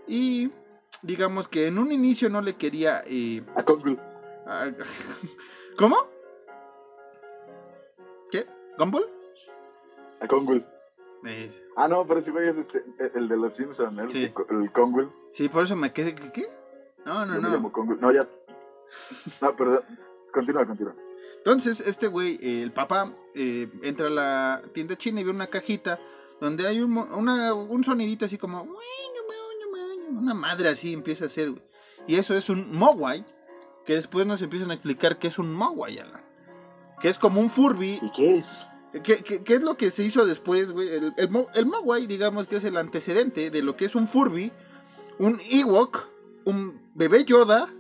Y 0.07 0.51
digamos 1.03 1.47
que 1.47 1.67
en 1.67 1.77
un 1.77 1.91
inicio 1.91 2.29
no 2.29 2.41
le 2.41 2.55
quería... 2.55 3.03
eh, 3.05 3.43
A 3.55 3.59
a- 3.61 4.71
¿Cómo? 5.77 5.97
¿Qué? 8.31 8.45
¿Gumball? 8.77 9.05
A 10.21 10.27
Kongul. 10.27 10.65
Eh, 11.25 11.55
Ah, 11.75 11.87
no, 11.87 12.05
pero 12.05 12.21
si 12.21 12.31
güey 12.31 12.49
es 12.49 12.57
este, 12.57 12.83
el 13.15 13.29
de 13.29 13.37
los 13.37 13.53
Simpsons, 13.53 13.97
el, 13.97 14.09
Sí. 14.09 14.33
el 14.49 14.71
Kongul. 14.73 15.11
sí, 15.31 15.47
por 15.47 15.63
eso 15.63 15.75
me 15.77 15.93
quedé... 15.93 16.13
¿Qué? 16.15 16.49
No, 17.05 17.25
no, 17.25 17.35
Yo 17.35 17.41
me 17.41 17.47
no. 17.49 17.55
llamo. 17.55 17.71
No, 18.01 18.11
ya. 18.11 18.27
No, 19.41 19.55
perdón. 19.55 19.79
Continúa, 20.33 20.65
continúa. 20.65 20.95
Entonces, 21.51 21.79
este 21.87 22.05
güey, 22.07 22.37
eh, 22.43 22.61
el 22.61 22.71
papá, 22.71 23.11
eh, 23.33 23.67
entra 23.81 24.05
a 24.05 24.11
la 24.11 24.61
tienda 24.71 24.95
china 24.95 25.19
y 25.19 25.23
ve 25.23 25.31
una 25.31 25.47
cajita 25.47 25.99
donde 26.39 26.67
hay 26.67 26.79
un, 26.79 26.91
mo- 26.91 27.07
una- 27.15 27.53
un 27.55 27.83
sonidito 27.83 28.25
así 28.25 28.37
como... 28.37 28.67
Una 30.11 30.33
madre 30.35 30.69
así 30.69 30.93
empieza 30.93 31.23
a 31.23 31.27
hacer, 31.27 31.49
güey. 31.49 31.63
Y 32.07 32.15
eso 32.15 32.35
es 32.35 32.49
un 32.49 32.71
Mogwai, 32.71 33.25
que 33.85 33.95
después 33.95 34.27
nos 34.27 34.41
empiezan 34.43 34.69
a 34.69 34.75
explicar 34.75 35.17
qué 35.17 35.27
es 35.27 35.39
un 35.39 35.51
Mogwai, 35.51 35.97
Alan. 35.97 36.21
Que 37.01 37.09
es 37.09 37.17
como 37.17 37.41
un 37.41 37.49
Furby. 37.49 37.99
¿Y 38.01 38.11
qué 38.11 38.35
es? 38.37 38.65
¿Qué, 39.03 39.23
qué, 39.23 39.43
qué 39.43 39.55
es 39.55 39.61
lo 39.63 39.75
que 39.75 39.89
se 39.91 40.03
hizo 40.03 40.25
después, 40.25 40.71
güey? 40.71 40.89
El, 40.89 41.13
el 41.17 41.65
Mogwai, 41.65 42.05
digamos 42.05 42.47
que 42.47 42.57
es 42.57 42.63
el 42.63 42.77
antecedente 42.77 43.49
de 43.49 43.61
lo 43.63 43.75
que 43.75 43.85
es 43.85 43.95
un 43.95 44.07
Furby, 44.07 44.51
un 45.17 45.39
Ewok, 45.49 46.07
un 46.45 46.81
bebé 46.93 47.23
Yoda 47.25 47.73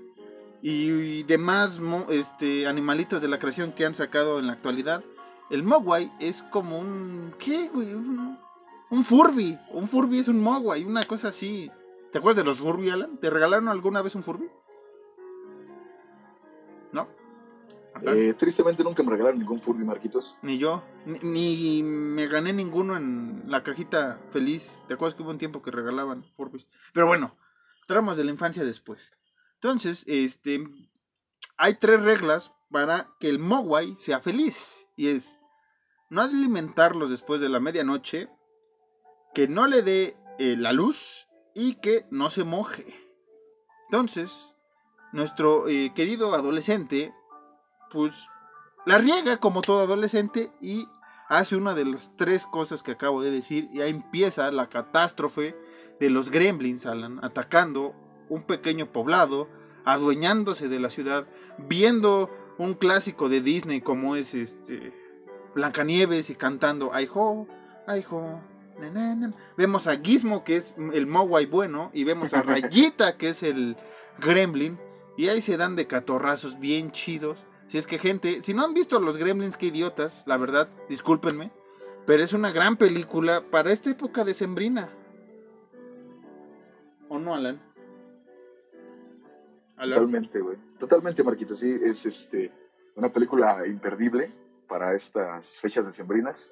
y, 0.61 0.89
y 0.89 1.23
demás 1.23 1.79
mo- 1.79 2.07
este, 2.09 2.67
animalitos 2.67 3.21
de 3.21 3.27
la 3.27 3.39
creación 3.39 3.71
que 3.73 3.85
han 3.85 3.93
sacado 3.95 4.39
en 4.39 4.47
la 4.47 4.53
actualidad. 4.53 5.03
El 5.49 5.63
Mogwai 5.63 6.11
es 6.19 6.43
como 6.43 6.77
un... 6.79 7.33
¿Qué, 7.39 7.69
güey? 7.73 7.93
Un, 7.93 8.37
un 8.89 9.03
Furby. 9.03 9.57
Un 9.71 9.87
Furby 9.87 10.19
es 10.19 10.27
un 10.27 10.41
Mogwai, 10.41 10.83
una 10.83 11.03
cosa 11.05 11.29
así. 11.29 11.71
¿Te 12.11 12.19
acuerdas 12.19 12.43
de 12.43 12.49
los 12.49 12.59
Furby, 12.59 12.89
Alan? 12.89 13.17
¿Te 13.17 13.29
regalaron 13.29 13.67
alguna 13.67 14.01
vez 14.01 14.15
un 14.15 14.23
Furby? 14.23 14.47
¿No? 16.91 17.07
Eh, 18.01 18.33
tristemente 18.37 18.83
nunca 18.83 19.03
me 19.03 19.11
regalaron 19.11 19.39
ningún 19.39 19.59
Furby, 19.59 19.83
Marquitos. 19.83 20.37
Ni 20.41 20.57
yo, 20.57 20.83
ni, 21.05 21.19
ni 21.19 21.83
me 21.83 22.27
gané 22.27 22.53
ninguno 22.53 22.95
en 22.95 23.43
la 23.47 23.63
cajita 23.63 24.19
feliz. 24.29 24.71
¿Te 24.87 24.93
acuerdas 24.93 25.15
que 25.15 25.23
hubo 25.23 25.31
un 25.31 25.37
tiempo 25.37 25.61
que 25.61 25.71
regalaban 25.71 26.23
Furbies? 26.37 26.67
Pero 26.93 27.07
bueno, 27.07 27.35
tramos 27.87 28.17
de 28.17 28.23
la 28.23 28.31
infancia 28.31 28.63
después. 28.63 29.11
Entonces, 29.61 30.05
este, 30.07 30.63
hay 31.57 31.75
tres 31.75 32.01
reglas 32.01 32.53
para 32.71 33.09
que 33.19 33.27
el 33.27 33.39
Mogwai 33.39 33.97
sea 33.99 34.21
feliz. 34.21 34.87
Y 34.95 35.09
es 35.09 35.37
no 36.09 36.21
alimentarlos 36.21 37.09
después 37.09 37.41
de 37.41 37.49
la 37.49 37.59
medianoche, 37.59 38.29
que 39.33 39.49
no 39.49 39.67
le 39.67 39.81
dé 39.81 40.17
eh, 40.37 40.55
la 40.57 40.71
luz 40.71 41.27
y 41.53 41.75
que 41.75 42.05
no 42.09 42.29
se 42.29 42.45
moje. 42.45 42.85
Entonces, 43.89 44.55
nuestro 45.11 45.67
eh, 45.67 45.91
querido 45.93 46.33
adolescente, 46.33 47.13
pues 47.91 48.13
la 48.85 48.97
riega 48.97 49.37
como 49.37 49.61
todo 49.61 49.81
adolescente 49.81 50.53
y 50.61 50.87
hace 51.27 51.57
una 51.57 51.73
de 51.75 51.83
las 51.83 52.15
tres 52.15 52.45
cosas 52.45 52.81
que 52.81 52.91
acabo 52.91 53.21
de 53.21 53.31
decir 53.31 53.69
y 53.73 53.81
ahí 53.81 53.91
empieza 53.91 54.51
la 54.51 54.69
catástrofe 54.69 55.55
de 55.99 56.09
los 56.09 56.29
gremlins, 56.29 56.85
Alan, 56.85 57.19
atacando 57.23 57.93
un 58.29 58.43
pequeño 58.43 58.91
poblado, 58.91 59.47
adueñándose 59.85 60.69
de 60.69 60.79
la 60.79 60.89
ciudad, 60.89 61.27
viendo 61.57 62.29
un 62.57 62.75
clásico 62.75 63.29
de 63.29 63.41
Disney 63.41 63.81
como 63.81 64.15
es 64.15 64.33
este 64.33 64.93
Blancanieves 65.55 66.29
y 66.29 66.35
cantando 66.35 66.91
ay 66.93 67.09
ho, 67.13 67.47
ay 67.87 68.05
ho. 68.09 68.39
na, 68.79 68.91
na, 68.91 69.15
na". 69.15 69.33
Vemos 69.57 69.87
a 69.87 69.97
Gizmo 69.97 70.43
que 70.43 70.57
es 70.57 70.75
el 70.93 71.07
Mogwai 71.07 71.45
bueno 71.47 71.89
y 71.93 72.03
vemos 72.03 72.33
a 72.33 72.41
Rayita 72.41 73.17
que 73.17 73.29
es 73.29 73.43
el 73.43 73.75
Gremlin 74.19 74.77
y 75.17 75.27
ahí 75.27 75.41
se 75.41 75.57
dan 75.57 75.75
de 75.75 75.87
catorrazos 75.87 76.59
bien 76.59 76.91
chidos. 76.91 77.39
Si 77.67 77.77
es 77.77 77.87
que 77.87 77.99
gente, 77.99 78.41
si 78.41 78.53
no 78.53 78.63
han 78.63 78.73
visto 78.73 78.99
los 78.99 79.17
Gremlins, 79.17 79.57
qué 79.57 79.67
idiotas, 79.67 80.23
la 80.25 80.37
verdad, 80.37 80.69
discúlpenme, 80.87 81.51
pero 82.05 82.23
es 82.23 82.33
una 82.33 82.51
gran 82.51 82.77
película 82.77 83.43
para 83.51 83.71
esta 83.71 83.89
época 83.91 84.23
decembrina. 84.23 84.89
¿O 87.09 87.19
no, 87.19 87.35
Alan? 87.35 87.61
Totalmente, 89.79 90.39
güey. 90.39 90.57
Totalmente, 90.79 91.23
Marquitos. 91.23 91.59
Sí, 91.59 91.75
es 91.83 92.05
este 92.05 92.51
una 92.95 93.11
película 93.11 93.65
imperdible 93.65 94.31
para 94.67 94.93
estas 94.95 95.59
fechas 95.59 95.87
decembrinas. 95.87 96.51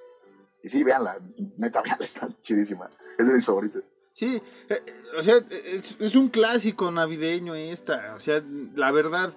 Y 0.63 0.69
sí, 0.69 0.83
véanla. 0.83 1.19
Neta, 1.57 1.81
véanla, 1.81 2.05
está 2.05 2.29
chidísima. 2.39 2.87
Es 3.17 3.27
de 3.27 3.33
mis 3.33 3.45
favoritos. 3.45 3.83
Sí, 4.13 4.41
eh, 4.69 4.81
eh, 4.85 4.93
o 5.17 5.21
sea, 5.21 5.37
es, 5.49 5.95
es 5.99 6.15
un 6.15 6.29
clásico 6.29 6.91
navideño 6.91 7.53
esta. 7.53 8.15
O 8.15 8.19
sea, 8.19 8.43
la 8.75 8.91
verdad, 8.91 9.33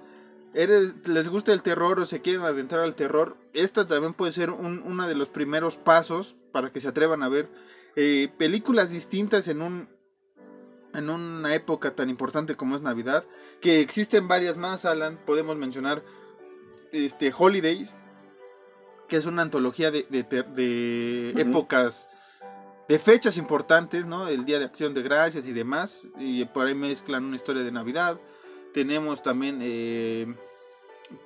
eres, 0.54 1.06
les 1.06 1.28
gusta 1.28 1.52
el 1.52 1.62
terror 1.62 2.00
o 2.00 2.06
se 2.06 2.20
quieren 2.20 2.42
adentrar 2.42 2.82
al 2.82 2.94
terror, 2.94 3.36
esta 3.52 3.86
también 3.86 4.14
puede 4.14 4.32
ser 4.32 4.50
un, 4.50 4.82
uno 4.84 5.06
de 5.06 5.14
los 5.14 5.28
primeros 5.28 5.76
pasos 5.76 6.36
para 6.52 6.72
que 6.72 6.80
se 6.80 6.88
atrevan 6.88 7.22
a 7.22 7.28
ver 7.28 7.48
eh, 7.96 8.32
películas 8.38 8.90
distintas 8.90 9.48
en 9.48 9.62
un 9.62 9.88
en 10.94 11.10
una 11.10 11.54
época 11.54 11.94
tan 11.94 12.10
importante 12.10 12.56
como 12.56 12.76
es 12.76 12.82
Navidad, 12.82 13.24
que 13.60 13.80
existen 13.80 14.28
varias 14.28 14.56
más, 14.56 14.84
Alan, 14.84 15.18
podemos 15.24 15.56
mencionar 15.56 16.02
este 16.92 17.32
Holidays, 17.36 17.90
que 19.08 19.16
es 19.16 19.26
una 19.26 19.42
antología 19.42 19.90
de, 19.90 20.06
de, 20.08 20.22
de 20.22 21.30
épocas, 21.40 22.08
de 22.88 22.98
fechas 22.98 23.36
importantes, 23.38 24.06
¿no? 24.06 24.28
El 24.28 24.44
Día 24.44 24.58
de 24.58 24.64
Acción 24.64 24.94
de 24.94 25.02
Gracias 25.02 25.46
y 25.46 25.52
demás, 25.52 26.08
y 26.18 26.44
por 26.46 26.66
ahí 26.66 26.74
mezclan 26.74 27.24
una 27.24 27.36
historia 27.36 27.62
de 27.62 27.72
Navidad. 27.72 28.20
Tenemos 28.72 29.22
también 29.22 29.58
eh, 29.62 30.34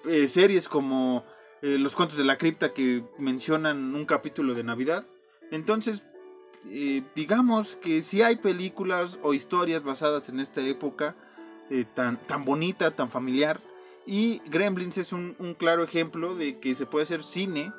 eh, 0.06 0.28
series 0.28 0.68
como 0.68 1.24
eh, 1.62 1.78
Los 1.78 1.94
Cuentos 1.94 2.16
de 2.16 2.24
la 2.24 2.38
Cripta 2.38 2.72
que 2.72 3.04
mencionan 3.18 3.94
un 3.94 4.06
capítulo 4.06 4.54
de 4.54 4.64
Navidad. 4.64 5.06
Entonces, 5.50 6.02
eh, 6.66 7.02
digamos 7.14 7.76
que 7.76 8.02
si 8.02 8.22
hay 8.22 8.36
películas 8.36 9.18
o 9.22 9.34
historias 9.34 9.82
basadas 9.82 10.28
en 10.28 10.40
esta 10.40 10.60
época 10.60 11.14
eh, 11.70 11.84
tan, 11.94 12.16
tan 12.26 12.44
bonita, 12.44 12.90
tan 12.90 13.08
familiar. 13.10 13.60
Y 14.06 14.40
Gremlins 14.50 14.98
es 14.98 15.12
un, 15.12 15.34
un 15.38 15.54
claro 15.54 15.82
ejemplo 15.82 16.34
de 16.34 16.58
que 16.60 16.74
se 16.74 16.84
puede 16.86 17.04
hacer 17.04 17.22
cine, 17.22 17.72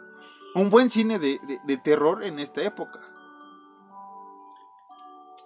un 0.56 0.70
buen 0.70 0.90
cine 0.90 1.20
de, 1.20 1.40
de- 1.48 1.60
de 1.64 1.78
terror 1.78 2.24
en 2.24 2.40
esta 2.40 2.64
época. 2.64 3.00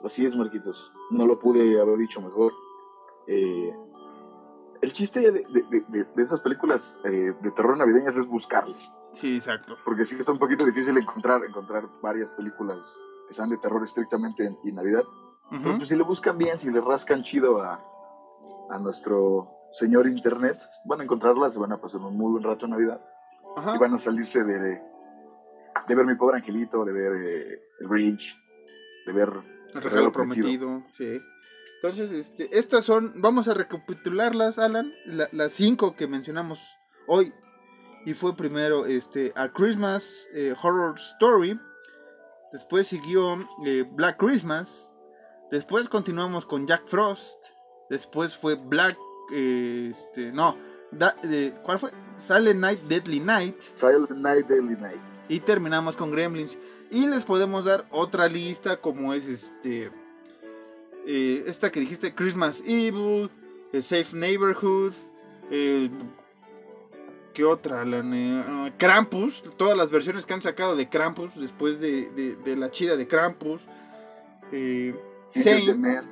Así 0.04 0.26
es, 0.26 0.36
Marquitos. 0.36 0.92
No 1.12 1.28
lo 1.28 1.40
pude 1.40 1.80
haber 1.82 1.98
dicho 1.98 2.22
mejor. 2.22 2.54
Eh, 3.28 3.74
el 4.82 4.94
chiste 4.94 5.20
de, 5.20 5.32
de- 5.50 5.86
de- 5.90 6.24
esas 6.24 6.40
películas 6.40 6.98
eh, 7.04 7.34
de 7.42 7.52
terror 7.52 7.78
navideñas 7.78 8.16
es 8.16 8.26
buscarlas. 8.26 8.94
Sí, 9.14 9.36
exacto. 9.36 9.78
Porque 9.84 10.06
sí 10.06 10.16
está 10.18 10.32
un 10.32 10.40
poquito 10.40 10.66
difícil 10.66 10.98
encontrar, 10.98 11.44
encontrar 11.44 11.90
varias 12.02 12.32
películas 12.32 12.98
que 13.30 13.34
sean 13.36 13.50
de 13.50 13.58
terror 13.58 13.82
estrictamente 13.86 14.44
en, 14.46 14.58
en 14.66 14.76
Navidad. 14.76 15.04
Ujú. 15.52 15.62
Pero 15.64 15.78
pues 15.78 15.88
si 15.90 15.96
le 15.96 16.04
buscan 16.04 16.38
bien, 16.38 16.60
si 16.60 16.70
le 16.70 16.82
rascan 16.82 17.24
chido 17.24 17.62
a, 17.62 17.80
a 18.72 18.80
nuestro 18.80 19.50
señor 19.72 20.08
Internet, 20.08 20.58
van 20.86 21.00
a 21.00 21.04
encontrarlas 21.04 21.56
y 21.56 21.60
van 21.60 21.72
a 21.72 21.78
pasar 21.78 22.02
un 22.02 22.18
muy 22.18 22.32
buen 22.32 22.44
rato 22.44 22.66
en 22.66 22.72
Navidad. 22.72 23.00
Y 23.76 23.78
van 23.78 23.94
a 23.94 24.00
salirse 24.00 24.44
de, 24.44 24.60
de 25.88 25.96
ver 25.96 26.06
Mi 26.06 26.16
Pobre 26.16 26.38
Angelito, 26.38 26.84
de 26.86 26.92
ver 26.92 27.14
eh, 27.16 27.60
El 27.80 27.88
Grinch, 27.88 28.36
de 29.06 29.14
ver 29.14 29.30
El 29.74 29.82
regalo 29.82 30.12
prometido, 30.12 30.84
sí. 30.98 31.20
Entonces, 31.82 32.12
este, 32.12 32.58
estas 32.60 32.84
son, 32.84 33.14
vamos 33.22 33.48
a 33.48 33.54
recapitularlas, 33.54 34.60
Alan, 34.60 34.92
la- 35.06 35.30
las 35.32 35.54
cinco 35.54 35.96
que 35.96 36.08
mencionamos 36.08 36.62
hoy. 37.08 37.34
Y 38.06 38.14
fue 38.14 38.36
primero 38.36 38.86
este, 38.86 39.32
A 39.36 39.50
Christmas 39.50 40.28
eh, 40.34 40.54
Horror 40.62 40.96
Story. 40.98 41.60
Después 42.52 42.88
siguió 42.88 43.38
eh, 43.66 43.86
Black 43.92 44.18
Christmas. 44.18 44.92
Después 45.52 45.88
continuamos 45.90 46.46
con 46.46 46.68
Jack 46.68 46.88
Frost. 46.88 47.38
Después 47.90 48.36
fue 48.38 48.56
Black, 48.56 48.98
eh, 49.34 49.90
este, 49.92 50.32
no, 50.32 50.56
da- 50.92 51.16
¿cuál 51.64 51.80
fue? 51.80 51.92
Silent 52.18 52.60
Night, 52.60 52.82
Deadly 52.84 53.20
Night. 53.20 53.56
Silent 53.76 54.12
Night, 54.12 54.48
Deadly 54.48 54.76
Night. 54.76 55.00
Y 55.28 55.40
terminamos 55.40 55.96
con 55.96 56.12
Gremlins. 56.12 56.58
Y 56.92 57.08
les 57.08 57.24
podemos 57.24 57.66
dar 57.66 57.88
otra 57.92 58.28
lista 58.28 58.78
como 58.82 59.14
es 59.14 59.28
este... 59.28 59.92
eh, 61.06 61.44
esta 61.48 61.72
que 61.72 61.80
dijiste, 61.80 62.14
Christmas 62.16 62.62
Evil, 62.66 63.30
Safe 63.74 64.16
Neighborhood, 64.16 64.94
eh, 67.40 67.44
¿qué 67.44 67.46
otra? 67.46 67.82
Ah, 67.84 68.70
Krampus, 68.78 69.44
todas 69.58 69.78
las 69.78 69.90
versiones 69.90 70.26
que 70.26 70.34
han 70.34 70.42
sacado 70.42 70.76
de 70.76 70.90
Krampus 70.90 71.36
después 71.40 71.80
de, 71.80 72.10
de- 72.12 72.36
de 72.36 72.56
la 72.56 72.70
chida 72.72 72.96
de 72.96 73.08
Krampus. 73.08 73.62
Eh, 74.52 74.94
Saint, 75.32 75.66
Dead 75.66 75.76
Man. 75.78 76.10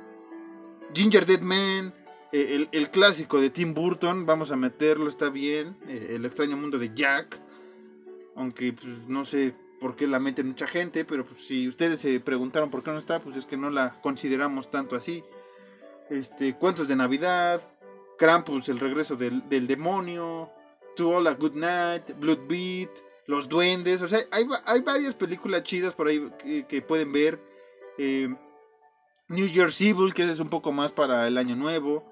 Ginger 0.94 1.26
Dead 1.26 1.40
Man, 1.40 1.92
eh, 2.32 2.54
el, 2.54 2.68
el 2.72 2.90
clásico 2.90 3.40
de 3.40 3.50
Tim 3.50 3.74
Burton, 3.74 4.24
vamos 4.26 4.50
a 4.52 4.56
meterlo, 4.56 5.08
está 5.08 5.28
bien. 5.28 5.76
eh, 5.86 6.12
el 6.16 6.24
extraño 6.24 6.56
mundo 6.56 6.78
de 6.78 6.92
Jack, 6.94 7.38
aunque 8.36 8.72
pues, 8.72 9.06
no 9.08 9.24
sé 9.24 9.54
por 9.80 9.96
qué 9.96 10.06
la 10.06 10.18
mete 10.18 10.42
mucha 10.42 10.66
gente, 10.66 11.04
pero 11.04 11.24
pues, 11.26 11.46
si 11.46 11.68
ustedes 11.68 12.00
se 12.00 12.20
preguntaron 12.20 12.70
por 12.70 12.82
qué 12.82 12.90
no 12.90 12.98
está, 12.98 13.20
pues 13.20 13.36
es 13.36 13.46
que 13.46 13.56
no 13.56 13.70
la 13.70 14.00
consideramos 14.00 14.70
tanto 14.70 14.96
así. 14.96 15.22
este, 16.10 16.54
Cuentos 16.54 16.88
de 16.88 16.96
Navidad, 16.96 17.60
Krampus, 18.18 18.68
El 18.68 18.80
regreso 18.80 19.14
del, 19.16 19.48
del 19.48 19.66
demonio, 19.66 20.50
To 20.98 21.16
All 21.16 21.28
a 21.28 21.34
Good 21.34 21.54
Night, 21.54 22.18
Blood 22.18 22.48
Beat, 22.48 22.90
Los 23.26 23.48
Duendes, 23.48 24.02
o 24.02 24.08
sea, 24.08 24.20
hay, 24.32 24.44
hay 24.64 24.80
varias 24.80 25.14
películas 25.14 25.62
chidas 25.62 25.94
por 25.94 26.08
ahí 26.08 26.28
que, 26.68 26.82
pueden 26.82 27.12
ver. 27.12 27.40
Eh, 27.98 28.28
New 29.28 29.46
Year's 29.46 29.80
Evil, 29.80 30.12
que 30.12 30.24
es 30.24 30.40
un 30.40 30.48
poco 30.48 30.72
más 30.72 30.90
para 30.90 31.28
el 31.28 31.38
año 31.38 31.54
nuevo. 31.54 32.04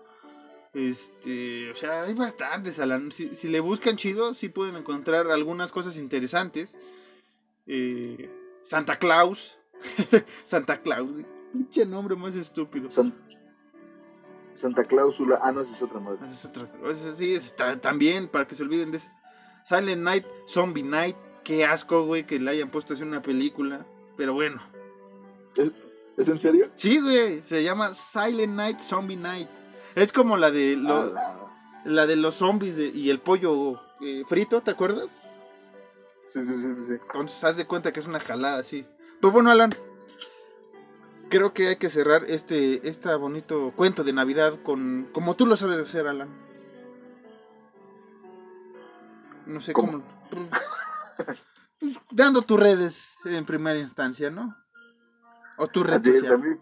Este, 0.72 1.70
o 1.70 1.76
sea, 1.76 2.03
hay 2.03 2.14
bastantes. 2.14 2.78
Alan. 2.78 3.11
Si, 3.11 3.34
si 3.34 3.49
le 3.49 3.61
buscan 3.61 3.97
chido, 3.97 4.34
sí 4.34 4.51
pueden 4.51 4.76
encontrar 4.76 5.30
algunas 5.30 5.72
cosas 5.72 5.97
interesantes. 5.97 6.78
Eh, 7.66 8.30
Santa 8.62 8.99
Claus. 8.99 9.59
Santa 10.45 10.80
Claus, 10.80 11.09
pinche 11.53 11.87
nombre 11.87 12.14
más 12.14 12.37
estúpido. 12.37 12.89
San- 12.89 13.14
Santa 14.57 14.84
Cláusula. 14.84 15.38
Ah, 15.42 15.52
no, 15.52 15.61
esa 15.61 15.74
es 15.74 15.82
otra 15.82 16.00
madre. 16.00 16.18
Esa 16.24 16.34
es 16.34 16.44
otra. 16.44 16.68
Sí, 17.16 17.34
está 17.34 17.80
también, 17.80 18.28
para 18.28 18.46
que 18.46 18.54
se 18.54 18.62
olviden 18.62 18.90
de 18.90 18.98
ese. 18.98 19.11
Silent 19.64 20.02
Night, 20.02 20.24
Zombie 20.48 20.82
Night. 20.82 21.16
Qué 21.44 21.64
asco, 21.64 22.04
güey, 22.04 22.26
que 22.26 22.40
le 22.40 22.50
hayan 22.50 22.70
puesto 22.70 22.94
así 22.94 23.02
una 23.02 23.22
película. 23.22 23.86
Pero 24.16 24.34
bueno. 24.34 24.61
¿Es, 25.57 25.70
¿es 26.16 26.28
en 26.28 26.40
serio? 26.40 26.70
Sí, 26.76 26.98
güey, 27.00 27.42
se 27.42 27.62
llama 27.62 27.94
Silent 27.94 28.54
Night, 28.54 28.80
Zombie 28.80 29.16
Night. 29.16 29.48
Es 29.94 30.12
como 30.12 30.36
la 30.36 30.50
de, 30.50 30.76
lo- 30.76 30.94
Ah, 31.16 31.50
la- 31.84 31.92
la 31.92 32.07
de 32.07 32.16
los 32.16 32.34
zombies 32.36 32.76
de- 32.76 32.88
y 32.88 33.11
el 33.11 33.20
pollo 33.20 33.80
eh, 34.00 34.24
frito, 34.26 34.61
¿te 34.61 34.72
acuerdas? 34.72 35.07
Sí, 36.26 36.44
sí, 36.44 36.54
sí, 36.57 36.74
sí, 36.74 36.84
sí. 36.86 36.92
Entonces, 36.94 37.44
haz 37.44 37.57
de 37.57 37.64
cuenta 37.64 37.92
que 37.92 38.00
es 38.00 38.07
una 38.07 38.18
jalada 38.20 38.59
así. 38.59 38.84
Pero 39.20 39.30
bueno, 39.32 39.50
Alan, 39.50 39.70
creo 41.28 41.52
que 41.52 41.68
hay 41.68 41.76
que 41.76 41.90
cerrar 41.90 42.24
este, 42.28 42.88
este 42.88 43.14
bonito 43.14 43.72
cuento 43.76 44.04
de 44.04 44.12
Navidad 44.12 44.60
con 44.62 45.08
como 45.12 45.34
tú 45.34 45.46
lo 45.46 45.56
sabes 45.56 45.78
hacer, 45.78 46.06
Alan. 46.06 46.28
No 49.46 49.60
sé 49.60 49.72
¿Cómo? 49.72 49.92
cómo. 49.92 50.04
pues, 51.16 51.44
pues, 51.78 51.98
dando 52.10 52.42
tus 52.42 52.58
redes 52.58 53.14
en 53.24 53.44
primera 53.44 53.78
instancia, 53.78 54.30
¿no? 54.30 54.56
O 55.58 55.68
tu 55.68 55.82
red 55.84 56.04
es, 56.06 56.30
a 56.30 56.36
mí, 56.36 56.56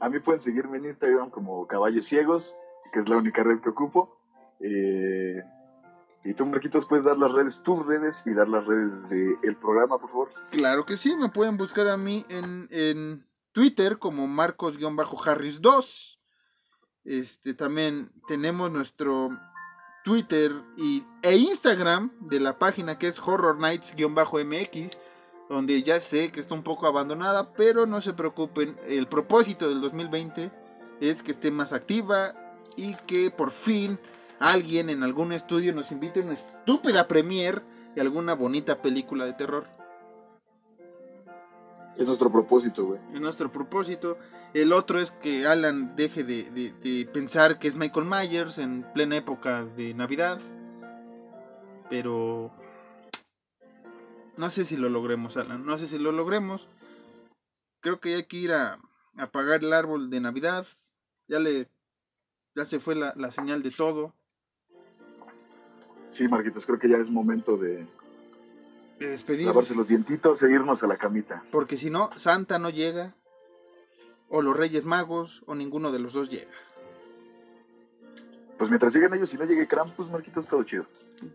a 0.00 0.08
mí 0.08 0.20
pueden 0.20 0.40
seguirme 0.40 0.78
en 0.78 0.84
Instagram 0.86 1.30
como 1.30 1.66
Caballos 1.66 2.06
Ciegos, 2.06 2.54
que 2.92 3.00
es 3.00 3.08
la 3.08 3.16
única 3.16 3.42
red 3.42 3.60
que 3.60 3.70
ocupo. 3.70 4.16
Eh, 4.60 5.42
y 6.26 6.34
tú, 6.34 6.44
Marquitos, 6.44 6.84
puedes 6.86 7.04
dar 7.04 7.16
las 7.16 7.32
redes, 7.32 7.62
tus 7.62 7.86
redes 7.86 8.22
y 8.26 8.34
dar 8.34 8.48
las 8.48 8.66
redes 8.66 9.08
del 9.08 9.56
programa, 9.56 9.96
por 9.98 10.10
favor. 10.10 10.28
Claro 10.50 10.84
que 10.84 10.96
sí, 10.96 11.14
me 11.16 11.28
pueden 11.28 11.56
buscar 11.56 11.86
a 11.86 11.96
mí 11.96 12.24
en, 12.28 12.66
en 12.70 13.24
Twitter 13.52 13.98
como 13.98 14.26
Marcos-Harris2. 14.26 16.18
Este, 17.04 17.54
también 17.54 18.10
tenemos 18.26 18.72
nuestro 18.72 19.30
Twitter 20.04 20.52
y, 20.76 21.04
e 21.22 21.36
Instagram 21.36 22.10
de 22.20 22.40
la 22.40 22.58
página 22.58 22.98
que 22.98 23.06
es 23.06 23.18
Horror 23.20 23.58
Nights-MX, 23.58 24.98
donde 25.48 25.82
ya 25.84 26.00
sé 26.00 26.32
que 26.32 26.40
está 26.40 26.54
un 26.54 26.64
poco 26.64 26.88
abandonada, 26.88 27.52
pero 27.52 27.86
no 27.86 28.00
se 28.00 28.12
preocupen, 28.12 28.76
el 28.88 29.06
propósito 29.06 29.68
del 29.68 29.80
2020 29.80 30.50
es 31.00 31.22
que 31.22 31.30
esté 31.30 31.52
más 31.52 31.72
activa 31.72 32.34
y 32.76 32.94
que 33.06 33.30
por 33.30 33.52
fin 33.52 33.98
alguien 34.38 34.90
en 34.90 35.02
algún 35.02 35.32
estudio 35.32 35.72
nos 35.74 35.92
invite 35.92 36.20
a 36.20 36.24
una 36.24 36.34
estúpida 36.34 37.08
premiere 37.08 37.62
de 37.94 38.00
alguna 38.00 38.34
bonita 38.34 38.82
película 38.82 39.24
de 39.24 39.32
terror. 39.32 39.66
Es 41.96 42.06
nuestro 42.06 42.30
propósito, 42.30 42.84
güey. 42.84 43.00
Es 43.14 43.20
nuestro 43.20 43.50
propósito. 43.50 44.18
El 44.52 44.72
otro 44.74 45.00
es 45.00 45.10
que 45.10 45.46
Alan 45.46 45.96
deje 45.96 46.24
de, 46.24 46.50
de- 46.50 46.72
de 46.74 47.06
pensar 47.10 47.58
que 47.58 47.68
es 47.68 47.74
Michael 47.74 48.06
Myers 48.06 48.58
en 48.58 48.82
plena 48.92 49.16
época 49.16 49.64
de 49.64 49.94
Navidad. 49.94 50.38
Pero... 51.88 52.52
No 54.36 54.50
sé 54.50 54.64
si 54.64 54.76
lo 54.76 54.90
logremos, 54.90 55.38
Alan. 55.38 55.64
No 55.64 55.78
sé 55.78 55.88
si 55.88 55.98
lo 55.98 56.12
logremos. 56.12 56.68
Creo 57.80 58.00
que 58.00 58.14
hay 58.16 58.24
que 58.26 58.36
ir 58.36 58.52
a 58.52 58.78
a 59.18 59.22
apagar 59.22 59.64
el 59.64 59.72
árbol 59.72 60.10
de 60.10 60.20
Navidad. 60.20 60.66
Ya 61.28 61.38
le... 61.38 61.70
Ya 62.54 62.66
se 62.66 62.80
fue 62.80 62.94
la, 62.94 63.14
la 63.16 63.30
señal 63.30 63.62
de 63.62 63.70
todo. 63.70 64.12
Sí, 66.16 66.28
Marquitos, 66.28 66.64
creo 66.64 66.78
que 66.78 66.88
ya 66.88 66.96
es 66.96 67.10
momento 67.10 67.56
de 67.56 67.86
De 68.98 69.08
despedir. 69.08 69.46
lavarse 69.46 69.74
los 69.74 69.86
dientitos 69.86 70.42
e 70.42 70.50
irnos 70.50 70.82
a 70.82 70.86
la 70.86 70.96
camita. 70.96 71.42
Porque 71.50 71.76
si 71.76 71.90
no, 71.90 72.10
Santa 72.16 72.58
no 72.58 72.70
llega. 72.70 73.14
O 74.28 74.40
los 74.42 74.56
Reyes 74.56 74.84
Magos. 74.84 75.42
O 75.46 75.54
ninguno 75.54 75.92
de 75.92 75.98
los 75.98 76.12
dos 76.14 76.30
llega. 76.30 76.50
Pues 78.58 78.70
mientras 78.70 78.94
lleguen 78.94 79.12
ellos 79.12 79.32
y 79.34 79.36
no 79.36 79.44
llegue 79.44 79.68
Krampus, 79.68 80.10
Marquitos, 80.10 80.46
todo 80.46 80.62
chido. 80.62 80.86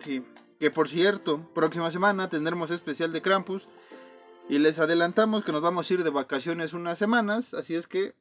Sí, 0.03 0.23
que 0.59 0.71
por 0.71 0.89
cierto, 0.89 1.47
próxima 1.53 1.91
semana 1.91 2.29
tendremos 2.29 2.71
especial 2.71 3.13
de 3.13 3.21
Krampus 3.21 3.67
y 4.49 4.57
les 4.57 4.79
adelantamos 4.79 5.43
que 5.43 5.51
nos 5.51 5.61
vamos 5.61 5.89
a 5.89 5.93
ir 5.93 6.03
de 6.03 6.09
vacaciones 6.09 6.73
unas 6.73 6.97
semanas, 6.97 7.53
así 7.53 7.75
es 7.75 7.85
que 7.85 8.15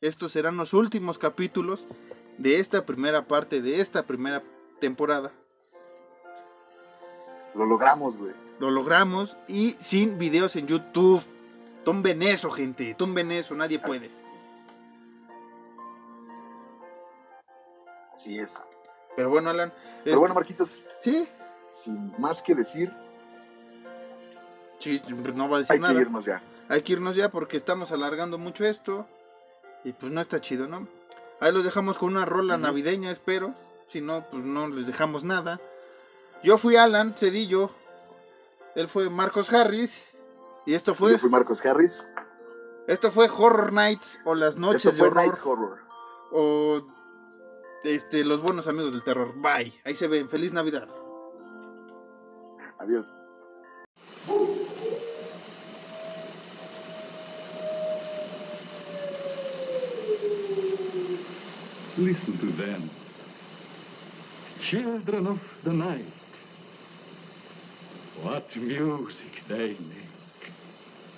estos 0.00 0.32
serán 0.32 0.56
los 0.56 0.74
últimos 0.74 1.16
capítulos 1.18 1.86
de 2.36 2.58
esta 2.58 2.84
primera 2.84 3.28
parte 3.28 3.62
de 3.62 3.80
esta 3.80 4.02
primera 4.04 4.42
temporada. 4.80 5.32
Lo 7.54 7.66
logramos, 7.66 8.16
güey. 8.16 8.32
Lo 8.58 8.70
logramos 8.70 9.36
y 9.48 9.72
sin 9.80 10.18
videos 10.18 10.56
en 10.56 10.66
YouTube. 10.66 11.22
Tumben 11.84 12.22
eso, 12.22 12.50
gente, 12.50 12.94
tumben 12.94 13.30
eso, 13.32 13.54
nadie 13.54 13.78
puede. 13.78 14.10
Así 18.14 18.38
es. 18.38 18.60
Pero 19.16 19.30
bueno, 19.30 19.50
Alan, 19.50 19.72
Pero 20.02 20.16
este- 20.16 20.16
bueno, 20.16 20.34
Marquitos, 20.34 20.82
sí, 21.00 21.28
sin 21.72 22.12
más 22.18 22.42
que 22.42 22.54
decir, 22.54 22.92
sí, 24.78 25.00
no 25.34 25.48
va 25.48 25.56
a 25.56 25.58
decir 25.60 25.74
hay 25.74 25.80
nada. 25.80 25.94
que 25.94 26.00
irnos 26.00 26.24
ya. 26.24 26.42
hay 26.68 26.82
que 26.82 26.92
irnos 26.94 27.16
ya 27.16 27.28
porque 27.30 27.56
estamos 27.56 27.92
alargando 27.92 28.38
mucho 28.38 28.64
esto 28.64 29.06
y 29.84 29.92
pues 29.92 30.10
no 30.12 30.20
está 30.20 30.40
chido, 30.40 30.66
¿no? 30.66 30.88
Ahí 31.40 31.52
los 31.52 31.64
dejamos 31.64 31.98
con 31.98 32.10
una 32.10 32.24
rola 32.24 32.56
navideña, 32.56 33.10
espero. 33.10 33.52
Si 33.88 34.00
no, 34.00 34.24
pues 34.30 34.44
no 34.44 34.68
les 34.68 34.86
dejamos 34.86 35.24
nada. 35.24 35.60
Yo 36.44 36.58
fui 36.58 36.76
Alan 36.76 37.14
Cedillo. 37.16 37.70
Él 38.76 38.86
fue 38.88 39.08
Marcos 39.08 39.52
Harris. 39.52 40.04
Y 40.66 40.74
esto 40.74 40.94
fue, 40.94 41.12
Yo 41.12 41.18
fui 41.18 41.30
Marcos 41.30 41.64
Harris. 41.64 42.06
esto 42.86 43.10
fue 43.10 43.28
Horror 43.28 43.72
Nights 43.72 44.18
o 44.24 44.34
las 44.34 44.56
noches 44.56 44.84
Esto 44.86 44.90
de 44.92 44.96
fue 44.98 45.08
horror 45.08 45.22
Nights 45.24 45.40
Horror. 45.44 45.78
o 46.32 46.82
este 47.84 48.24
los 48.24 48.40
buenos 48.42 48.66
amigos 48.68 48.92
del 48.92 49.02
terror. 49.04 49.34
Bye. 49.36 49.72
Ahí 49.84 49.94
se 49.94 50.06
ven. 50.06 50.28
Feliz 50.28 50.52
Navidad. 50.52 50.88
Adiós. 52.78 53.06
Listen 61.96 62.38
to 62.38 62.52
them. 62.56 62.90
Children 64.70 65.26
of 65.26 65.40
the 65.64 65.72
night. 65.72 66.06
What 68.24 68.46
music 68.56 69.32
they 69.50 69.76
make. 69.78 70.03